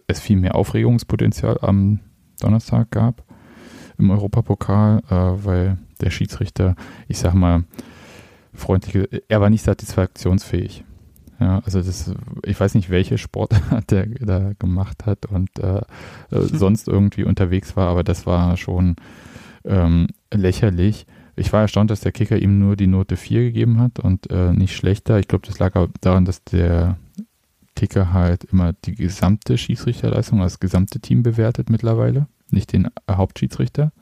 [0.06, 2.00] es viel mehr Aufregungspotenzial am
[2.40, 3.24] Donnerstag gab
[3.98, 6.76] im Europapokal, äh, weil der Schiedsrichter,
[7.08, 7.64] ich sag mal,
[8.58, 10.84] freundliche, er war nicht satisfaktionsfähig.
[11.40, 12.12] Ja, also das,
[12.44, 15.82] ich weiß nicht, welche Sportart der da gemacht hat und äh,
[16.30, 16.48] hm.
[16.52, 18.96] sonst irgendwie unterwegs war, aber das war schon
[19.64, 21.06] ähm, lächerlich.
[21.36, 24.52] Ich war erstaunt, dass der Kicker ihm nur die Note 4 gegeben hat und äh,
[24.52, 25.20] nicht schlechter.
[25.20, 26.98] Ich glaube, das lag auch daran, dass der
[27.76, 33.92] Kicker halt immer die gesamte Schiedsrichterleistung, das gesamte Team bewertet mittlerweile, nicht den Hauptschiedsrichter.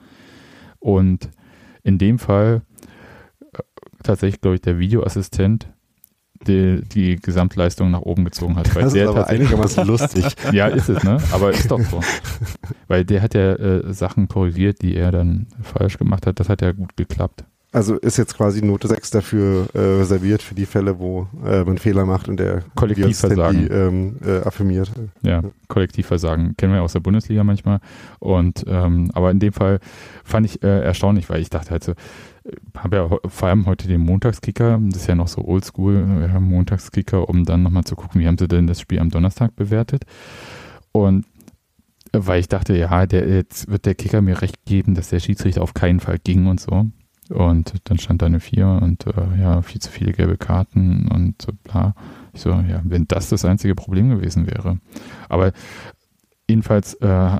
[0.78, 1.28] Und
[1.82, 2.75] in dem Fall äh,
[4.02, 5.68] tatsächlich, glaube ich, der Videoassistent
[6.46, 8.74] die, die Gesamtleistung nach oben gezogen hat.
[8.74, 10.26] Weil das der ist aber einigermaßen lustig.
[10.52, 11.18] ja, ist es, ne?
[11.32, 12.00] Aber ist doch so.
[12.88, 16.40] Weil der hat ja äh, Sachen korrigiert, die er dann falsch gemacht hat.
[16.40, 17.44] Das hat ja gut geklappt.
[17.72, 21.76] Also ist jetzt quasi Note 6 dafür äh, reserviert für die Fälle, wo äh, man
[21.76, 24.90] Fehler macht und der Kollektivversagen die, ähm, äh, affirmiert.
[25.22, 27.80] Ja, Kollektivversagen kennen wir aus der Bundesliga manchmal.
[28.18, 29.80] Und ähm, aber in dem Fall
[30.24, 31.92] fand ich äh, erstaunlich, weil ich dachte halt so,
[32.76, 37.28] habe ja vor allem heute den Montagskicker, das ist ja noch so oldschool, ja, Montagskicker,
[37.28, 40.04] um dann nochmal zu gucken, wie haben sie denn das Spiel am Donnerstag bewertet.
[40.92, 41.26] Und
[42.12, 45.62] weil ich dachte, ja, der, jetzt wird der Kicker mir recht geben, dass der Schiedsrichter
[45.62, 46.86] auf keinen Fall ging und so.
[47.28, 51.42] Und dann stand da eine 4 und äh, ja, viel zu viele gelbe Karten und
[51.42, 51.94] so bla.
[52.32, 54.78] Ich so, ja, wenn das das einzige Problem gewesen wäre.
[55.28, 55.52] Aber
[56.48, 57.38] Jedenfalls äh,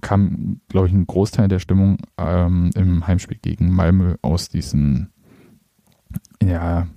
[0.00, 5.12] kam, glaube ich, ein Großteil der Stimmung ähm, im Heimspiel gegen Malmö aus diesen
[6.42, 6.88] ja,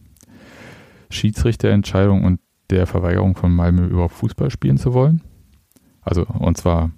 [1.09, 2.39] Schiedsrichterentscheidungen und
[2.71, 5.21] der Verweigerung von Malmö überhaupt Fußball spielen zu wollen.
[6.01, 6.91] Also, und zwar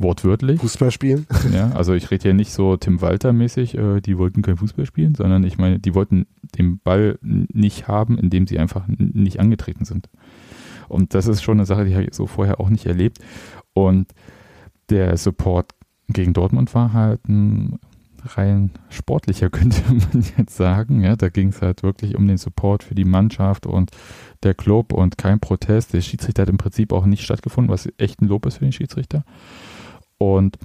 [0.00, 0.60] wortwörtlich.
[0.60, 1.26] Fußball spielen?
[1.52, 5.14] Ja, also ich rede hier nicht so Tim Walter-mäßig, äh, die wollten kein Fußball spielen,
[5.14, 10.08] sondern ich meine, die wollten den Ball nicht haben, indem sie einfach nicht angetreten sind.
[10.88, 13.18] Und das ist schon eine Sache, die habe ich so vorher auch nicht erlebt.
[13.86, 14.12] Und
[14.90, 15.72] der Support
[16.08, 17.78] gegen Dortmund war halt ein
[18.24, 21.02] rein sportlicher, könnte man jetzt sagen.
[21.02, 23.90] Ja, da ging es halt wirklich um den Support für die Mannschaft und
[24.42, 25.92] der Club und kein Protest.
[25.92, 28.72] Der Schiedsrichter hat im Prinzip auch nicht stattgefunden, was echt ein Lob ist für den
[28.72, 29.24] Schiedsrichter.
[30.18, 30.58] Und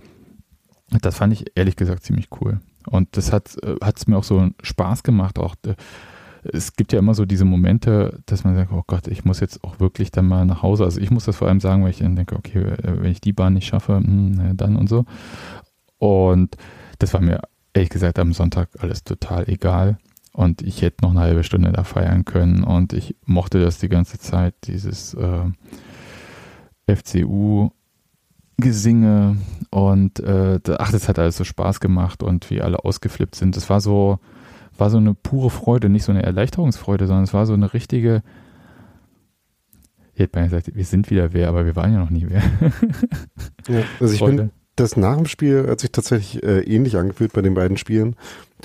[0.90, 2.60] das fand ich ehrlich gesagt ziemlich cool.
[2.88, 5.56] Und das hat es mir auch so Spaß gemacht, auch
[6.52, 9.64] es gibt ja immer so diese Momente, dass man sagt, oh Gott, ich muss jetzt
[9.64, 10.84] auch wirklich dann mal nach Hause.
[10.84, 13.34] Also ich muss das vor allem sagen, weil ich dann denke, okay, wenn ich die
[13.34, 15.06] Bahn nicht schaffe, hm, dann und so.
[15.98, 16.56] Und
[17.00, 17.42] das war mir
[17.74, 19.98] ehrlich gesagt am Sonntag alles total egal.
[20.34, 22.64] Und ich hätte noch eine halbe Stunde da feiern können.
[22.64, 25.46] Und ich mochte das die ganze Zeit, dieses äh,
[26.94, 27.72] FCU-Gesinge.
[29.72, 33.56] Und äh, ach, das hat alles so Spaß gemacht und wie alle ausgeflippt sind.
[33.56, 34.20] Das war so,
[34.78, 38.24] war so eine pure Freude, nicht so eine Erleichterungsfreude, sondern es war so eine richtige.
[40.14, 42.42] Ich hätte mal gesagt, wir sind wieder wer, aber wir waren ja noch nie wer.
[43.68, 44.38] ja, also ich Freude.
[44.38, 48.16] bin das nach dem Spiel hat sich tatsächlich äh, ähnlich angefühlt bei den beiden Spielen.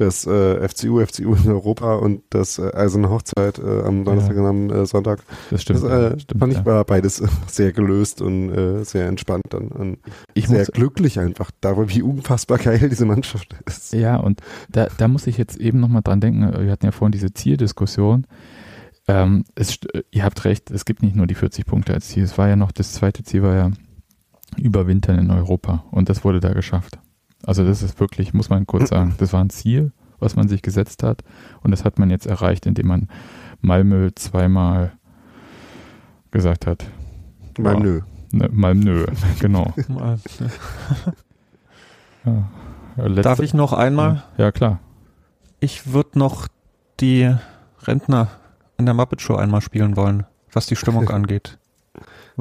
[0.01, 4.41] Das äh, FCU, FCU in Europa und das äh, Eiserne Hochzeit äh, am Donnerstag ja.
[4.41, 5.23] und am äh, Sonntag.
[5.51, 5.83] Das stimmt.
[5.83, 9.69] Das, äh, stimmt, fand ich war beides sehr gelöst und äh, sehr entspannt dann.
[9.69, 9.99] Und
[10.33, 13.93] ich sehr glücklich einfach darüber, wie unfassbar geil diese Mannschaft ist.
[13.93, 14.41] Ja, und
[14.71, 18.27] da, da muss ich jetzt eben nochmal dran denken, wir hatten ja vorhin diese Zieldiskussion.
[19.07, 22.23] Ähm, es, ihr habt recht, es gibt nicht nur die 40 Punkte als Ziel.
[22.23, 23.71] Es war ja noch, das zweite Ziel war ja
[24.57, 25.85] überwintern in Europa.
[25.91, 26.99] Und das wurde da geschafft.
[27.45, 30.63] Also das ist wirklich, muss man kurz sagen, das war ein Ziel, was man sich
[30.63, 31.23] gesetzt hat.
[31.63, 33.09] Und das hat man jetzt erreicht, indem man
[33.61, 34.93] Malmö zweimal
[36.31, 36.85] gesagt hat.
[37.59, 38.03] Malmö.
[38.33, 39.07] Ne, Malmö,
[39.41, 39.75] genau.
[42.25, 42.45] ja,
[42.97, 44.23] letzte, Darf ich noch einmal?
[44.39, 44.79] Ja, klar.
[45.59, 46.47] Ich würde noch
[47.01, 47.35] die
[47.83, 48.29] Rentner
[48.79, 51.59] in der Muppet Show einmal spielen wollen, was die Stimmung angeht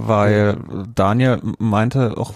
[0.08, 0.58] weil
[0.96, 2.34] Daniel meinte auch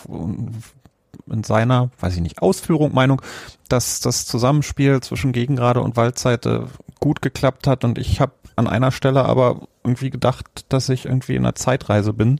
[1.28, 3.22] in seiner, weiß ich nicht, Ausführung, Meinung,
[3.70, 6.68] dass das Zusammenspiel zwischen Gegengrade und Waldseite
[7.00, 11.36] gut geklappt hat und ich habe an einer Stelle aber irgendwie gedacht, dass ich irgendwie
[11.36, 12.40] in einer Zeitreise bin,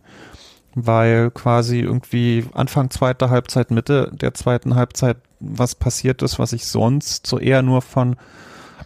[0.76, 6.66] weil quasi irgendwie Anfang zweiter Halbzeit, Mitte der zweiten Halbzeit was passiert ist, was ich
[6.66, 8.16] sonst so eher nur von,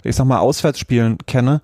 [0.04, 1.62] ich sag mal, Auswärtsspielen kenne,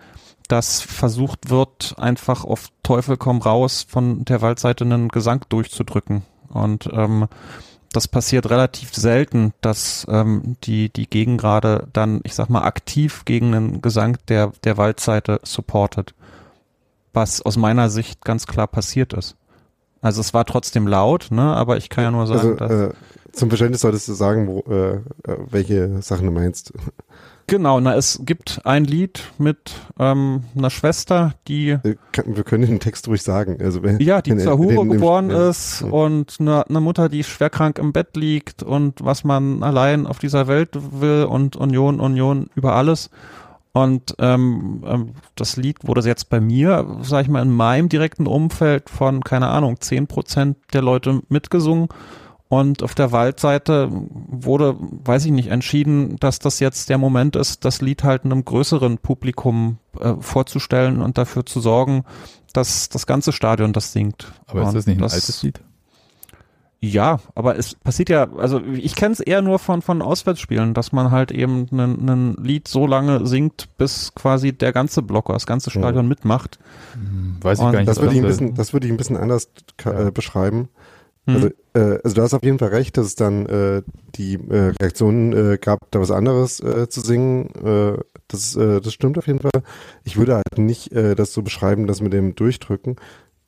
[0.47, 6.23] dass versucht wird, einfach auf Teufel komm raus von der Waldseite einen Gesang durchzudrücken.
[6.49, 7.27] Und ähm,
[7.93, 13.53] das passiert relativ selten, dass ähm, die, die Gegengrade dann, ich sag mal, aktiv gegen
[13.53, 16.13] einen Gesang der, der Waldseite supportet.
[17.13, 19.35] Was aus meiner Sicht ganz klar passiert ist.
[20.01, 21.55] Also es war trotzdem laut, ne?
[21.55, 22.71] aber ich kann ja nur sagen, also, dass...
[22.71, 22.93] Äh,
[23.31, 25.01] zum Verständnis solltest du sagen, wo, äh, äh
[25.49, 26.73] welche Sachen du meinst.
[27.47, 31.77] Genau, na, es gibt ein Lied mit ähm, einer Schwester, die.
[32.25, 33.57] Wir können den Text ruhig sagen.
[33.61, 35.49] Also wenn, ja, die zur Hure geboren ja.
[35.49, 35.87] ist ja.
[35.87, 40.19] und eine, eine, Mutter, die schwer krank im Bett liegt und was man allein auf
[40.19, 43.09] dieser Welt will und Union, Union über alles.
[43.73, 48.27] Und ähm, ähm, das Lied wurde jetzt bei mir, sag ich mal, in meinem direkten
[48.27, 51.89] Umfeld von, keine Ahnung, zehn Prozent der Leute mitgesungen.
[52.53, 57.65] Und auf der Waldseite wurde, weiß ich nicht, entschieden, dass das jetzt der Moment ist,
[57.65, 62.03] das Lied halt einem größeren Publikum äh, vorzustellen und dafür zu sorgen,
[62.53, 64.31] dass das ganze Stadion das singt.
[64.45, 65.61] Aber und ist das nicht ein das, altes Lied?
[66.79, 70.91] Ja, aber es passiert ja, also ich kenne es eher nur von, von Auswärtsspielen, dass
[70.91, 75.71] man halt eben ein Lied so lange singt, bis quasi der ganze Blocker, das ganze
[75.71, 76.09] Stadion ja.
[76.09, 76.59] mitmacht.
[76.93, 77.89] Hm, weiß ich und gar nicht.
[77.89, 79.49] Das würde ich, ein bisschen, das würde ich ein bisschen anders
[79.85, 80.69] äh, beschreiben.
[81.25, 81.53] Also, mhm.
[81.73, 83.81] äh, also du hast auf jeden Fall recht, dass es dann äh,
[84.15, 87.49] die äh, Reaktionen äh, gab, da was anderes äh, zu singen.
[87.63, 87.97] Äh,
[88.27, 89.63] das, äh, das stimmt auf jeden Fall.
[90.03, 92.97] Ich würde halt nicht äh, das so beschreiben, das mit dem Durchdrücken,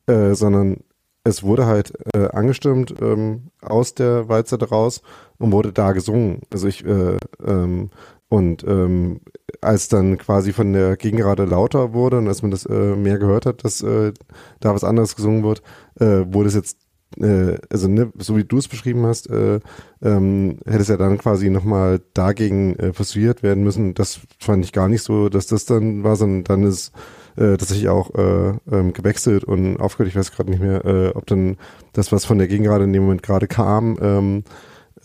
[0.07, 0.77] äh, sondern
[1.25, 5.01] es wurde halt äh, angestimmt ähm, aus der Waldseite raus
[5.37, 6.41] und wurde da gesungen.
[6.53, 7.89] Also ich äh, ähm,
[8.29, 9.21] und ähm,
[9.61, 13.45] als dann quasi von der Gegengerade lauter wurde und als man das äh, mehr gehört
[13.45, 14.13] hat, dass äh,
[14.59, 15.61] da was anderes gesungen wird,
[15.99, 16.84] äh, wurde es jetzt
[17.19, 19.59] äh, also ne, so wie du es beschrieben hast, äh,
[20.01, 23.93] ähm, hätte es ja dann quasi nochmal dagegen äh, persuadiert werden müssen.
[23.93, 26.91] Das fand ich gar nicht so, dass das dann war, sondern dann ist
[27.37, 30.09] äh, tatsächlich auch äh, ähm, gewechselt und aufgehört.
[30.09, 31.57] Ich weiß gerade nicht mehr, äh, ob dann
[31.93, 34.43] das, was von der Gegengrade in dem Moment gerade kam, ähm,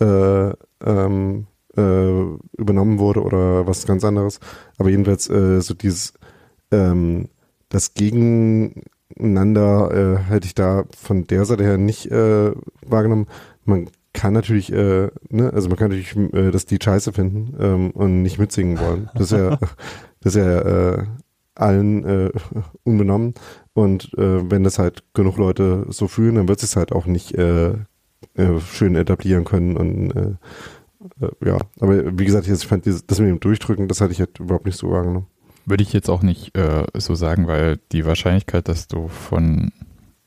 [0.00, 0.52] äh,
[0.84, 1.46] ähm,
[1.76, 2.22] äh,
[2.56, 4.40] übernommen wurde oder was ganz anderes.
[4.78, 6.14] Aber jedenfalls äh, so dieses
[6.72, 7.28] ähm,
[7.68, 8.82] das Gegen
[9.18, 12.52] einander äh, hätte ich da von der Seite her nicht äh,
[12.86, 13.26] wahrgenommen.
[13.64, 17.90] Man kann natürlich, äh, ne, also man kann natürlich äh, das Lied scheiße finden ähm,
[17.92, 19.10] und nicht mitsingen wollen.
[19.14, 19.58] Das ist ja,
[20.20, 21.04] das ist ja äh,
[21.54, 22.30] allen äh,
[22.84, 23.34] unbenommen.
[23.72, 27.34] Und äh, wenn das halt genug Leute so fühlen, dann wird es halt auch nicht
[27.34, 27.70] äh,
[28.34, 30.34] äh, schön etablieren können und äh,
[31.20, 34.20] äh, ja, aber wie gesagt, ich fand dieses, das mit dem Durchdrücken, das hatte ich
[34.20, 35.26] halt überhaupt nicht so wahrgenommen.
[35.66, 39.72] Würde ich jetzt auch nicht äh, so sagen, weil die Wahrscheinlichkeit, dass du von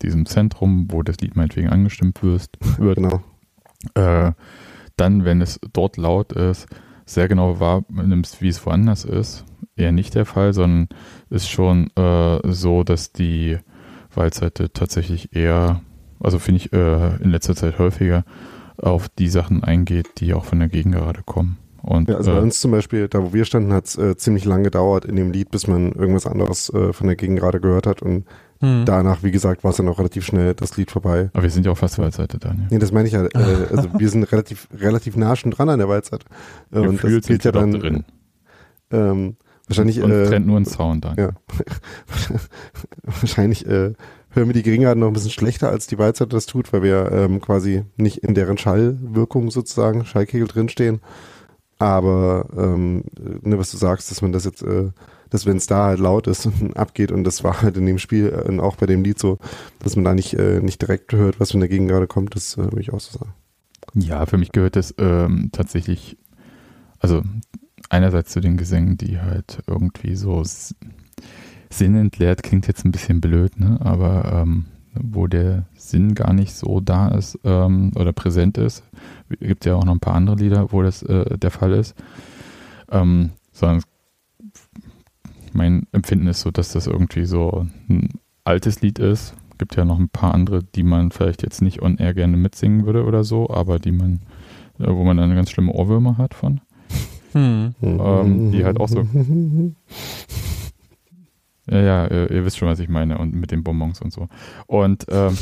[0.01, 3.22] diesem Zentrum, wo das Lied meinetwegen angestimmt wirst, wird, genau.
[3.95, 4.31] äh,
[4.97, 6.68] dann, wenn es dort laut ist,
[7.05, 9.45] sehr genau wahrnimmst, wie es woanders ist,
[9.76, 10.88] eher nicht der Fall, sondern
[11.30, 13.57] ist schon äh, so, dass die
[14.14, 15.81] Waldseite tatsächlich eher,
[16.19, 18.23] also finde ich äh, in letzter Zeit häufiger,
[18.77, 21.57] auf die Sachen eingeht, die auch von der Gegend gerade kommen.
[21.84, 24.15] Und, Ja, also bei äh, uns zum Beispiel, da wo wir standen, hat es äh,
[24.15, 27.60] ziemlich lang gedauert in dem Lied, bis man irgendwas anderes äh, von der Gegend gerade
[27.60, 28.01] gehört hat.
[28.01, 28.26] Und
[28.61, 28.85] Hm.
[28.85, 31.30] danach, wie gesagt, war es dann auch relativ schnell das Lied vorbei.
[31.34, 32.68] aber wir sind ja auch fast Waldseite, Daniel.
[32.69, 33.26] Nee, das meine ich ja.
[33.26, 33.30] Äh,
[33.76, 36.26] also wir sind relativ, relativ nah schon dran an der Waldseite.
[36.72, 38.05] Äh, und das sind ja wir dann doch drin.
[38.91, 39.35] Ähm,
[39.68, 41.34] wahrscheinlich, Und äh, trennt nur ein Zaun, Daniel.
[41.34, 42.39] ja.
[43.03, 43.93] wahrscheinlich äh,
[44.30, 47.11] hören wir die Geringarten noch ein bisschen schlechter, als die Waldseite das tut, weil wir
[47.11, 51.01] ähm, quasi nicht in deren Schallwirkung sozusagen, Schallkegel drinstehen.
[51.84, 53.03] Aber ähm,
[53.41, 54.91] ne, was du sagst, dass man das jetzt, äh,
[55.30, 57.99] dass wenn es da halt laut ist und abgeht und das war halt in dem
[57.99, 59.38] Spiel äh, und auch bei dem Lied so,
[59.80, 62.53] dass man da nicht, äh, nicht direkt hört, was von der Gegend gerade kommt, das
[62.53, 63.34] äh, würde ich auch so sagen.
[63.95, 66.18] Ja, für mich gehört das ähm, tatsächlich,
[66.99, 67.22] also
[67.89, 70.41] einerseits zu den Gesängen, die halt irgendwie so
[71.69, 73.77] sinnentleert, klingt jetzt ein bisschen blöd, ne?
[73.81, 78.84] aber ähm, wo der Sinn gar nicht so da ist ähm, oder präsent ist.
[79.39, 81.95] Gibt ja auch noch ein paar andere Lieder, wo das äh, der Fall ist.
[82.91, 83.81] Ähm, sondern
[85.53, 88.10] mein Empfinden ist so, dass das irgendwie so ein
[88.43, 89.35] altes Lied ist.
[89.57, 92.85] Gibt ja noch ein paar andere, die man vielleicht jetzt nicht on air gerne mitsingen
[92.85, 94.22] würde oder so, aber die man,
[94.80, 96.61] äh, wo man dann ganz schlimme Ohrwürmer hat von.
[97.34, 97.73] Hm.
[97.81, 99.07] Ähm, die halt auch so-
[101.69, 104.27] Ja, ja, ihr, ihr wisst schon, was ich meine und mit den Bonbons und so.
[104.68, 105.38] Und ähm,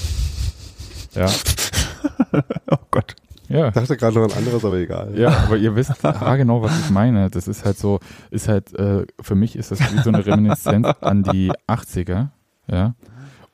[1.16, 1.26] ja,
[2.72, 3.16] Oh Gott.
[3.52, 3.68] Ja.
[3.68, 5.18] Ich dachte gerade noch an anderes, aber egal.
[5.18, 5.94] Ja, aber ihr wisst
[6.38, 7.30] genau, was ich meine.
[7.30, 8.00] Das ist halt so,
[8.30, 12.30] ist halt, äh, für mich ist das wie so eine Reminiszenz an die 80er,
[12.68, 12.96] ja.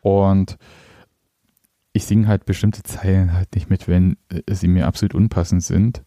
[0.01, 0.57] Und
[1.93, 6.03] ich singe halt bestimmte Zeilen halt nicht mit, wenn äh, sie mir absolut unpassend sind.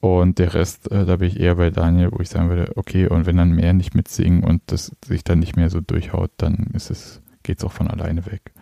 [0.00, 3.08] Und der Rest, äh, da bin ich eher bei Daniel, wo ich sagen würde, okay,
[3.08, 6.70] und wenn dann mehr nicht mitsingen und das sich dann nicht mehr so durchhaut, dann
[6.74, 8.52] ist es, geht's auch von alleine weg.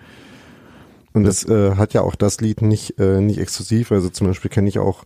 [1.15, 3.93] Und das äh, hat ja auch das Lied nicht, äh, nicht exklusiv.
[3.93, 5.05] Also zum Beispiel kenne ich auch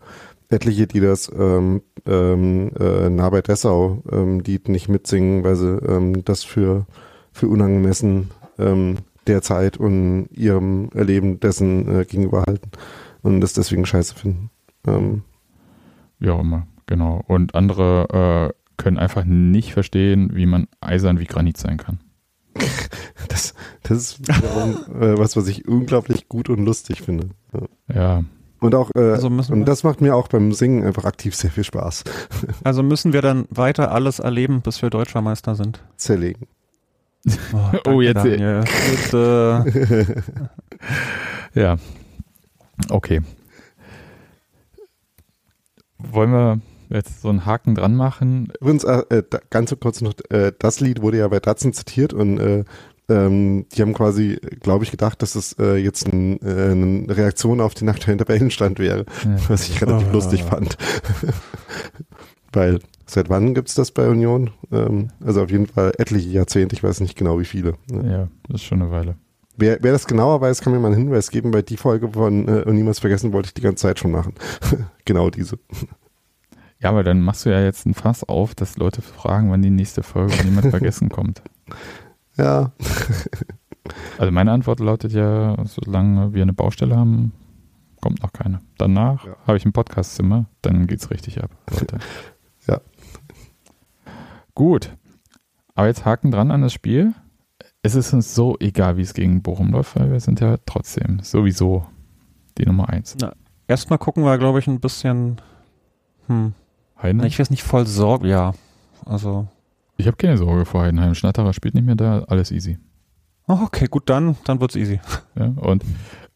[0.48, 5.76] etliche, die das ähm, ähm, äh, nah bei Dessau ähm, Lied nicht mitsingen, weil sie
[5.86, 6.86] ähm, das für,
[7.32, 12.70] für unangemessen ähm, der Zeit und ihrem Erleben dessen äh, gegenüber halten
[13.22, 14.50] und das deswegen scheiße finden.
[14.86, 15.22] Ähm,
[16.18, 17.22] Wie immer, genau.
[17.26, 22.00] Und andere äh, können einfach nicht verstehen, wie man eisern wie Granit sein kann.
[23.28, 27.30] das, das ist wiederum, äh, was, was ich unglaublich gut und lustig finde.
[27.52, 27.94] Ja.
[27.94, 28.24] Ja,
[28.60, 31.50] Und auch, äh, Also müssen und das macht mir auch beim Singen einfach aktiv sehr
[31.50, 32.04] viel Spaß.
[32.64, 35.82] Also müssen wir dann weiter alles erleben, bis wir Deutscher Meister sind.
[35.96, 36.46] Zerlegen.
[37.52, 38.64] Oh, Oh, jetzt- Daniel.
[39.02, 40.22] Bitte.
[41.54, 41.76] ja.
[42.90, 43.20] Okay.
[45.98, 46.60] Wollen wir
[46.90, 48.52] jetzt so einen Haken dran machen?
[48.60, 51.72] Übrigens, äh, äh, da- ganz so kurz noch, äh, das Lied wurde ja bei Datsun
[51.72, 52.64] zitiert und äh,
[53.10, 57.60] ähm, die haben quasi, glaube ich, gedacht, dass es äh, jetzt ein, äh, eine Reaktion
[57.62, 59.06] auf den aktuellen Tabellenstand wäre,
[59.48, 60.12] was ich relativ Ah.
[60.12, 60.76] lustig fand.
[62.52, 64.50] Weil, seit wann gibt's das bei Union?
[64.72, 67.74] Ähm, also auf jeden Fall etliche Jahrzehnte, ich weiß nicht genau wie viele.
[67.90, 68.10] Ne?
[68.10, 69.16] Ja, das ist schon eine Weile.
[69.56, 72.46] Wer, wer das genauer weiß, kann mir mal einen Hinweis geben, weil die Folge von
[72.48, 74.34] äh, und niemals vergessen wollte ich die ganze Zeit schon machen.
[75.04, 75.58] genau diese.
[76.80, 79.70] Ja, aber dann machst du ja jetzt ein Fass auf, dass Leute fragen, wann die
[79.70, 81.42] nächste Folge von niemand vergessen kommt.
[82.36, 82.72] Ja,
[84.18, 87.32] Also meine Antwort lautet ja, solange wir eine Baustelle haben,
[88.00, 88.60] kommt noch keine.
[88.76, 89.36] Danach Ja.
[89.46, 91.50] habe ich ein Podcastzimmer, dann geht's richtig ab.
[91.70, 91.98] Leute.
[92.66, 92.80] Ja.
[94.54, 94.94] Gut.
[95.74, 97.14] Aber jetzt Haken dran an das Spiel.
[97.82, 101.20] Es ist uns so egal, wie es gegen Bochum läuft, weil wir sind ja trotzdem
[101.22, 101.86] sowieso
[102.58, 103.16] die Nummer eins.
[103.68, 105.40] Erstmal gucken wir, glaube ich, ein bisschen.
[106.26, 106.52] Hm.
[107.02, 107.28] Heidenheim?
[107.28, 108.28] Ich weiß nicht, voll Sorge.
[108.28, 108.54] Ja.
[109.04, 109.48] Also.
[109.96, 111.14] Ich habe keine Sorge vor Heidenheim.
[111.14, 112.78] Schnatterer spielt nicht mehr da, alles easy.
[113.46, 115.00] Oh, okay, gut, dann, dann wird's easy.
[115.34, 115.82] Ja, und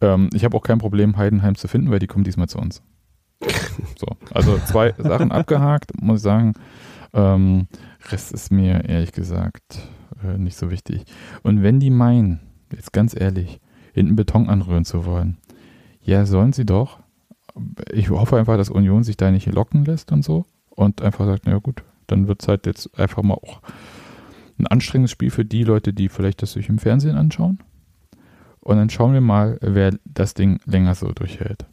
[0.01, 2.83] ähm, ich habe auch kein Problem, Heidenheim zu finden, weil die kommen diesmal zu uns.
[3.97, 6.55] So, also zwei Sachen abgehakt, muss ich sagen.
[7.13, 7.69] Ähm,
[8.11, 9.79] Rest ist mir ehrlich gesagt
[10.25, 11.05] äh, nicht so wichtig.
[11.43, 12.41] Und wenn die meinen,
[12.73, 13.61] jetzt ganz ehrlich,
[13.93, 15.39] hinten Beton anrühren zu wollen,
[16.03, 16.99] ja, sollen sie doch.
[17.93, 21.43] Ich hoffe einfach, dass Union sich da nicht locken lässt und so und einfach sagt,
[21.47, 23.61] na gut, dann wird es halt jetzt einfach mal auch
[24.59, 27.59] ein anstrengendes Spiel für die Leute, die vielleicht das sich im Fernsehen anschauen.
[28.61, 31.67] Und dann schauen wir mal, wer das Ding länger so durchhält.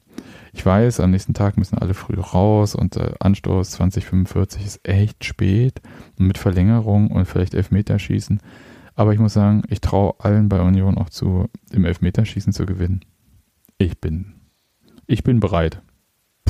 [0.54, 5.24] Ich weiß, am nächsten Tag müssen alle früh raus und äh, Anstoß 2045 ist echt
[5.24, 5.82] spät
[6.18, 8.42] und mit Verlängerung und vielleicht Elfmeterschießen.
[8.96, 13.06] Aber ich muss sagen, ich traue allen bei Union auch zu, im Elfmeterschießen zu gewinnen.
[13.78, 14.34] Ich bin,
[15.06, 15.82] ich bin bereit.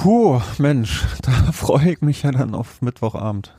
[0.01, 3.53] Puh, Mensch, da freue ich mich ja dann auf Mittwochabend.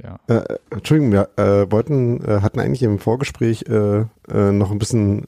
[0.00, 0.20] ja.
[0.28, 5.26] Äh, Entschuldigung, wir äh, wollten, äh, hatten eigentlich im Vorgespräch äh, äh, noch ein bisschen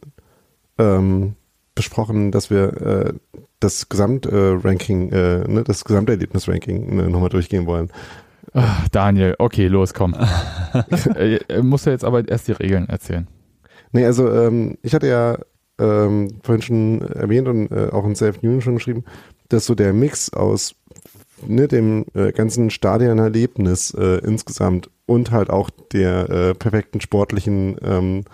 [0.79, 1.35] ähm,
[1.75, 3.13] besprochen, dass wir äh,
[3.59, 7.91] das Gesamtranking, äh, ne, das Gesamterlebnis-Ranking äh, nochmal durchgehen wollen.
[8.53, 10.15] Ach, Daniel, okay, los, komm.
[11.63, 13.27] musst du jetzt aber erst die Regeln erzählen.
[13.91, 15.39] Nee, also ähm, ich hatte ja
[15.79, 19.05] ähm, vorhin schon erwähnt und äh, auch in Self Union schon geschrieben,
[19.49, 20.75] dass so der Mix aus
[21.47, 28.25] ne, dem äh, ganzen Stadionerlebnis äh, insgesamt und halt auch der äh, perfekten sportlichen ähm,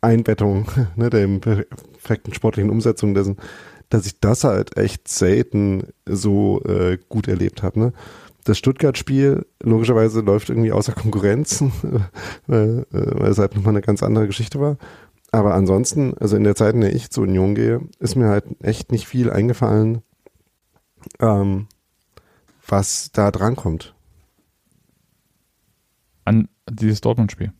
[0.00, 0.66] Einbettung,
[0.96, 3.36] ne, der perfekten sportlichen Umsetzung dessen,
[3.88, 7.78] dass ich das halt echt selten so äh, gut erlebt habe.
[7.78, 7.92] Ne?
[8.44, 11.62] Das Stuttgart-Spiel logischerweise läuft irgendwie außer Konkurrenz,
[12.46, 14.76] weil, äh, weil es halt nochmal eine ganz andere Geschichte war.
[15.32, 18.44] Aber ansonsten, also in der Zeit, in der ich zur Union gehe, ist mir halt
[18.62, 20.02] echt nicht viel eingefallen,
[21.20, 21.68] ähm,
[22.66, 23.94] was da drankommt.
[26.24, 27.52] An dieses Dortmund-Spiel.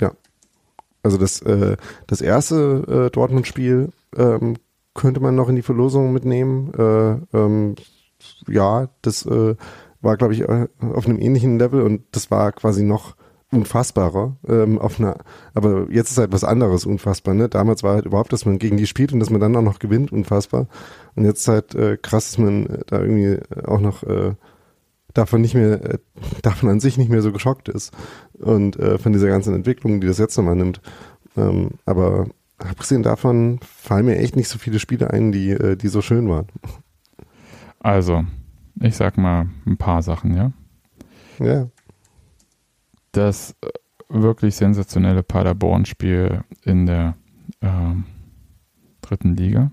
[0.00, 0.12] Ja.
[1.02, 1.76] Also das, äh,
[2.06, 4.56] das erste äh, Dortmund-Spiel ähm,
[4.94, 6.72] könnte man noch in die Verlosung mitnehmen.
[6.74, 7.76] Äh, ähm,
[8.48, 9.54] ja, das äh,
[10.00, 13.14] war, glaube ich, äh, auf einem ähnlichen Level und das war quasi noch
[13.56, 14.36] unfassbarer.
[14.48, 15.18] Ähm, auf einer,
[15.54, 17.34] aber jetzt ist halt was anderes unfassbar.
[17.34, 17.48] Ne?
[17.48, 19.78] Damals war halt überhaupt, dass man gegen die spielt und dass man dann auch noch
[19.78, 20.66] gewinnt, unfassbar.
[21.14, 24.34] Und jetzt ist halt äh, krass, dass man äh, da irgendwie auch noch äh,
[25.14, 25.98] davon nicht mehr, äh,
[26.42, 27.92] davon an sich nicht mehr so geschockt ist
[28.34, 30.80] und äh, von dieser ganzen Entwicklung, die das jetzt nochmal nimmt.
[31.36, 32.26] Ähm, aber
[32.58, 36.28] abgesehen davon fallen mir echt nicht so viele Spiele ein, die, äh, die so schön
[36.28, 36.46] waren.
[37.80, 38.24] Also,
[38.80, 40.52] ich sag mal ein paar Sachen, ja.
[41.38, 41.68] Ja.
[43.16, 43.68] Das äh,
[44.10, 47.14] wirklich sensationelle Paderborn-Spiel in der
[47.60, 47.94] äh,
[49.00, 49.70] dritten Liga,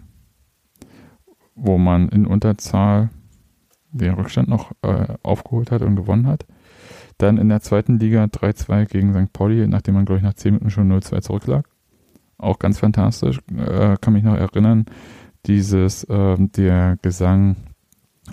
[1.54, 3.10] wo man in Unterzahl
[3.92, 6.46] den Rückstand noch äh, aufgeholt hat und gewonnen hat.
[7.18, 9.34] Dann in der zweiten Liga 3-2 gegen St.
[9.34, 11.68] Pauli, nachdem man, glaube ich, nach 10 Minuten schon 0-2 zurücklag.
[12.38, 13.40] Auch ganz fantastisch.
[13.56, 14.86] Äh, kann mich noch erinnern,
[15.46, 17.58] dieses, äh, der Gesang,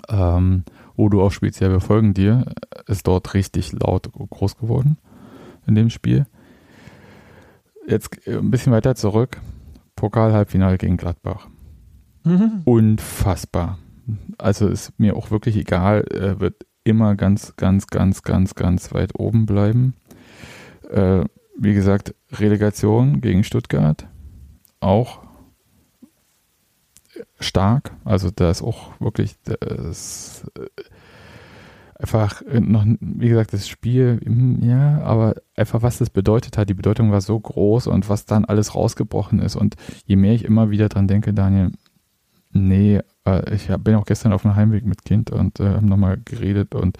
[0.07, 0.63] ähm,
[0.95, 2.45] oh du auch ja, wir folgen dir,
[2.87, 4.97] ist dort richtig laut groß geworden
[5.67, 6.25] in dem Spiel.
[7.87, 9.39] Jetzt äh, ein bisschen weiter zurück.
[9.95, 11.47] Pokal-Halbfinale gegen Gladbach.
[12.23, 12.61] Mhm.
[12.65, 13.77] Unfassbar.
[14.37, 19.19] Also ist mir auch wirklich egal, er wird immer ganz, ganz, ganz, ganz, ganz weit
[19.19, 19.93] oben bleiben.
[20.89, 21.25] Äh,
[21.57, 24.07] wie gesagt, Relegation gegen Stuttgart
[24.79, 25.19] auch
[27.43, 27.91] stark.
[28.05, 30.83] Also da ist auch wirklich das, äh,
[32.01, 36.73] einfach noch, wie gesagt, das Spiel, mm, ja, aber einfach was das bedeutet hat, die
[36.73, 39.55] Bedeutung war so groß und was dann alles rausgebrochen ist.
[39.55, 41.71] Und je mehr ich immer wieder dran denke, Daniel,
[42.51, 46.19] nee, äh, ich bin auch gestern auf dem Heimweg mit Kind und äh, haben nochmal
[46.23, 46.97] geredet und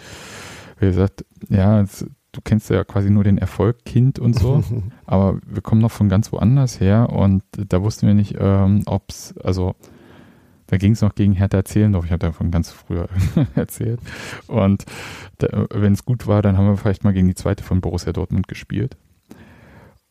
[0.80, 4.64] wie gesagt, ja, es, du kennst ja quasi nur den Erfolg Kind und so,
[5.06, 9.10] aber wir kommen noch von ganz woanders her und da wussten wir nicht, ähm, ob
[9.10, 9.76] es, also
[10.72, 13.08] da ging es noch gegen Hertha Zehlendorf, ich hatte davon ganz früher
[13.56, 14.00] erzählt
[14.48, 14.86] und
[15.74, 18.48] wenn es gut war, dann haben wir vielleicht mal gegen die zweite von Borussia Dortmund
[18.48, 18.98] gespielt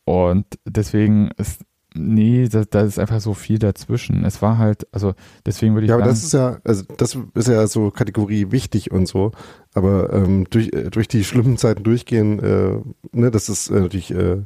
[0.04, 1.64] und deswegen ist
[1.94, 4.24] Nee, da, da ist einfach so viel dazwischen.
[4.24, 5.14] Es war halt, also
[5.44, 8.52] deswegen würde ich Ja, aber sagen, das ist ja, also das ist ja so Kategorie
[8.52, 9.32] wichtig und so.
[9.74, 12.78] Aber ähm, durch, äh, durch die schlimmen Zeiten durchgehen, äh,
[13.10, 14.42] ne, das ist äh, natürlich äh,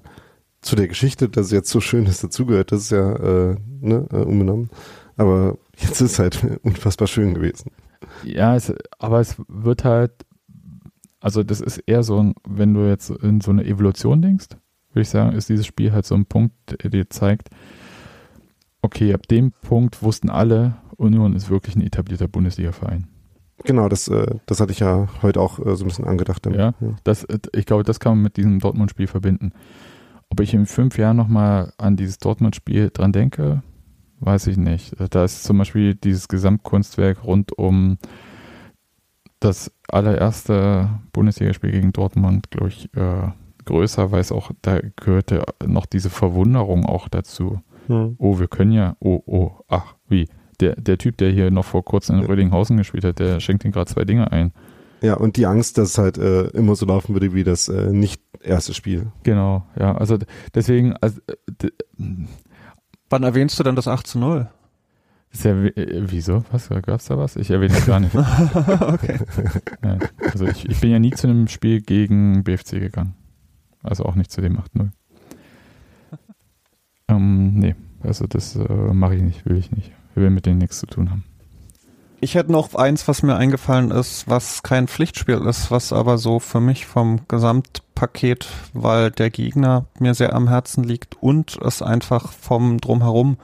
[0.63, 4.07] zu der Geschichte, dass es jetzt so schön ist, dazugehört, das ist ja äh, ne,
[4.11, 4.71] äh, unbenommen.
[5.17, 7.71] Aber jetzt ist es halt unfassbar schön gewesen.
[8.23, 10.13] Ja, es, aber es wird halt,
[11.21, 14.49] also das ist eher so ein, wenn du jetzt in so eine Evolution denkst,
[14.93, 17.49] würde ich sagen, ist dieses Spiel halt so ein Punkt, der dir zeigt,
[18.83, 23.09] okay, ab dem Punkt wussten alle, Union ist wirklich ein etablierter Bundesliga-Verein.
[23.65, 26.45] Genau, das, äh, das hatte ich ja heute auch äh, so ein bisschen angedacht.
[26.45, 26.55] Dann.
[26.55, 29.53] Ja, das, ich glaube, das kann man mit diesem Dortmund-Spiel verbinden.
[30.29, 33.63] Ob ich in fünf Jahren nochmal an dieses Dortmund-Spiel dran denke,
[34.25, 34.95] weiß ich nicht.
[35.11, 37.99] Da ist zum Beispiel dieses Gesamtkunstwerk rund um
[39.41, 43.29] das allererste Bundesligaspiel gegen Dortmund, glaube ich, äh,
[43.67, 47.61] größer, weil es auch, da gehörte noch diese Verwunderung auch dazu.
[47.87, 48.17] Hm.
[48.19, 50.29] Oh, wir können ja, oh, oh, ach, wie?
[50.61, 52.29] Der, der Typ, der hier noch vor kurzem in Ja.
[52.29, 54.53] Rödinghausen gespielt hat, der schenkt ihm gerade zwei Dinge ein.
[55.03, 57.93] Ja, und die Angst, dass es halt äh, immer so laufen würde wie das äh,
[57.93, 59.09] nicht erste Spiel.
[59.23, 60.17] Genau, ja, also
[60.55, 61.21] deswegen, also,
[61.61, 61.69] äh,
[63.15, 64.49] Wann erwähnst du denn das 8 zu 0?
[65.31, 66.45] ist ja, äh, wieso?
[66.51, 67.37] Was, gab's da was?
[67.37, 68.13] Ich erwähne das gar nicht.
[68.81, 69.21] okay.
[69.85, 69.99] Ja,
[70.33, 73.15] also ich, ich bin ja nie zu einem Spiel gegen BFC gegangen.
[73.85, 74.89] Also auch nicht zu dem 8-0.
[77.07, 79.93] ähm, nee, also das äh, mache ich nicht, will ich nicht.
[80.11, 81.23] Ich will mit denen nichts zu tun haben.
[82.25, 86.39] Ich hätte noch eins, was mir eingefallen ist, was kein Pflichtspiel ist, was aber so
[86.39, 92.33] für mich vom Gesamtpaket, weil der Gegner mir sehr am Herzen liegt und es einfach
[92.33, 93.37] vom Drumherum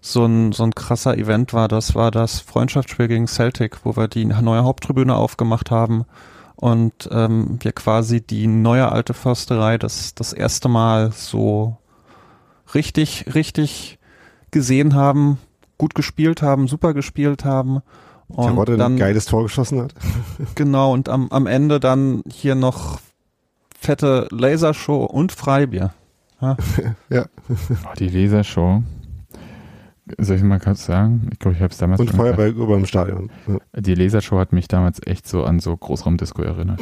[0.00, 1.68] so ein, so ein krasser Event war.
[1.68, 6.06] Das war das Freundschaftsspiel gegen Celtic, wo wir die neue Haupttribüne aufgemacht haben
[6.56, 11.76] und ähm, wir quasi die neue alte Försterei das, das erste Mal so
[12.72, 13.98] richtig, richtig
[14.50, 15.36] gesehen haben
[15.78, 17.80] gut gespielt haben, super gespielt haben.
[18.28, 19.94] Und Terodde dann ein geiles Tor geschossen hat.
[20.54, 23.00] genau, und am, am Ende dann hier noch
[23.78, 25.94] fette Lasershow und Freibier.
[26.40, 26.56] Ja.
[27.08, 27.26] ja.
[27.48, 28.82] Oh, die Lasershow.
[30.18, 31.28] Soll ich mal kurz sagen?
[31.32, 33.30] Ich glaube, ich habe es damals Und Feuerwerk über dem Stadion.
[33.46, 33.80] Ja.
[33.80, 36.80] Die Lasershow hat mich damals echt so an so Großraumdisco erinnert.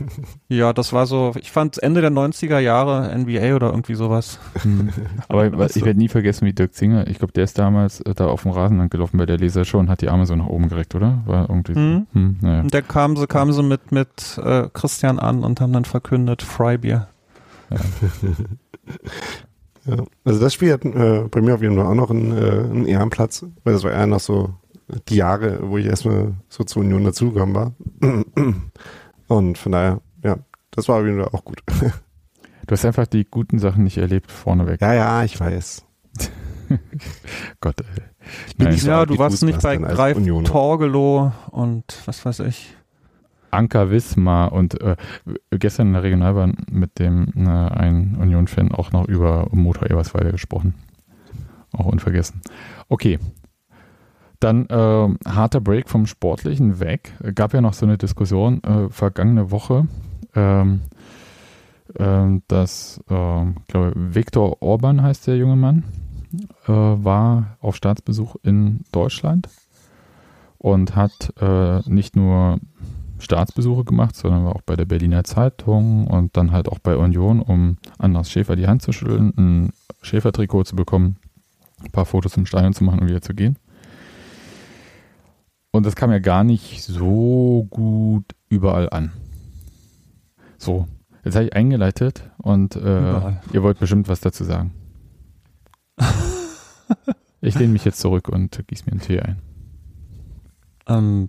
[0.48, 4.38] ja, das war so, ich fand Ende der 90er Jahre NBA oder irgendwie sowas.
[4.62, 4.90] Hm.
[5.28, 8.26] Aber ich werde nie vergessen, wie Dirk Zinger, ich glaube, der ist damals äh, da
[8.26, 10.68] auf dem Rasen lang gelaufen bei der Lasershow und hat die Arme so nach oben
[10.68, 11.22] gereckt, oder?
[11.26, 12.06] War irgendwie hm.
[12.12, 12.18] so.
[12.18, 12.60] Hm, naja.
[12.62, 16.42] Und der kam so, kam so mit, mit äh, Christian an und haben dann verkündet,
[16.42, 17.08] Freibier.
[17.70, 17.78] Ja.
[19.88, 22.50] Ja, also das Spiel hat äh, bei mir auf jeden Fall auch noch einen, äh,
[22.50, 24.54] einen Ehrenplatz, weil das war eher noch so
[25.08, 27.72] die Jahre, wo ich erstmal so zur Union dazugekommen war.
[29.28, 30.38] Und von daher, ja,
[30.70, 31.62] das war auf jeden Fall auch gut.
[32.66, 34.82] Du hast einfach die guten Sachen nicht erlebt vorneweg.
[34.82, 35.86] Ja, ja, ich weiß.
[37.62, 37.86] Gott, ey.
[38.46, 42.76] Ich bin Nein, ja, du warst nicht bei Greif Torgelow und was weiß ich.
[43.50, 44.96] Anker Wismar und äh,
[45.50, 50.74] gestern in der Regionalbahn mit dem äh, ein Union-Fan auch noch über Motor Eberswalde gesprochen.
[51.72, 52.40] Auch unvergessen.
[52.88, 53.18] Okay.
[54.40, 57.12] Dann äh, harter Break vom Sportlichen weg.
[57.34, 59.88] Gab ja noch so eine Diskussion äh, vergangene Woche,
[60.36, 60.82] ähm,
[61.98, 65.84] ähm, dass, äh, glaube Viktor Orban heißt der junge Mann,
[66.66, 69.48] äh, war auf Staatsbesuch in Deutschland
[70.58, 72.60] und hat äh, nicht nur
[73.20, 77.40] Staatsbesuche gemacht, sondern war auch bei der Berliner Zeitung und dann halt auch bei Union,
[77.40, 79.72] um Andras Schäfer die Hand zu schütteln, ein
[80.02, 81.16] Schäfer-Trikot zu bekommen,
[81.82, 83.56] ein paar Fotos im Stadion zu machen und wieder zu gehen.
[85.70, 89.12] Und das kam ja gar nicht so gut überall an.
[90.56, 90.88] So,
[91.24, 94.72] jetzt habe ich eingeleitet und äh, ihr wollt bestimmt was dazu sagen.
[97.40, 99.38] ich lehne mich jetzt zurück und gieße mir einen Tee ein.
[100.88, 101.28] Ähm,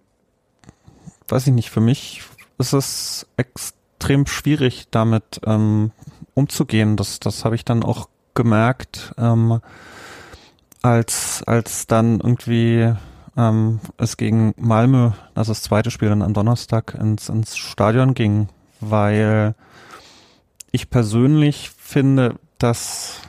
[1.32, 2.22] weiß ich nicht, für mich
[2.58, 5.92] ist es extrem schwierig, damit ähm,
[6.34, 6.96] umzugehen.
[6.96, 9.62] Das, das habe ich dann auch gemerkt, ähm,
[10.82, 12.94] als, als dann irgendwie
[13.36, 18.50] ähm, es gegen Malmö, also das zweite Spiel dann am Donnerstag, ins, ins Stadion ging,
[18.80, 19.56] weil
[20.72, 23.22] ich persönlich finde, dass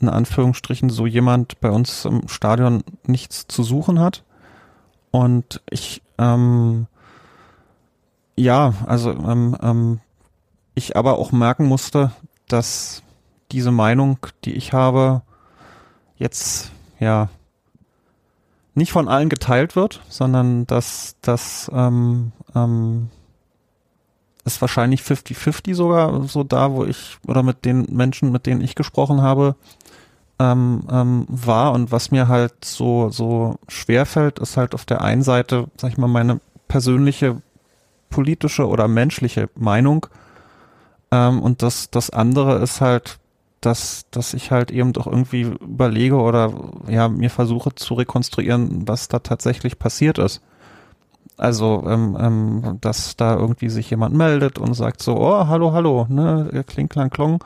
[0.00, 4.22] in Anführungsstrichen so jemand bei uns im Stadion nichts zu suchen hat.
[5.10, 6.86] Und ich ähm,
[8.38, 10.00] ja, also ähm, ähm,
[10.74, 12.12] ich aber auch merken musste,
[12.46, 13.02] dass
[13.52, 15.22] diese Meinung, die ich habe,
[16.16, 17.28] jetzt ja
[18.74, 23.10] nicht von allen geteilt wird, sondern dass das ähm, ähm,
[24.44, 28.74] ist wahrscheinlich 50-50 sogar so da, wo ich oder mit den Menschen, mit denen ich
[28.76, 29.56] gesprochen habe,
[30.38, 31.72] ähm, ähm, war.
[31.72, 35.90] Und was mir halt so so schwer fällt, ist halt auf der einen Seite, sag
[35.90, 37.42] ich mal, meine persönliche
[38.10, 40.06] politische oder menschliche Meinung.
[41.10, 43.18] Ähm, und das, das andere ist halt,
[43.60, 46.52] dass, dass ich halt eben doch irgendwie überlege oder
[46.88, 50.42] ja, mir versuche zu rekonstruieren, was da tatsächlich passiert ist.
[51.36, 56.06] Also, ähm, ähm, dass da irgendwie sich jemand meldet und sagt so, oh, hallo, hallo,
[56.08, 57.44] ne, kling, klang, klong.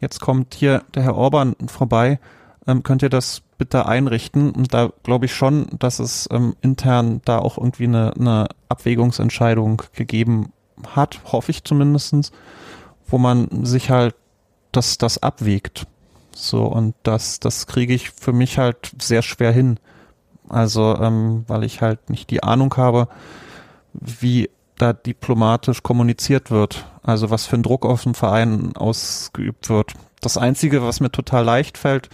[0.00, 2.18] Jetzt kommt hier der Herr Orban vorbei.
[2.66, 4.52] Ähm, könnt ihr das bitte einrichten.
[4.52, 9.82] Und da glaube ich schon, dass es ähm, intern da auch irgendwie eine, eine Abwägungsentscheidung
[9.94, 10.50] gegeben
[10.88, 12.32] hat, hoffe ich zumindestens,
[13.06, 14.14] wo man sich halt
[14.72, 15.86] das, das abwägt.
[16.34, 19.78] So, und das, das kriege ich für mich halt sehr schwer hin.
[20.48, 23.08] Also, ähm, weil ich halt nicht die Ahnung habe,
[23.92, 26.86] wie da diplomatisch kommuniziert wird.
[27.02, 29.92] Also was für ein Druck auf den Verein ausgeübt wird.
[30.22, 32.08] Das Einzige, was mir total leicht fällt,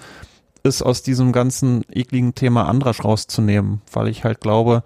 [0.67, 4.83] ist, aus diesem ganzen ekligen Thema Andrasch rauszunehmen, weil ich halt glaube,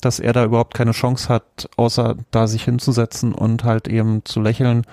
[0.00, 4.40] dass er da überhaupt keine Chance hat, außer da sich hinzusetzen und halt eben zu
[4.40, 4.84] lächeln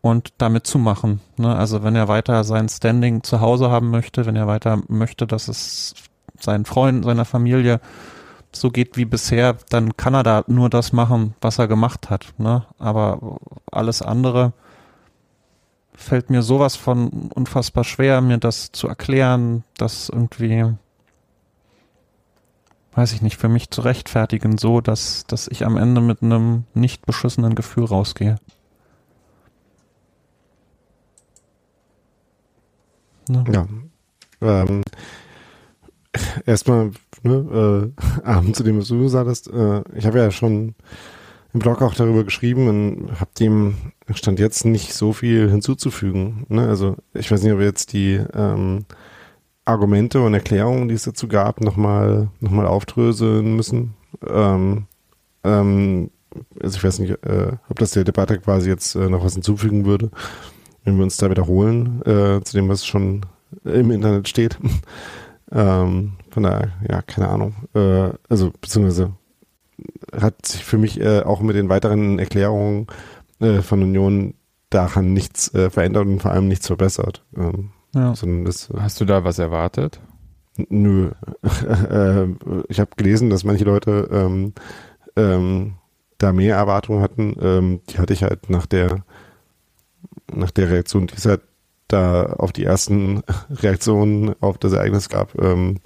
[0.00, 1.20] und damit zu machen.
[1.36, 1.54] Ne?
[1.54, 5.48] Also wenn er weiter sein Standing zu Hause haben möchte, wenn er weiter möchte, dass
[5.48, 5.94] es
[6.38, 7.80] seinen Freunden, seiner Familie
[8.52, 12.32] so geht wie bisher, dann kann er da nur das machen, was er gemacht hat.
[12.38, 12.64] Ne?
[12.78, 13.38] Aber
[13.70, 14.52] alles andere
[15.96, 20.74] fällt mir sowas von unfassbar schwer, mir das zu erklären, das irgendwie,
[22.94, 26.64] weiß ich nicht, für mich zu rechtfertigen, so dass, dass ich am Ende mit einem
[26.74, 28.36] nicht beschissenen Gefühl rausgehe.
[33.28, 33.44] Ne?
[33.50, 33.66] Ja.
[34.42, 34.82] Ähm,
[36.44, 36.92] erstmal,
[37.22, 37.92] ne,
[38.22, 40.74] äh, Abend zu dem, was du gesagt hast, äh, ich habe ja schon
[41.56, 43.76] im Blog auch darüber geschrieben und habe dem
[44.12, 46.44] Stand jetzt nicht so viel hinzuzufügen.
[46.50, 46.68] Ne?
[46.68, 48.84] Also ich weiß nicht, ob wir jetzt die ähm,
[49.64, 53.94] Argumente und Erklärungen, die es dazu gab, nochmal noch mal aufdröseln müssen.
[54.28, 54.84] Ähm,
[55.44, 56.10] ähm,
[56.62, 59.86] also ich weiß nicht, äh, ob das der Debatte quasi jetzt äh, noch was hinzufügen
[59.86, 60.10] würde,
[60.84, 63.24] wenn wir uns da wiederholen, äh, zu dem, was schon
[63.64, 64.58] im Internet steht.
[65.52, 67.54] ähm, von daher, ja, keine Ahnung.
[67.74, 69.14] Äh, also, beziehungsweise
[70.18, 72.86] hat sich für mich äh, auch mit den weiteren Erklärungen
[73.40, 74.34] äh, von Union
[74.70, 77.24] daran nichts äh, verändert und vor allem nichts verbessert.
[77.36, 78.10] Ähm, ja.
[78.10, 80.00] Das, äh, Hast du da was erwartet?
[80.68, 81.10] Nö.
[81.90, 82.26] Äh,
[82.68, 84.52] ich habe gelesen, dass manche Leute ähm,
[85.16, 85.74] ähm,
[86.18, 87.36] da mehr Erwartungen hatten.
[87.40, 89.04] Ähm, die hatte ich halt nach der
[90.32, 91.42] nach der Reaktion, die es halt
[91.88, 95.80] da auf die ersten Reaktionen auf das Ereignis gab, ähm,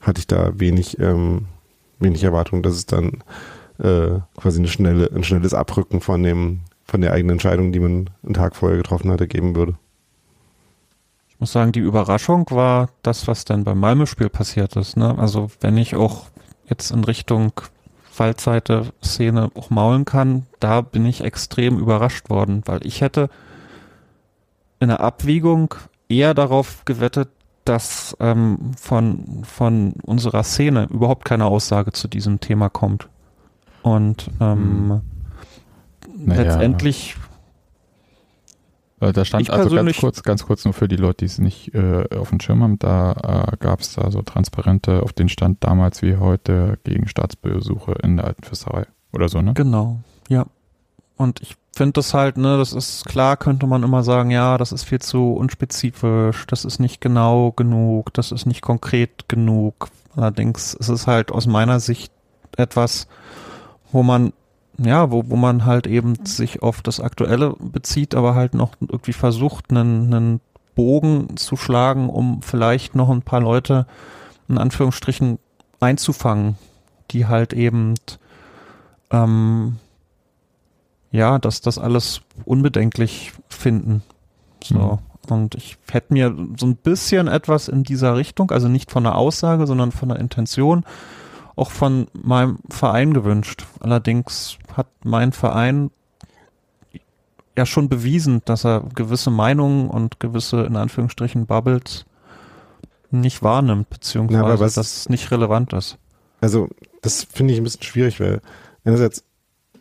[0.00, 1.46] hatte ich da wenig ähm,
[1.98, 3.22] wenig Erwartung, dass es dann
[3.78, 8.10] äh, quasi eine schnelle, ein schnelles Abrücken von dem, von der eigenen Entscheidung, die man
[8.24, 9.76] einen Tag vorher getroffen hatte, geben würde.
[11.28, 14.96] Ich muss sagen, die Überraschung war das, was dann beim Malmö-Spiel passiert ist.
[14.96, 15.16] Ne?
[15.18, 16.26] Also wenn ich auch
[16.68, 17.52] jetzt in Richtung
[18.16, 23.30] Waldseite-Szene auch maulen kann, da bin ich extrem überrascht worden, weil ich hätte
[24.80, 25.74] in der Abwägung
[26.08, 27.28] eher darauf gewettet,
[27.68, 33.08] dass ähm, von, von unserer Szene überhaupt keine Aussage zu diesem Thema kommt.
[33.82, 35.02] Und ähm,
[36.06, 36.24] hm.
[36.24, 36.42] naja.
[36.42, 37.16] letztendlich
[39.00, 41.74] äh, da stand also ganz kurz, ganz kurz nur für die Leute, die es nicht
[41.74, 45.62] äh, auf dem Schirm haben, da äh, gab es da so Transparente auf den Stand
[45.62, 49.54] damals wie heute gegen Staatsbesuche in der alten Fässerei oder so, ne?
[49.54, 50.46] Genau, ja.
[51.16, 54.72] Und ich finde das halt, ne, das ist klar, könnte man immer sagen, ja, das
[54.72, 59.88] ist viel zu unspezifisch, das ist nicht genau genug, das ist nicht konkret genug.
[60.16, 62.12] Allerdings ist es halt aus meiner Sicht
[62.56, 63.06] etwas,
[63.92, 64.32] wo man,
[64.76, 69.12] ja, wo, wo man halt eben sich auf das Aktuelle bezieht, aber halt noch irgendwie
[69.12, 70.40] versucht, einen, einen
[70.74, 73.86] Bogen zu schlagen, um vielleicht noch ein paar Leute
[74.48, 75.38] in Anführungsstrichen
[75.78, 76.58] einzufangen,
[77.12, 77.94] die halt eben
[79.12, 79.76] ähm,
[81.10, 84.02] ja, dass das alles unbedenklich finden.
[84.62, 84.74] So.
[84.74, 84.98] Mhm.
[85.30, 89.16] Und ich hätte mir so ein bisschen etwas in dieser Richtung, also nicht von der
[89.16, 90.84] Aussage, sondern von der Intention,
[91.54, 93.66] auch von meinem Verein gewünscht.
[93.80, 95.90] Allerdings hat mein Verein
[97.56, 102.06] ja schon bewiesen, dass er gewisse Meinungen und gewisse, in Anführungsstrichen, Bubbles
[103.10, 105.98] nicht wahrnimmt, beziehungsweise ja, dass es nicht relevant ist.
[106.40, 106.68] Also,
[107.02, 108.40] das finde ich ein bisschen schwierig, weil
[108.84, 109.24] einerseits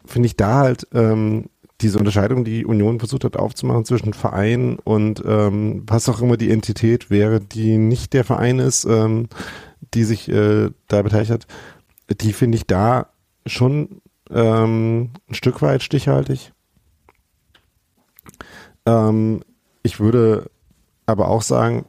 [0.08, 1.46] finde ich da halt ähm,
[1.82, 6.52] diese Unterscheidung, die Union versucht hat aufzumachen zwischen Verein und ähm, was auch immer die
[6.52, 9.28] Entität wäre, die nicht der Verein ist, ähm,
[9.94, 11.48] die sich äh, da beteiligt hat,
[12.10, 13.10] die finde ich da
[13.46, 14.02] schon
[14.32, 16.52] ähm, ein Stück weit stichhaltig.
[18.86, 19.42] Ähm,
[19.84, 20.50] ich würde
[21.06, 21.86] aber auch sagen,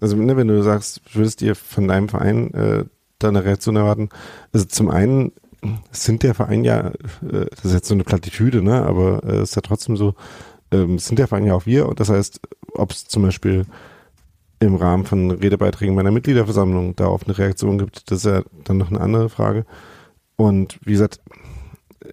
[0.00, 2.84] also ne, wenn du sagst, würdest dir von deinem Verein äh,
[3.18, 4.08] da eine Reaktion erwarten,
[4.52, 5.32] also zum einen
[5.90, 9.42] sind der Verein ja, äh, das ist jetzt so eine Plattitüde, ne, aber es äh,
[9.42, 10.14] ist ja trotzdem so,
[10.70, 12.40] ähm, sind der Verein ja auch wir und das heißt,
[12.74, 13.66] ob es zum Beispiel
[14.60, 18.78] im Rahmen von Redebeiträgen meiner Mitgliederversammlung da auf eine Reaktion gibt, das ist ja dann
[18.78, 19.66] noch eine andere Frage.
[20.36, 21.20] Und wie gesagt,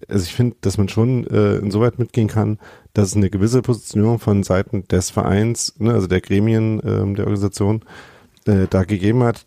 [0.08, 2.58] also ich finde, dass man schon äh, insoweit mitgehen kann,
[2.92, 7.26] dass es eine gewisse Positionierung von Seiten des Vereins, ne, also der Gremien ähm, der
[7.26, 7.84] Organisation,
[8.46, 9.46] äh, da gegeben hat,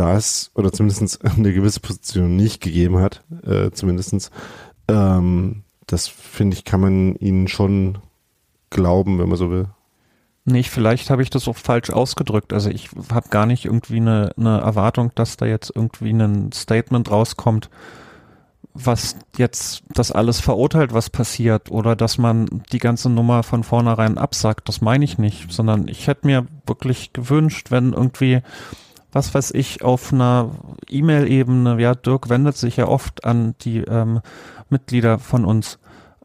[0.00, 4.30] das oder zumindest eine gewisse Position nicht gegeben hat, äh, zumindest.
[4.88, 7.98] Ähm, das finde ich, kann man ihnen schon
[8.70, 9.66] glauben, wenn man so will.
[10.44, 12.52] Nee, vielleicht habe ich das auch falsch ausgedrückt.
[12.52, 17.10] Also ich habe gar nicht irgendwie eine, eine Erwartung, dass da jetzt irgendwie ein Statement
[17.10, 17.68] rauskommt,
[18.72, 24.16] was jetzt das alles verurteilt, was passiert, oder dass man die ganze Nummer von vornherein
[24.16, 24.68] absagt.
[24.68, 28.40] Das meine ich nicht, sondern ich hätte mir wirklich gewünscht, wenn irgendwie
[29.12, 30.50] was weiß ich, auf einer
[30.88, 34.20] E-Mail-Ebene, ja, Dirk wendet sich ja oft an die ähm,
[34.68, 35.78] Mitglieder von uns.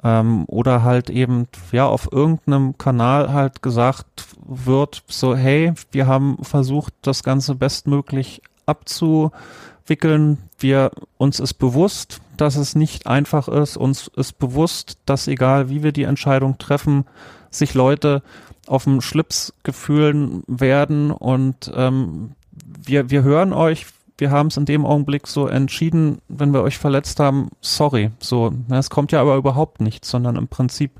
[0.04, 6.38] Ähm, oder halt eben, ja, auf irgendeinem Kanal halt gesagt wird, so, hey, wir haben
[6.44, 10.38] versucht, das Ganze bestmöglich abzuwickeln.
[10.60, 13.78] Wir, uns ist bewusst, dass es nicht einfach ist.
[13.78, 17.06] Uns ist bewusst, dass egal wie wir die Entscheidung treffen,
[17.50, 18.22] sich Leute
[18.68, 22.32] auf dem Schlips gefühlen werden und ähm,
[22.64, 23.86] wir, wir hören euch,
[24.18, 28.12] wir haben es in dem Augenblick so entschieden, wenn wir euch verletzt haben, sorry.
[28.20, 30.92] So, na, es kommt ja aber überhaupt nichts, sondern im Prinzip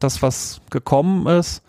[0.00, 1.62] das, was gekommen ist,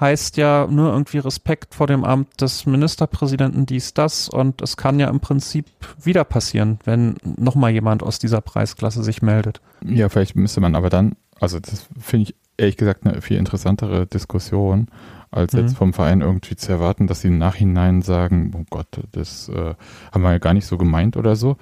[0.00, 4.28] heißt ja nur irgendwie Respekt vor dem Amt des Ministerpräsidenten, dies, das.
[4.28, 5.66] Und es kann ja im Prinzip
[6.02, 9.60] wieder passieren, wenn nochmal jemand aus dieser Preisklasse sich meldet.
[9.84, 14.06] Ja, vielleicht müsste man aber dann, also das finde ich ehrlich gesagt eine viel interessantere
[14.06, 14.88] Diskussion,
[15.34, 15.60] als mhm.
[15.60, 19.74] jetzt vom Verein irgendwie zu erwarten, dass sie im Nachhinein sagen, oh Gott, das äh,
[20.12, 21.56] haben wir ja gar nicht so gemeint oder so.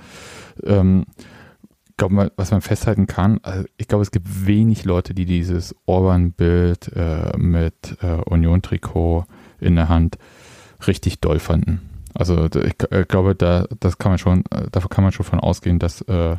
[0.63, 1.05] Ähm,
[1.89, 5.75] ich glaube, was man festhalten kann, also ich glaube, es gibt wenig Leute, die dieses
[5.87, 9.27] Orban-Bild äh, mit äh, Union-Trikot
[9.61, 10.19] in der Hand
[10.87, 11.89] richtig doll fanden.
[12.15, 15.41] Also ich, ich glaube, da das kann man schon, äh, davon kann man schon von
[15.41, 16.37] ausgehen, dass äh,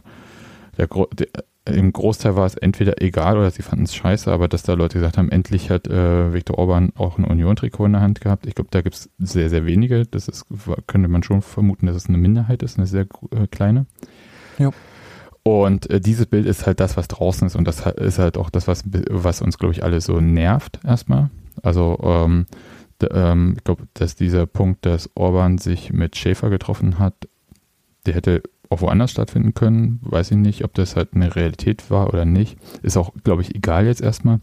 [0.78, 1.28] der, der,
[1.66, 4.96] im Großteil war es entweder egal oder sie fanden es scheiße, aber dass da Leute
[4.96, 8.46] gesagt haben, endlich hat äh, Viktor Orban auch ein Union-Trikot in der Hand gehabt.
[8.46, 10.06] Ich glaube, da gibt es sehr, sehr wenige.
[10.06, 10.46] Das ist,
[10.88, 13.86] könnte man schon vermuten, dass es eine Minderheit ist, eine sehr äh, kleine.
[14.60, 14.72] Ja.
[15.44, 18.50] Und äh, dieses Bild ist halt das, was draußen ist und das ist halt auch
[18.50, 21.30] das, was, was uns, glaube ich, alle so nervt erstmal.
[21.62, 22.46] Also ähm,
[23.12, 27.14] ähm, ich glaube, dass dieser Punkt, dass Orban sich mit Schäfer getroffen hat,
[28.06, 30.00] der hätte auch woanders stattfinden können.
[30.02, 32.58] Weiß ich nicht, ob das halt eine Realität war oder nicht.
[32.82, 34.40] Ist auch, glaube ich, egal jetzt erstmal.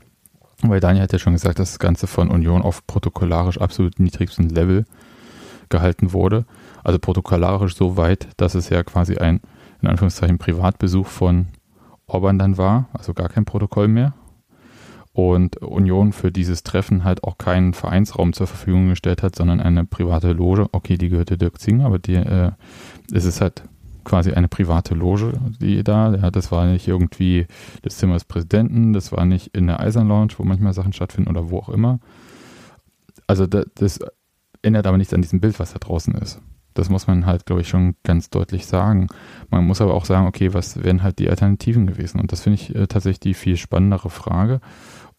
[0.63, 4.49] Weil Daniel hat ja schon gesagt, dass das Ganze von Union auf protokollarisch absolut niedrigstem
[4.49, 4.85] Level
[5.69, 6.45] gehalten wurde.
[6.85, 9.41] Also protokollarisch so weit, dass es ja quasi ein,
[9.81, 11.47] in Anführungszeichen, Privatbesuch von
[12.07, 14.15] Orban dann war, also gar kein Protokoll mehr.
[15.13, 19.85] Und Union für dieses Treffen halt auch keinen Vereinsraum zur Verfügung gestellt hat, sondern eine
[19.85, 20.69] private Loge.
[20.73, 22.53] Okay, die gehörte Dirk Zinger, aber die, äh,
[23.13, 23.65] es ist halt
[24.11, 27.47] quasi eine private Loge, die da, ja, das war nicht irgendwie
[27.83, 31.31] das Zimmer des Präsidenten, das war nicht in der Eisern Lounge, wo manchmal Sachen stattfinden
[31.31, 32.01] oder wo auch immer.
[33.29, 34.01] Also das, das
[34.63, 36.41] ändert aber nichts an diesem Bild, was da draußen ist.
[36.75, 39.07] Das muss man halt, glaube ich, schon ganz deutlich sagen.
[39.49, 42.21] Man muss aber auch sagen, okay, was wären halt die Alternativen gewesen?
[42.21, 44.61] Und das finde ich äh, tatsächlich die viel spannendere Frage.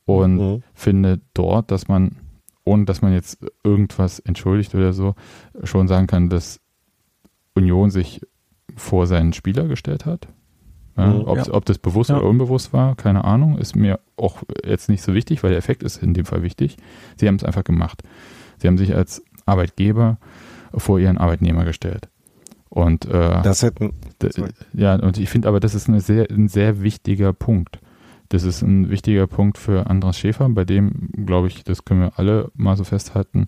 [0.04, 0.64] Und mhm.
[0.74, 2.18] finde dort, dass man,
[2.66, 5.16] ohne dass man jetzt irgendwas entschuldigt oder so,
[5.64, 6.60] schon sagen kann, dass
[7.56, 8.22] Union sich
[8.76, 10.28] vor seinen Spieler gestellt hat.
[10.98, 11.22] Ja, mhm.
[11.26, 11.54] ob, ja.
[11.54, 12.18] ob, das bewusst ja.
[12.18, 15.84] oder unbewusst war, keine Ahnung, ist mir auch jetzt nicht so wichtig, weil der Effekt
[15.84, 16.78] ist in dem Fall wichtig.
[17.18, 18.04] Sie haben es einfach gemacht.
[18.58, 20.18] Sie haben sich als Arbeitgeber
[20.74, 22.10] vor ihren Arbeitnehmer gestellt.
[22.70, 23.94] Und äh, das hätten.
[24.74, 27.80] Ja, und ich finde aber, das ist eine sehr, ein sehr wichtiger Punkt.
[28.30, 32.18] Das ist ein wichtiger Punkt für Andras Schäfer, bei dem, glaube ich, das können wir
[32.18, 33.48] alle mal so festhalten,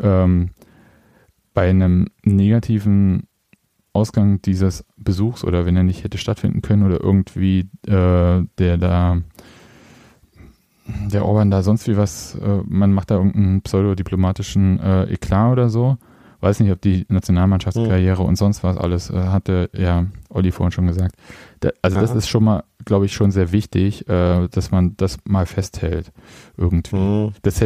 [0.00, 0.50] ähm,
[1.54, 3.27] bei einem negativen
[3.98, 9.18] Ausgang dieses Besuchs oder wenn er nicht hätte stattfinden können oder irgendwie äh, der da
[11.10, 15.68] der Orban da sonst wie was, äh, man macht da irgendeinen pseudodiplomatischen äh, Eklat oder
[15.68, 15.98] so.
[16.40, 18.28] Weiß nicht, ob die Nationalmannschaftskarriere mhm.
[18.28, 21.16] und sonst was alles, äh, hatte ja Olli vorhin schon gesagt.
[21.60, 22.06] Da, also Aha.
[22.06, 26.12] das ist schon mal, glaube ich, schon sehr wichtig, äh, dass man das mal festhält
[26.56, 26.96] irgendwie.
[26.96, 27.32] Mhm.
[27.42, 27.62] Das,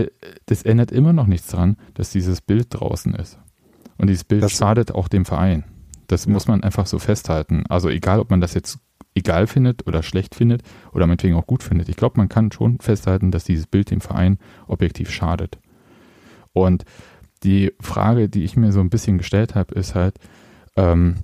[0.46, 3.38] das ändert immer noch nichts dran, dass dieses Bild draußen ist.
[3.98, 5.64] Und dieses Bild das schadet auch dem Verein.
[6.06, 7.64] Das muss man einfach so festhalten.
[7.68, 8.78] Also egal, ob man das jetzt
[9.14, 10.62] egal findet oder schlecht findet
[10.92, 11.88] oder meinetwegen auch gut findet.
[11.88, 15.58] Ich glaube, man kann schon festhalten, dass dieses Bild dem Verein objektiv schadet.
[16.52, 16.84] Und
[17.42, 20.16] die Frage, die ich mir so ein bisschen gestellt habe, ist halt,
[20.76, 21.16] ähm,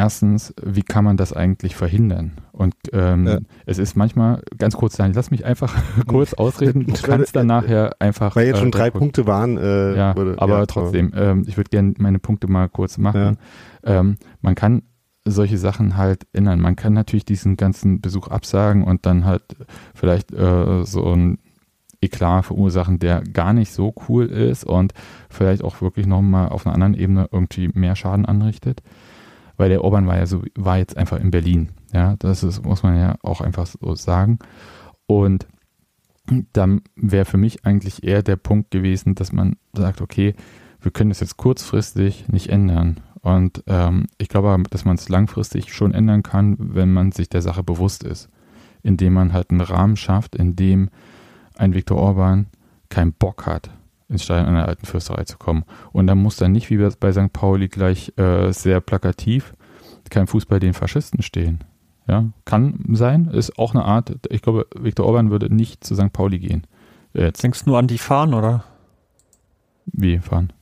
[0.00, 2.32] erstens, wie kann man das eigentlich verhindern?
[2.52, 3.38] Und ähm, ja.
[3.66, 5.74] es ist manchmal, ganz kurz, Daniel, lass mich einfach
[6.06, 6.86] kurz ausreden.
[6.86, 8.34] Du kannst dann nachher einfach.
[8.34, 9.58] Weil jetzt schon äh, drei Punkte waren.
[9.58, 13.36] Äh, ja, würde, aber ja, trotzdem, ähm, ich würde gerne meine Punkte mal kurz machen.
[13.84, 14.00] Ja.
[14.00, 14.84] Ähm, man kann
[15.26, 16.60] solche Sachen halt ändern.
[16.60, 19.42] Man kann natürlich diesen ganzen Besuch absagen und dann halt
[19.94, 21.40] vielleicht äh, so ein
[22.00, 24.94] Eklat verursachen, der gar nicht so cool ist und
[25.28, 28.82] vielleicht auch wirklich nochmal auf einer anderen Ebene irgendwie mehr Schaden anrichtet
[29.60, 31.68] weil der Orban war ja so, war jetzt einfach in Berlin.
[31.92, 34.38] Ja, das ist, muss man ja auch einfach so sagen.
[35.06, 35.46] Und
[36.54, 40.34] dann wäre für mich eigentlich eher der Punkt gewesen, dass man sagt, okay,
[40.80, 43.02] wir können das jetzt kurzfristig nicht ändern.
[43.20, 47.42] Und ähm, ich glaube, dass man es langfristig schon ändern kann, wenn man sich der
[47.42, 48.30] Sache bewusst ist.
[48.82, 50.88] Indem man halt einen Rahmen schafft, in dem
[51.58, 52.46] ein Viktor Orban
[52.88, 53.68] keinen Bock hat,
[54.10, 55.64] ins Stadion einer alten Fürsterei zu kommen.
[55.92, 57.32] Und dann muss dann nicht wie bei St.
[57.32, 59.54] Pauli gleich äh, sehr plakativ
[60.10, 61.60] kein Fußball den Faschisten stehen.
[62.06, 66.12] Ja, kann sein, ist auch eine Art, ich glaube, Viktor Orban würde nicht zu St.
[66.12, 66.66] Pauli gehen.
[67.14, 67.42] Jetzt.
[67.42, 68.64] Denkst du nur an die Fahren, oder?
[69.86, 70.52] Wie fahren?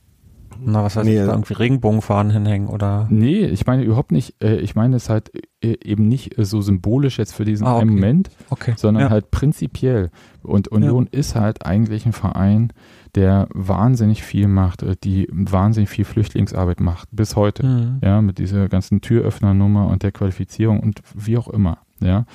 [0.61, 3.07] Na, was heißt nee, da irgendwie Regenbogenfahnen hinhängen oder?
[3.09, 4.43] Nee, ich meine überhaupt nicht.
[4.43, 5.31] Äh, ich meine es halt
[5.61, 7.85] äh, eben nicht so symbolisch jetzt für diesen ah, okay.
[7.85, 8.73] Moment, okay.
[8.75, 9.09] sondern ja.
[9.09, 10.11] halt prinzipiell.
[10.43, 11.19] Und Union ja.
[11.19, 12.73] ist halt eigentlich ein Verein,
[13.15, 17.65] der wahnsinnig viel macht, äh, die wahnsinnig viel Flüchtlingsarbeit macht, bis heute.
[17.65, 17.99] Mhm.
[18.03, 21.79] Ja, mit dieser ganzen Türöffnernummer und der Qualifizierung und wie auch immer.
[22.01, 22.25] Ja,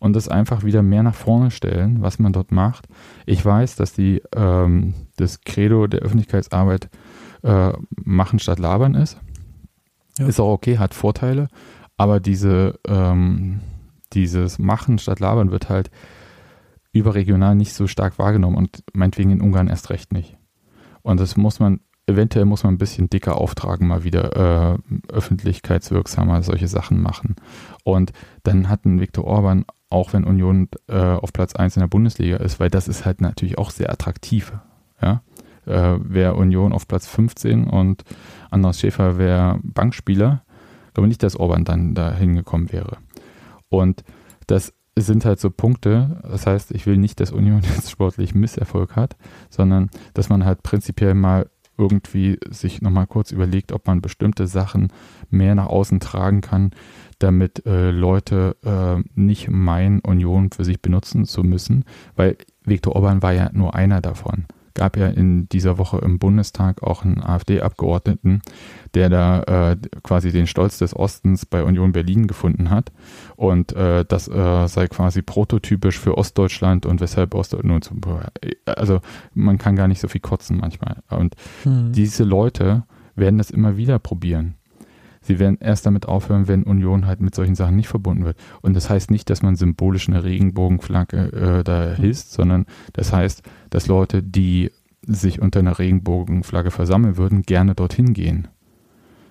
[0.00, 2.88] und das einfach wieder mehr nach vorne stellen, was man dort macht.
[3.24, 6.88] Ich weiß, dass die ähm, das Credo der Öffentlichkeitsarbeit
[7.42, 9.18] äh, machen statt labern ist.
[10.18, 10.26] Ja.
[10.26, 11.48] Ist auch okay, hat Vorteile,
[11.96, 13.60] aber diese ähm,
[14.12, 15.90] dieses Machen statt labern wird halt
[16.92, 20.36] überregional nicht so stark wahrgenommen und meinetwegen in Ungarn erst recht nicht.
[21.02, 24.78] Und das muss man, eventuell muss man ein bisschen dicker auftragen, mal wieder äh,
[25.08, 27.36] öffentlichkeitswirksamer solche Sachen machen.
[27.84, 28.12] Und
[28.42, 32.36] dann hat ein Viktor Orban, auch wenn Union äh, auf Platz 1 in der Bundesliga
[32.36, 34.52] ist, weil das ist halt natürlich auch sehr attraktiv.
[35.00, 35.22] Ja?
[35.66, 38.04] Äh, wäre Union auf Platz 15 und
[38.50, 40.44] Andras Schäfer wäre Bankspieler,
[40.94, 42.98] glaube nicht, dass Orban dann da hingekommen wäre.
[43.68, 44.04] Und
[44.46, 46.20] das sind halt so Punkte.
[46.22, 49.16] Das heißt, ich will nicht, dass Union jetzt sportlich Misserfolg hat,
[49.50, 51.48] sondern dass man halt prinzipiell mal
[51.78, 54.92] irgendwie sich nochmal kurz überlegt, ob man bestimmte Sachen
[55.30, 56.72] mehr nach außen tragen kann,
[57.18, 63.22] damit äh, Leute äh, nicht meinen, Union für sich benutzen zu müssen, weil Viktor Orban
[63.22, 68.42] war ja nur einer davon gab ja in dieser Woche im Bundestag auch einen AfD-Abgeordneten,
[68.94, 69.42] der da
[69.72, 72.92] äh, quasi den Stolz des Ostens bei Union Berlin gefunden hat.
[73.36, 77.90] Und äh, das äh, sei quasi prototypisch für Ostdeutschland und weshalb Ostdeutschland,
[78.66, 79.00] also
[79.34, 81.02] man kann gar nicht so viel kotzen manchmal.
[81.10, 81.92] Und hm.
[81.92, 82.84] diese Leute
[83.14, 84.54] werden das immer wieder probieren.
[85.22, 88.36] Sie werden erst damit aufhören, wenn Union halt mit solchen Sachen nicht verbunden wird.
[88.60, 93.42] Und das heißt nicht, dass man symbolisch eine Regenbogenflagge äh, da hisst, sondern das heißt,
[93.70, 94.70] dass Leute, die
[95.06, 98.48] sich unter einer Regenbogenflagge versammeln würden, gerne dorthin gehen.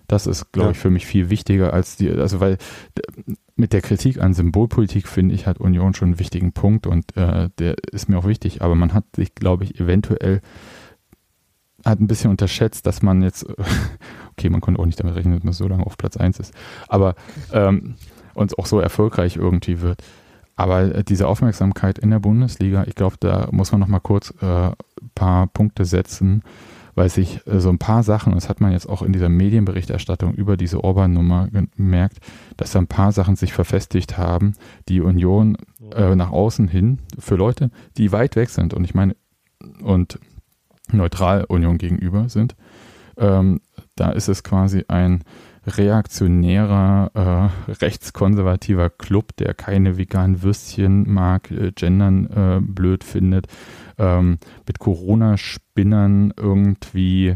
[0.08, 0.72] Das ist, glaube ja.
[0.72, 2.58] ich, für mich viel wichtiger als die, also weil
[3.56, 7.50] mit der Kritik an Symbolpolitik finde ich, hat Union schon einen wichtigen Punkt und äh,
[7.60, 10.42] der ist mir auch wichtig, aber man hat sich, glaube ich, eventuell
[11.86, 13.46] hat ein bisschen unterschätzt, dass man jetzt,
[14.32, 16.54] okay, man konnte auch nicht damit rechnen, dass man so lange auf Platz 1 ist,
[16.88, 17.16] aber
[17.54, 17.96] ähm,
[18.34, 20.04] und auch so erfolgreich irgendwie wird.
[20.56, 24.34] Aber äh, diese Aufmerksamkeit in der Bundesliga, ich glaube, da muss man noch mal kurz
[24.42, 24.76] ein äh,
[25.16, 26.44] paar Punkte setzen,
[26.96, 30.34] weil sich äh, so ein paar Sachen, das hat man jetzt auch in dieser Medienberichterstattung
[30.34, 32.18] über diese Orban-Nummer gemerkt,
[32.58, 34.54] dass da ein paar Sachen sich verfestigt haben,
[34.90, 35.58] die Union
[35.94, 38.74] äh, nach außen hin für Leute, die weit weg sind.
[38.74, 39.16] Und ich meine,
[39.82, 40.20] und
[40.92, 42.56] neutral Union gegenüber sind.
[43.18, 43.62] Ähm,
[43.96, 45.24] da ist es quasi ein
[45.68, 53.48] reaktionärer, äh, rechtskonservativer Club, der keine veganen Würstchen mag, äh, Gendern äh, blöd findet,
[54.00, 57.36] ähm, mit Corona-Spinnern irgendwie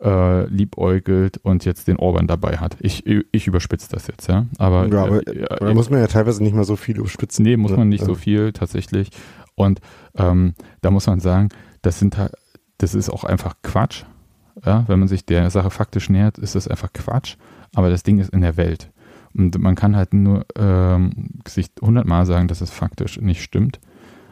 [0.00, 2.76] äh, liebäugelt und jetzt den Orban dabei hat.
[2.80, 4.46] Ich, ich überspitze das jetzt, ja.
[4.58, 7.42] Aber, ja, aber, äh, da muss man ja teilweise nicht mal so viel überspitzen.
[7.42, 9.10] Nee, muss man nicht so viel tatsächlich.
[9.56, 9.80] Und
[10.16, 11.48] ähm, da muss man sagen,
[11.82, 12.34] das sind halt
[12.78, 14.04] das ist auch einfach Quatsch.
[14.64, 17.36] Ja, wenn man sich der Sache faktisch nähert, ist das einfach Quatsch.
[17.74, 18.90] Aber das Ding ist in der Welt.
[19.34, 23.80] Und man kann halt nur ähm, sich hundertmal sagen, dass es faktisch nicht stimmt.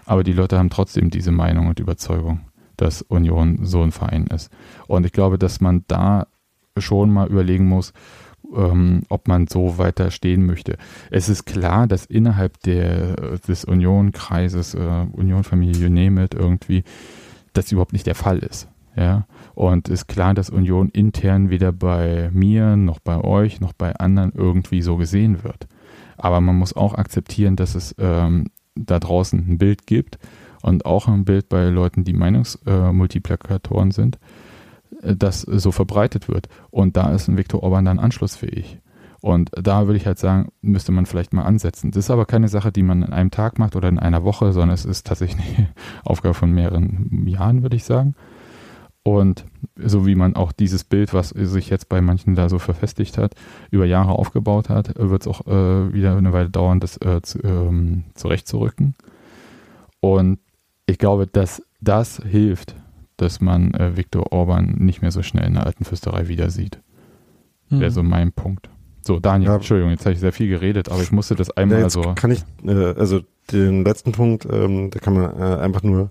[0.07, 2.41] Aber die Leute haben trotzdem diese Meinung und Überzeugung,
[2.77, 4.51] dass Union so ein Verein ist.
[4.87, 6.27] Und ich glaube, dass man da
[6.79, 7.93] schon mal überlegen muss,
[8.55, 10.77] ähm, ob man so weiter stehen möchte.
[11.11, 16.85] Es ist klar, dass innerhalb der, des Union-Kreises, äh, Union-Familie, you name it, irgendwie
[17.53, 18.69] das überhaupt nicht der Fall ist.
[18.97, 23.97] Ja, und ist klar, dass Union intern weder bei mir noch bei euch noch bei
[23.97, 25.67] anderen irgendwie so gesehen wird.
[26.17, 30.19] Aber man muss auch akzeptieren, dass es ähm, da draußen ein Bild gibt
[30.63, 34.19] und auch ein Bild bei Leuten, die Meinungsmultiplikatoren äh, sind,
[35.03, 36.49] äh, das so verbreitet wird.
[36.71, 38.81] Und da ist ein Viktor Orban dann anschlussfähig.
[39.21, 41.91] Und da würde ich halt sagen, müsste man vielleicht mal ansetzen.
[41.91, 44.53] Das ist aber keine Sache, die man in einem Tag macht oder in einer Woche,
[44.53, 45.69] sondern es ist tatsächlich eine
[46.05, 48.15] Aufgabe von mehreren Jahren, würde ich sagen.
[49.05, 49.45] Und
[49.77, 53.35] so wie man auch dieses Bild, was sich jetzt bei manchen da so verfestigt hat,
[53.71, 57.43] über Jahre aufgebaut hat, wird es auch äh, wieder eine Weile dauern, das äh, zu,
[57.45, 58.95] ähm, zurechtzurücken.
[60.01, 60.39] Und
[60.87, 62.75] ich glaube, dass das hilft,
[63.19, 66.81] dass man äh, Viktor Orban nicht mehr so schnell in der alten Fürsterei wieder sieht.
[67.69, 67.81] Mhm.
[67.81, 68.71] Wäre so mein Punkt.
[69.03, 69.57] So, Daniel, ja.
[69.57, 72.15] Entschuldigung, jetzt habe ich sehr viel geredet, aber ich musste das einmal ja, so.
[72.15, 73.21] Kann ich, äh, also
[73.53, 76.11] den letzten Punkt, ähm, da kann man äh, einfach nur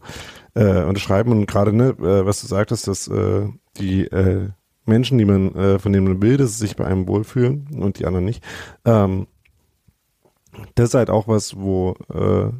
[0.55, 3.47] äh, unterschreiben und gerade, ne, äh, was du sagtest, dass äh,
[3.77, 4.49] die äh,
[4.85, 7.99] Menschen, die man, äh, von denen man will, dass sie sich bei einem wohlfühlen und
[7.99, 8.43] die anderen nicht.
[8.85, 9.27] Ähm,
[10.75, 12.51] das ist halt auch was, wo, äh,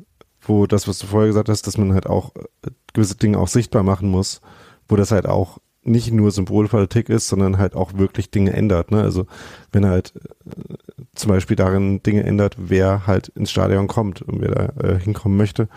[0.41, 3.47] wo das, was du vorher gesagt hast, dass man halt auch äh, gewisse Dinge auch
[3.47, 4.41] sichtbar machen muss,
[4.87, 8.91] wo das halt auch nicht nur Symbolpolitik ist, sondern halt auch wirklich Dinge ändert.
[8.91, 9.01] Ne?
[9.01, 9.25] Also
[9.71, 10.73] wenn halt äh,
[11.13, 15.37] zum Beispiel darin Dinge ändert, wer halt ins Stadion kommt und wer da äh, hinkommen
[15.37, 15.67] möchte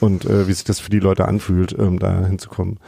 [0.00, 2.78] und äh, wie sich das für die Leute anfühlt, ähm, da hinzukommen.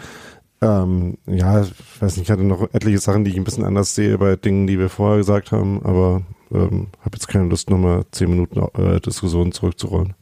[0.60, 3.94] Ähm, ja, ich weiß nicht, ich hatte noch etliche Sachen, die ich ein bisschen anders
[3.94, 8.05] sehe bei Dingen, die wir vorher gesagt haben, aber ähm, habe jetzt keine Lust, nochmal
[8.10, 10.14] zehn Minuten äh, Diskussion zurückzurollen.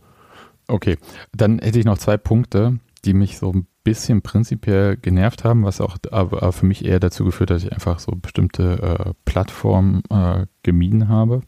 [0.68, 0.96] Okay,
[1.32, 5.80] dann hätte ich noch zwei Punkte, die mich so ein bisschen prinzipiell genervt haben, was
[5.80, 10.02] auch aber für mich eher dazu geführt hat, dass ich einfach so bestimmte äh, Plattformen
[10.10, 11.42] äh, gemieden habe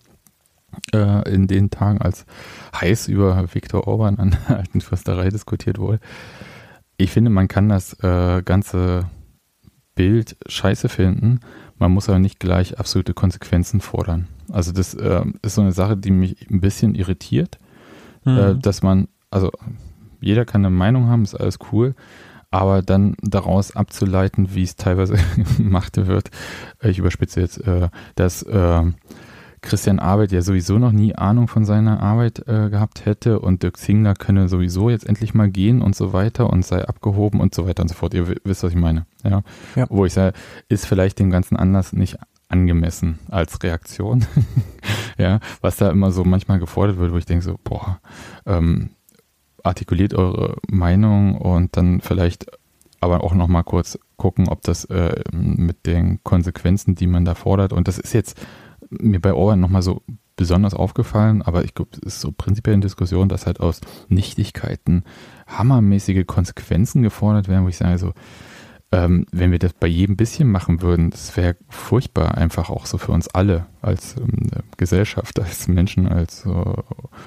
[0.92, 2.26] äh, in den Tagen, als
[2.74, 6.00] heiß über Viktor Orban an der alten Försterei diskutiert wurde.
[6.96, 9.06] Ich finde, man kann das äh, ganze
[9.94, 11.40] Bild scheiße finden,
[11.78, 14.28] man muss aber nicht gleich absolute Konsequenzen fordern.
[14.50, 17.58] Also das äh, ist so eine Sache, die mich ein bisschen irritiert,
[18.24, 18.38] mhm.
[18.38, 19.50] äh, dass man, also
[20.20, 21.94] jeder kann eine Meinung haben, ist alles cool,
[22.50, 25.16] aber dann daraus abzuleiten, wie es teilweise
[25.56, 26.30] gemacht wird,
[26.82, 28.82] ich überspitze jetzt, äh, dass äh,
[29.60, 33.76] Christian Arbeit ja sowieso noch nie Ahnung von seiner Arbeit äh, gehabt hätte und Dirk
[33.76, 37.66] Zingler könne sowieso jetzt endlich mal gehen und so weiter und sei abgehoben und so
[37.66, 38.14] weiter und so fort.
[38.14, 39.06] Ihr wisst, was ich meine.
[39.24, 39.42] Ja.
[39.76, 39.86] ja.
[39.88, 40.36] Wo ich sage,
[40.68, 42.18] ist vielleicht dem ganzen Anlass nicht
[42.48, 44.24] angemessen als Reaktion.
[45.18, 48.00] ja, was da immer so manchmal gefordert wird, wo ich denke so, boah,
[48.46, 48.90] ähm,
[49.62, 52.46] artikuliert eure Meinung und dann vielleicht
[53.00, 57.34] aber auch noch mal kurz gucken, ob das äh, mit den Konsequenzen, die man da
[57.34, 58.40] fordert und das ist jetzt
[58.90, 60.02] mir bei Orban nochmal so
[60.36, 65.04] besonders aufgefallen, aber ich glaube, es ist so prinzipiell in Diskussion, dass halt aus Nichtigkeiten
[65.46, 68.12] hammermäßige Konsequenzen gefordert werden, wo ich sage so,
[68.90, 72.96] ähm, wenn wir das bei jedem bisschen machen würden, das wäre furchtbar einfach auch so
[72.96, 74.48] für uns alle als ähm,
[74.78, 76.50] Gesellschaft, als Menschen, als äh,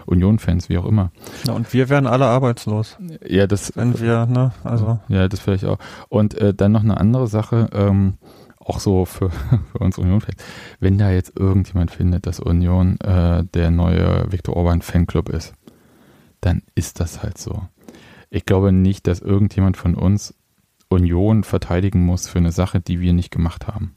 [0.07, 1.11] Union-Fans, wie auch immer.
[1.45, 2.97] Ja, und wir wären alle arbeitslos.
[3.27, 3.73] Ja, das.
[3.75, 4.99] Wenn wir, ne, also.
[5.07, 5.77] Ja, das vielleicht auch.
[6.09, 8.15] Und äh, dann noch eine andere Sache, ähm,
[8.63, 9.29] auch so für,
[9.71, 10.37] für uns Union-Fans,
[10.79, 15.53] wenn da jetzt irgendjemand findet, dass Union äh, der neue Viktor Orban Fanclub ist,
[16.41, 17.63] dann ist das halt so.
[18.29, 20.33] Ich glaube nicht, dass irgendjemand von uns
[20.89, 23.95] Union verteidigen muss für eine Sache, die wir nicht gemacht haben.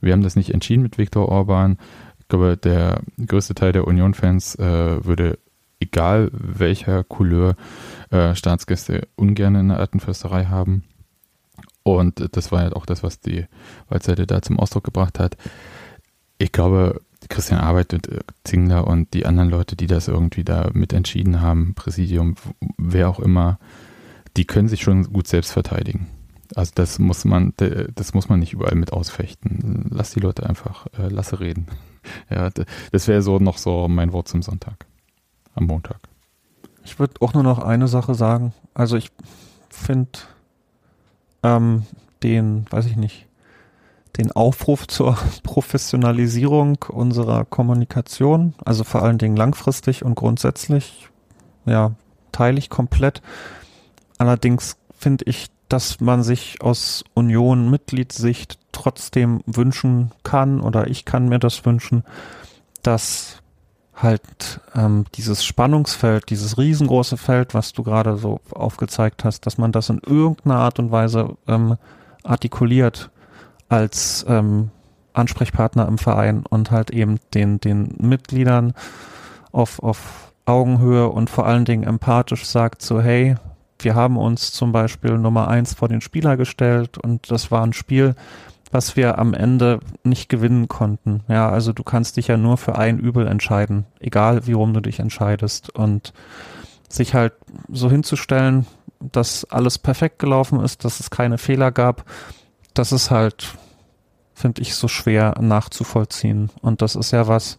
[0.00, 1.78] Wir haben das nicht entschieden mit Viktor Orban.
[2.18, 5.38] Ich glaube, der größte Teil der Union-Fans äh, würde,
[5.80, 7.56] egal welcher Couleur,
[8.10, 10.84] äh, Staatsgäste ungern in der alten Försterei haben.
[11.86, 13.46] Und das war halt auch das, was die
[13.88, 15.36] Waldseite da zum Ausdruck gebracht hat.
[16.36, 20.68] Ich glaube, Christian Arbeit und äh, Zingler und die anderen Leute, die das irgendwie da
[20.72, 22.34] mit entschieden haben, Präsidium,
[22.76, 23.60] wer auch immer,
[24.36, 26.08] die können sich schon gut selbst verteidigen.
[26.56, 29.86] Also das muss man, das muss man nicht überall mit ausfechten.
[29.90, 31.66] Lass die Leute einfach, äh, lasse reden.
[32.30, 32.50] Ja,
[32.92, 34.86] das wäre so noch so mein Wort zum Sonntag.
[35.56, 35.98] Am Montag.
[36.84, 38.52] Ich würde auch nur noch eine Sache sagen.
[38.74, 39.10] Also ich
[39.70, 40.20] finde
[41.42, 41.84] ähm,
[42.22, 43.26] den, weiß ich nicht,
[44.16, 51.08] den Aufruf zur Professionalisierung unserer Kommunikation, also vor allen Dingen langfristig und grundsätzlich,
[51.64, 51.92] ja,
[52.32, 53.22] teile ich komplett.
[54.18, 61.38] Allerdings finde ich, dass man sich aus Union-Mitgliedssicht trotzdem wünschen kann, oder ich kann mir
[61.38, 62.04] das wünschen,
[62.82, 63.42] dass
[63.96, 69.72] halt ähm, dieses Spannungsfeld, dieses riesengroße Feld, was du gerade so aufgezeigt hast, dass man
[69.72, 71.76] das in irgendeiner Art und Weise ähm,
[72.22, 73.10] artikuliert
[73.68, 74.70] als ähm,
[75.14, 78.74] Ansprechpartner im Verein und halt eben den, den Mitgliedern
[79.50, 83.36] auf, auf Augenhöhe und vor allen Dingen empathisch sagt so, hey,
[83.78, 87.72] wir haben uns zum Beispiel Nummer eins vor den Spieler gestellt und das war ein
[87.72, 88.14] Spiel,
[88.70, 91.22] was wir am Ende nicht gewinnen konnten.
[91.28, 94.80] Ja, also du kannst dich ja nur für ein Übel entscheiden, egal wie rum du
[94.80, 95.70] dich entscheidest.
[95.70, 96.12] Und
[96.88, 97.32] sich halt
[97.68, 98.66] so hinzustellen,
[99.00, 102.04] dass alles perfekt gelaufen ist, dass es keine Fehler gab,
[102.74, 103.54] das ist halt,
[104.34, 106.50] finde ich, so schwer nachzuvollziehen.
[106.62, 107.56] Und das ist ja was,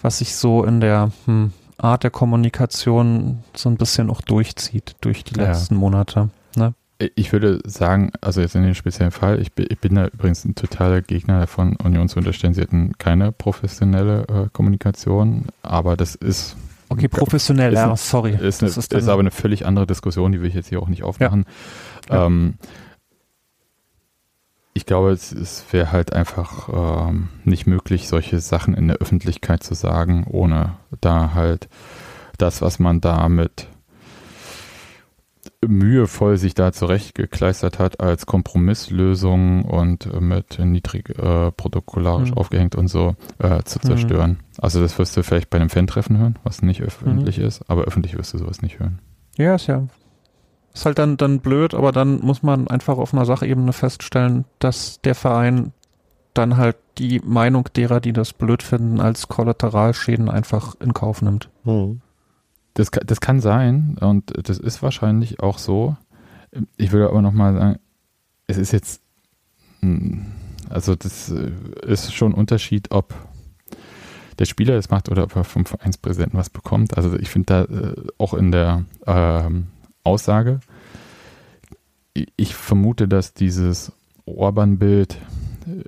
[0.00, 5.24] was sich so in der hm, Art der Kommunikation so ein bisschen auch durchzieht durch
[5.24, 5.80] die letzten ja.
[5.80, 6.30] Monate.
[6.56, 6.74] Ne?
[6.98, 10.44] Ich würde sagen, also jetzt in dem speziellen Fall, ich bin, ich bin da übrigens
[10.44, 16.14] ein totaler Gegner davon, Union zu unterstellen, sie hätten keine professionelle äh, Kommunikation, aber das
[16.14, 16.56] ist.
[16.88, 18.38] Okay, professionell, ist, ja, sorry.
[18.40, 20.88] Ist, eine, ist, ist, aber eine völlig andere Diskussion, die will ich jetzt hier auch
[20.88, 21.46] nicht aufmachen.
[22.08, 22.26] Ja.
[22.26, 22.54] Ähm,
[24.74, 26.68] ich glaube, es, es wäre halt einfach
[27.08, 31.68] ähm, nicht möglich, solche Sachen in der Öffentlichkeit zu sagen, ohne da halt
[32.38, 33.68] das, was man da mit
[35.68, 42.38] mühevoll sich da zurechtgekleistert hat als Kompromisslösung und mit niedrig äh, protokollarisch mhm.
[42.38, 43.86] aufgehängt und so äh, zu mhm.
[43.86, 44.30] zerstören.
[44.30, 44.38] Mhm.
[44.58, 47.44] Also das wirst du vielleicht bei einem Fan-Treffen hören, was nicht öffentlich mhm.
[47.44, 49.00] ist, aber öffentlich wirst du sowas nicht hören.
[49.36, 49.86] Ja, ist ja
[50.72, 55.00] Ist halt dann, dann blöd, aber dann muss man einfach auf einer Sachebene feststellen, dass
[55.02, 55.72] der Verein
[56.34, 61.48] dann halt die Meinung derer, die das blöd finden, als Kollateralschäden einfach in Kauf nimmt.
[61.64, 62.00] Hm.
[62.74, 65.96] Das, das kann sein und das ist wahrscheinlich auch so.
[66.76, 67.78] Ich würde aber nochmal sagen,
[68.46, 69.00] es ist jetzt,
[69.80, 70.26] hm,
[70.68, 71.52] also das äh,
[71.86, 73.14] ist schon ein Unterschied, ob
[74.38, 76.96] der Spieler das macht oder ob er vom Vereinspräsidenten was bekommt.
[76.96, 79.68] Also ich finde da äh, auch in der ähm,
[80.02, 80.60] Aussage,
[82.36, 83.92] ich vermute, dass dieses
[84.26, 85.18] Orban-Bild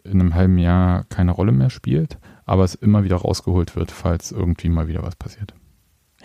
[0.05, 4.33] in einem halben Jahr keine Rolle mehr spielt, aber es immer wieder rausgeholt wird, falls
[4.33, 5.55] irgendwie mal wieder was passiert.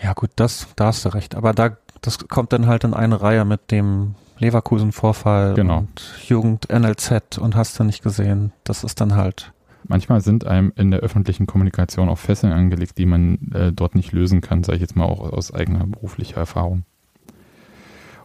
[0.02, 1.34] Ja gut, das, da hast du recht.
[1.34, 5.78] Aber da, das kommt dann halt in eine Reihe mit dem Leverkusen-Vorfall Genau.
[5.78, 8.52] und Jugend NLZ und hast du nicht gesehen.
[8.64, 9.52] Das ist dann halt,
[9.88, 14.12] Manchmal sind einem in der öffentlichen Kommunikation auch Fesseln angelegt, die man äh, dort nicht
[14.12, 16.84] lösen kann, sage ich jetzt mal auch aus eigener beruflicher Erfahrung.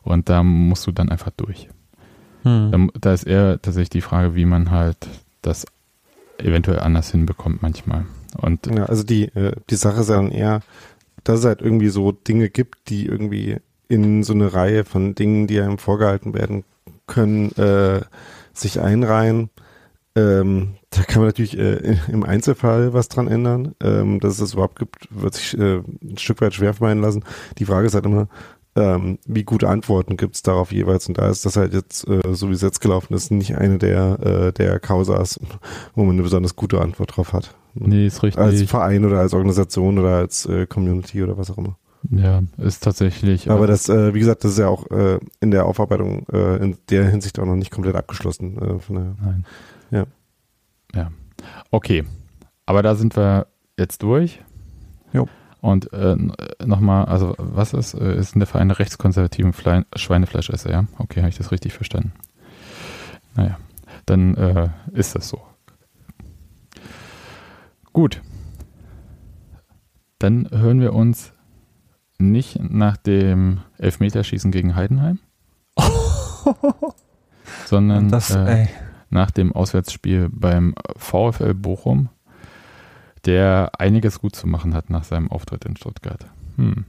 [0.04, 1.68] Und da musst du dann einfach durch.
[2.44, 2.72] hm.
[2.94, 5.08] Da, da ist eher tatsächlich die Frage, wie man halt
[5.42, 5.66] das
[6.38, 8.06] eventuell anders hinbekommt manchmal.
[8.38, 10.62] Und Ja, also die, äh, die Sache ist dann eher,
[11.28, 13.58] dass es halt irgendwie so Dinge gibt, die irgendwie
[13.90, 16.64] in so eine Reihe von Dingen, die einem vorgehalten werden
[17.06, 18.02] können, äh,
[18.54, 19.50] sich einreihen.
[20.16, 23.76] Ähm, da kann man natürlich äh, im Einzelfall was dran ändern.
[23.84, 27.24] Ähm, dass es das überhaupt gibt, wird sich äh, ein Stück weit schwer vermeiden lassen.
[27.58, 28.28] Die Frage ist halt immer,
[28.78, 31.08] ähm, wie gute Antworten gibt es darauf jeweils?
[31.08, 33.78] Und da ist das halt jetzt, äh, so wie es jetzt gelaufen ist, nicht eine
[33.80, 35.40] der, äh, der Causas,
[35.96, 37.56] wo man eine besonders gute Antwort drauf hat.
[37.74, 38.42] nee, ist richtig.
[38.42, 41.78] Als Verein oder als Organisation oder als äh, Community oder was auch immer.
[42.12, 43.50] ja, ist tatsächlich.
[43.50, 46.78] Aber das, äh, wie gesagt, das ist ja auch äh, in der Aufarbeitung äh, in
[46.90, 48.58] der Hinsicht auch noch nicht komplett abgeschlossen.
[48.58, 49.16] Äh, von daher.
[49.22, 49.46] Nein.
[49.92, 50.06] Ja.
[50.94, 51.12] Ja.
[51.72, 52.04] Okay.
[52.66, 53.48] Aber da sind wir
[53.78, 54.42] jetzt durch.
[55.14, 55.28] Jo.
[55.62, 56.16] Und äh,
[56.64, 60.86] nochmal, also was ist, äh, ist denn der Verein der rechtskonservativen Fle Schweinefleischesser, ja?
[60.98, 62.14] Okay, habe ich das richtig verstanden.
[63.36, 63.58] Naja,
[64.06, 65.42] dann äh, ist das so.
[67.94, 68.22] Gut.
[70.20, 71.34] Dann hören wir uns
[72.20, 75.20] nicht nach dem Elfmeterschießen gegen Heidenheim,
[77.66, 78.68] sondern das, äh,
[79.10, 82.10] nach dem Auswärtsspiel beim VfL Bochum,
[83.28, 86.26] der einiges gut zu machen hat nach seinem Auftritt in Stuttgart.
[86.56, 86.86] Hm.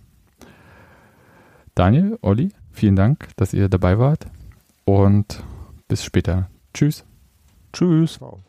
[1.74, 4.26] Daniel, Olli, vielen Dank, dass ihr dabei wart
[4.84, 5.42] und
[5.88, 6.48] bis später.
[6.72, 7.04] Tschüss.
[7.72, 8.14] tschüss.
[8.14, 8.40] Ciao.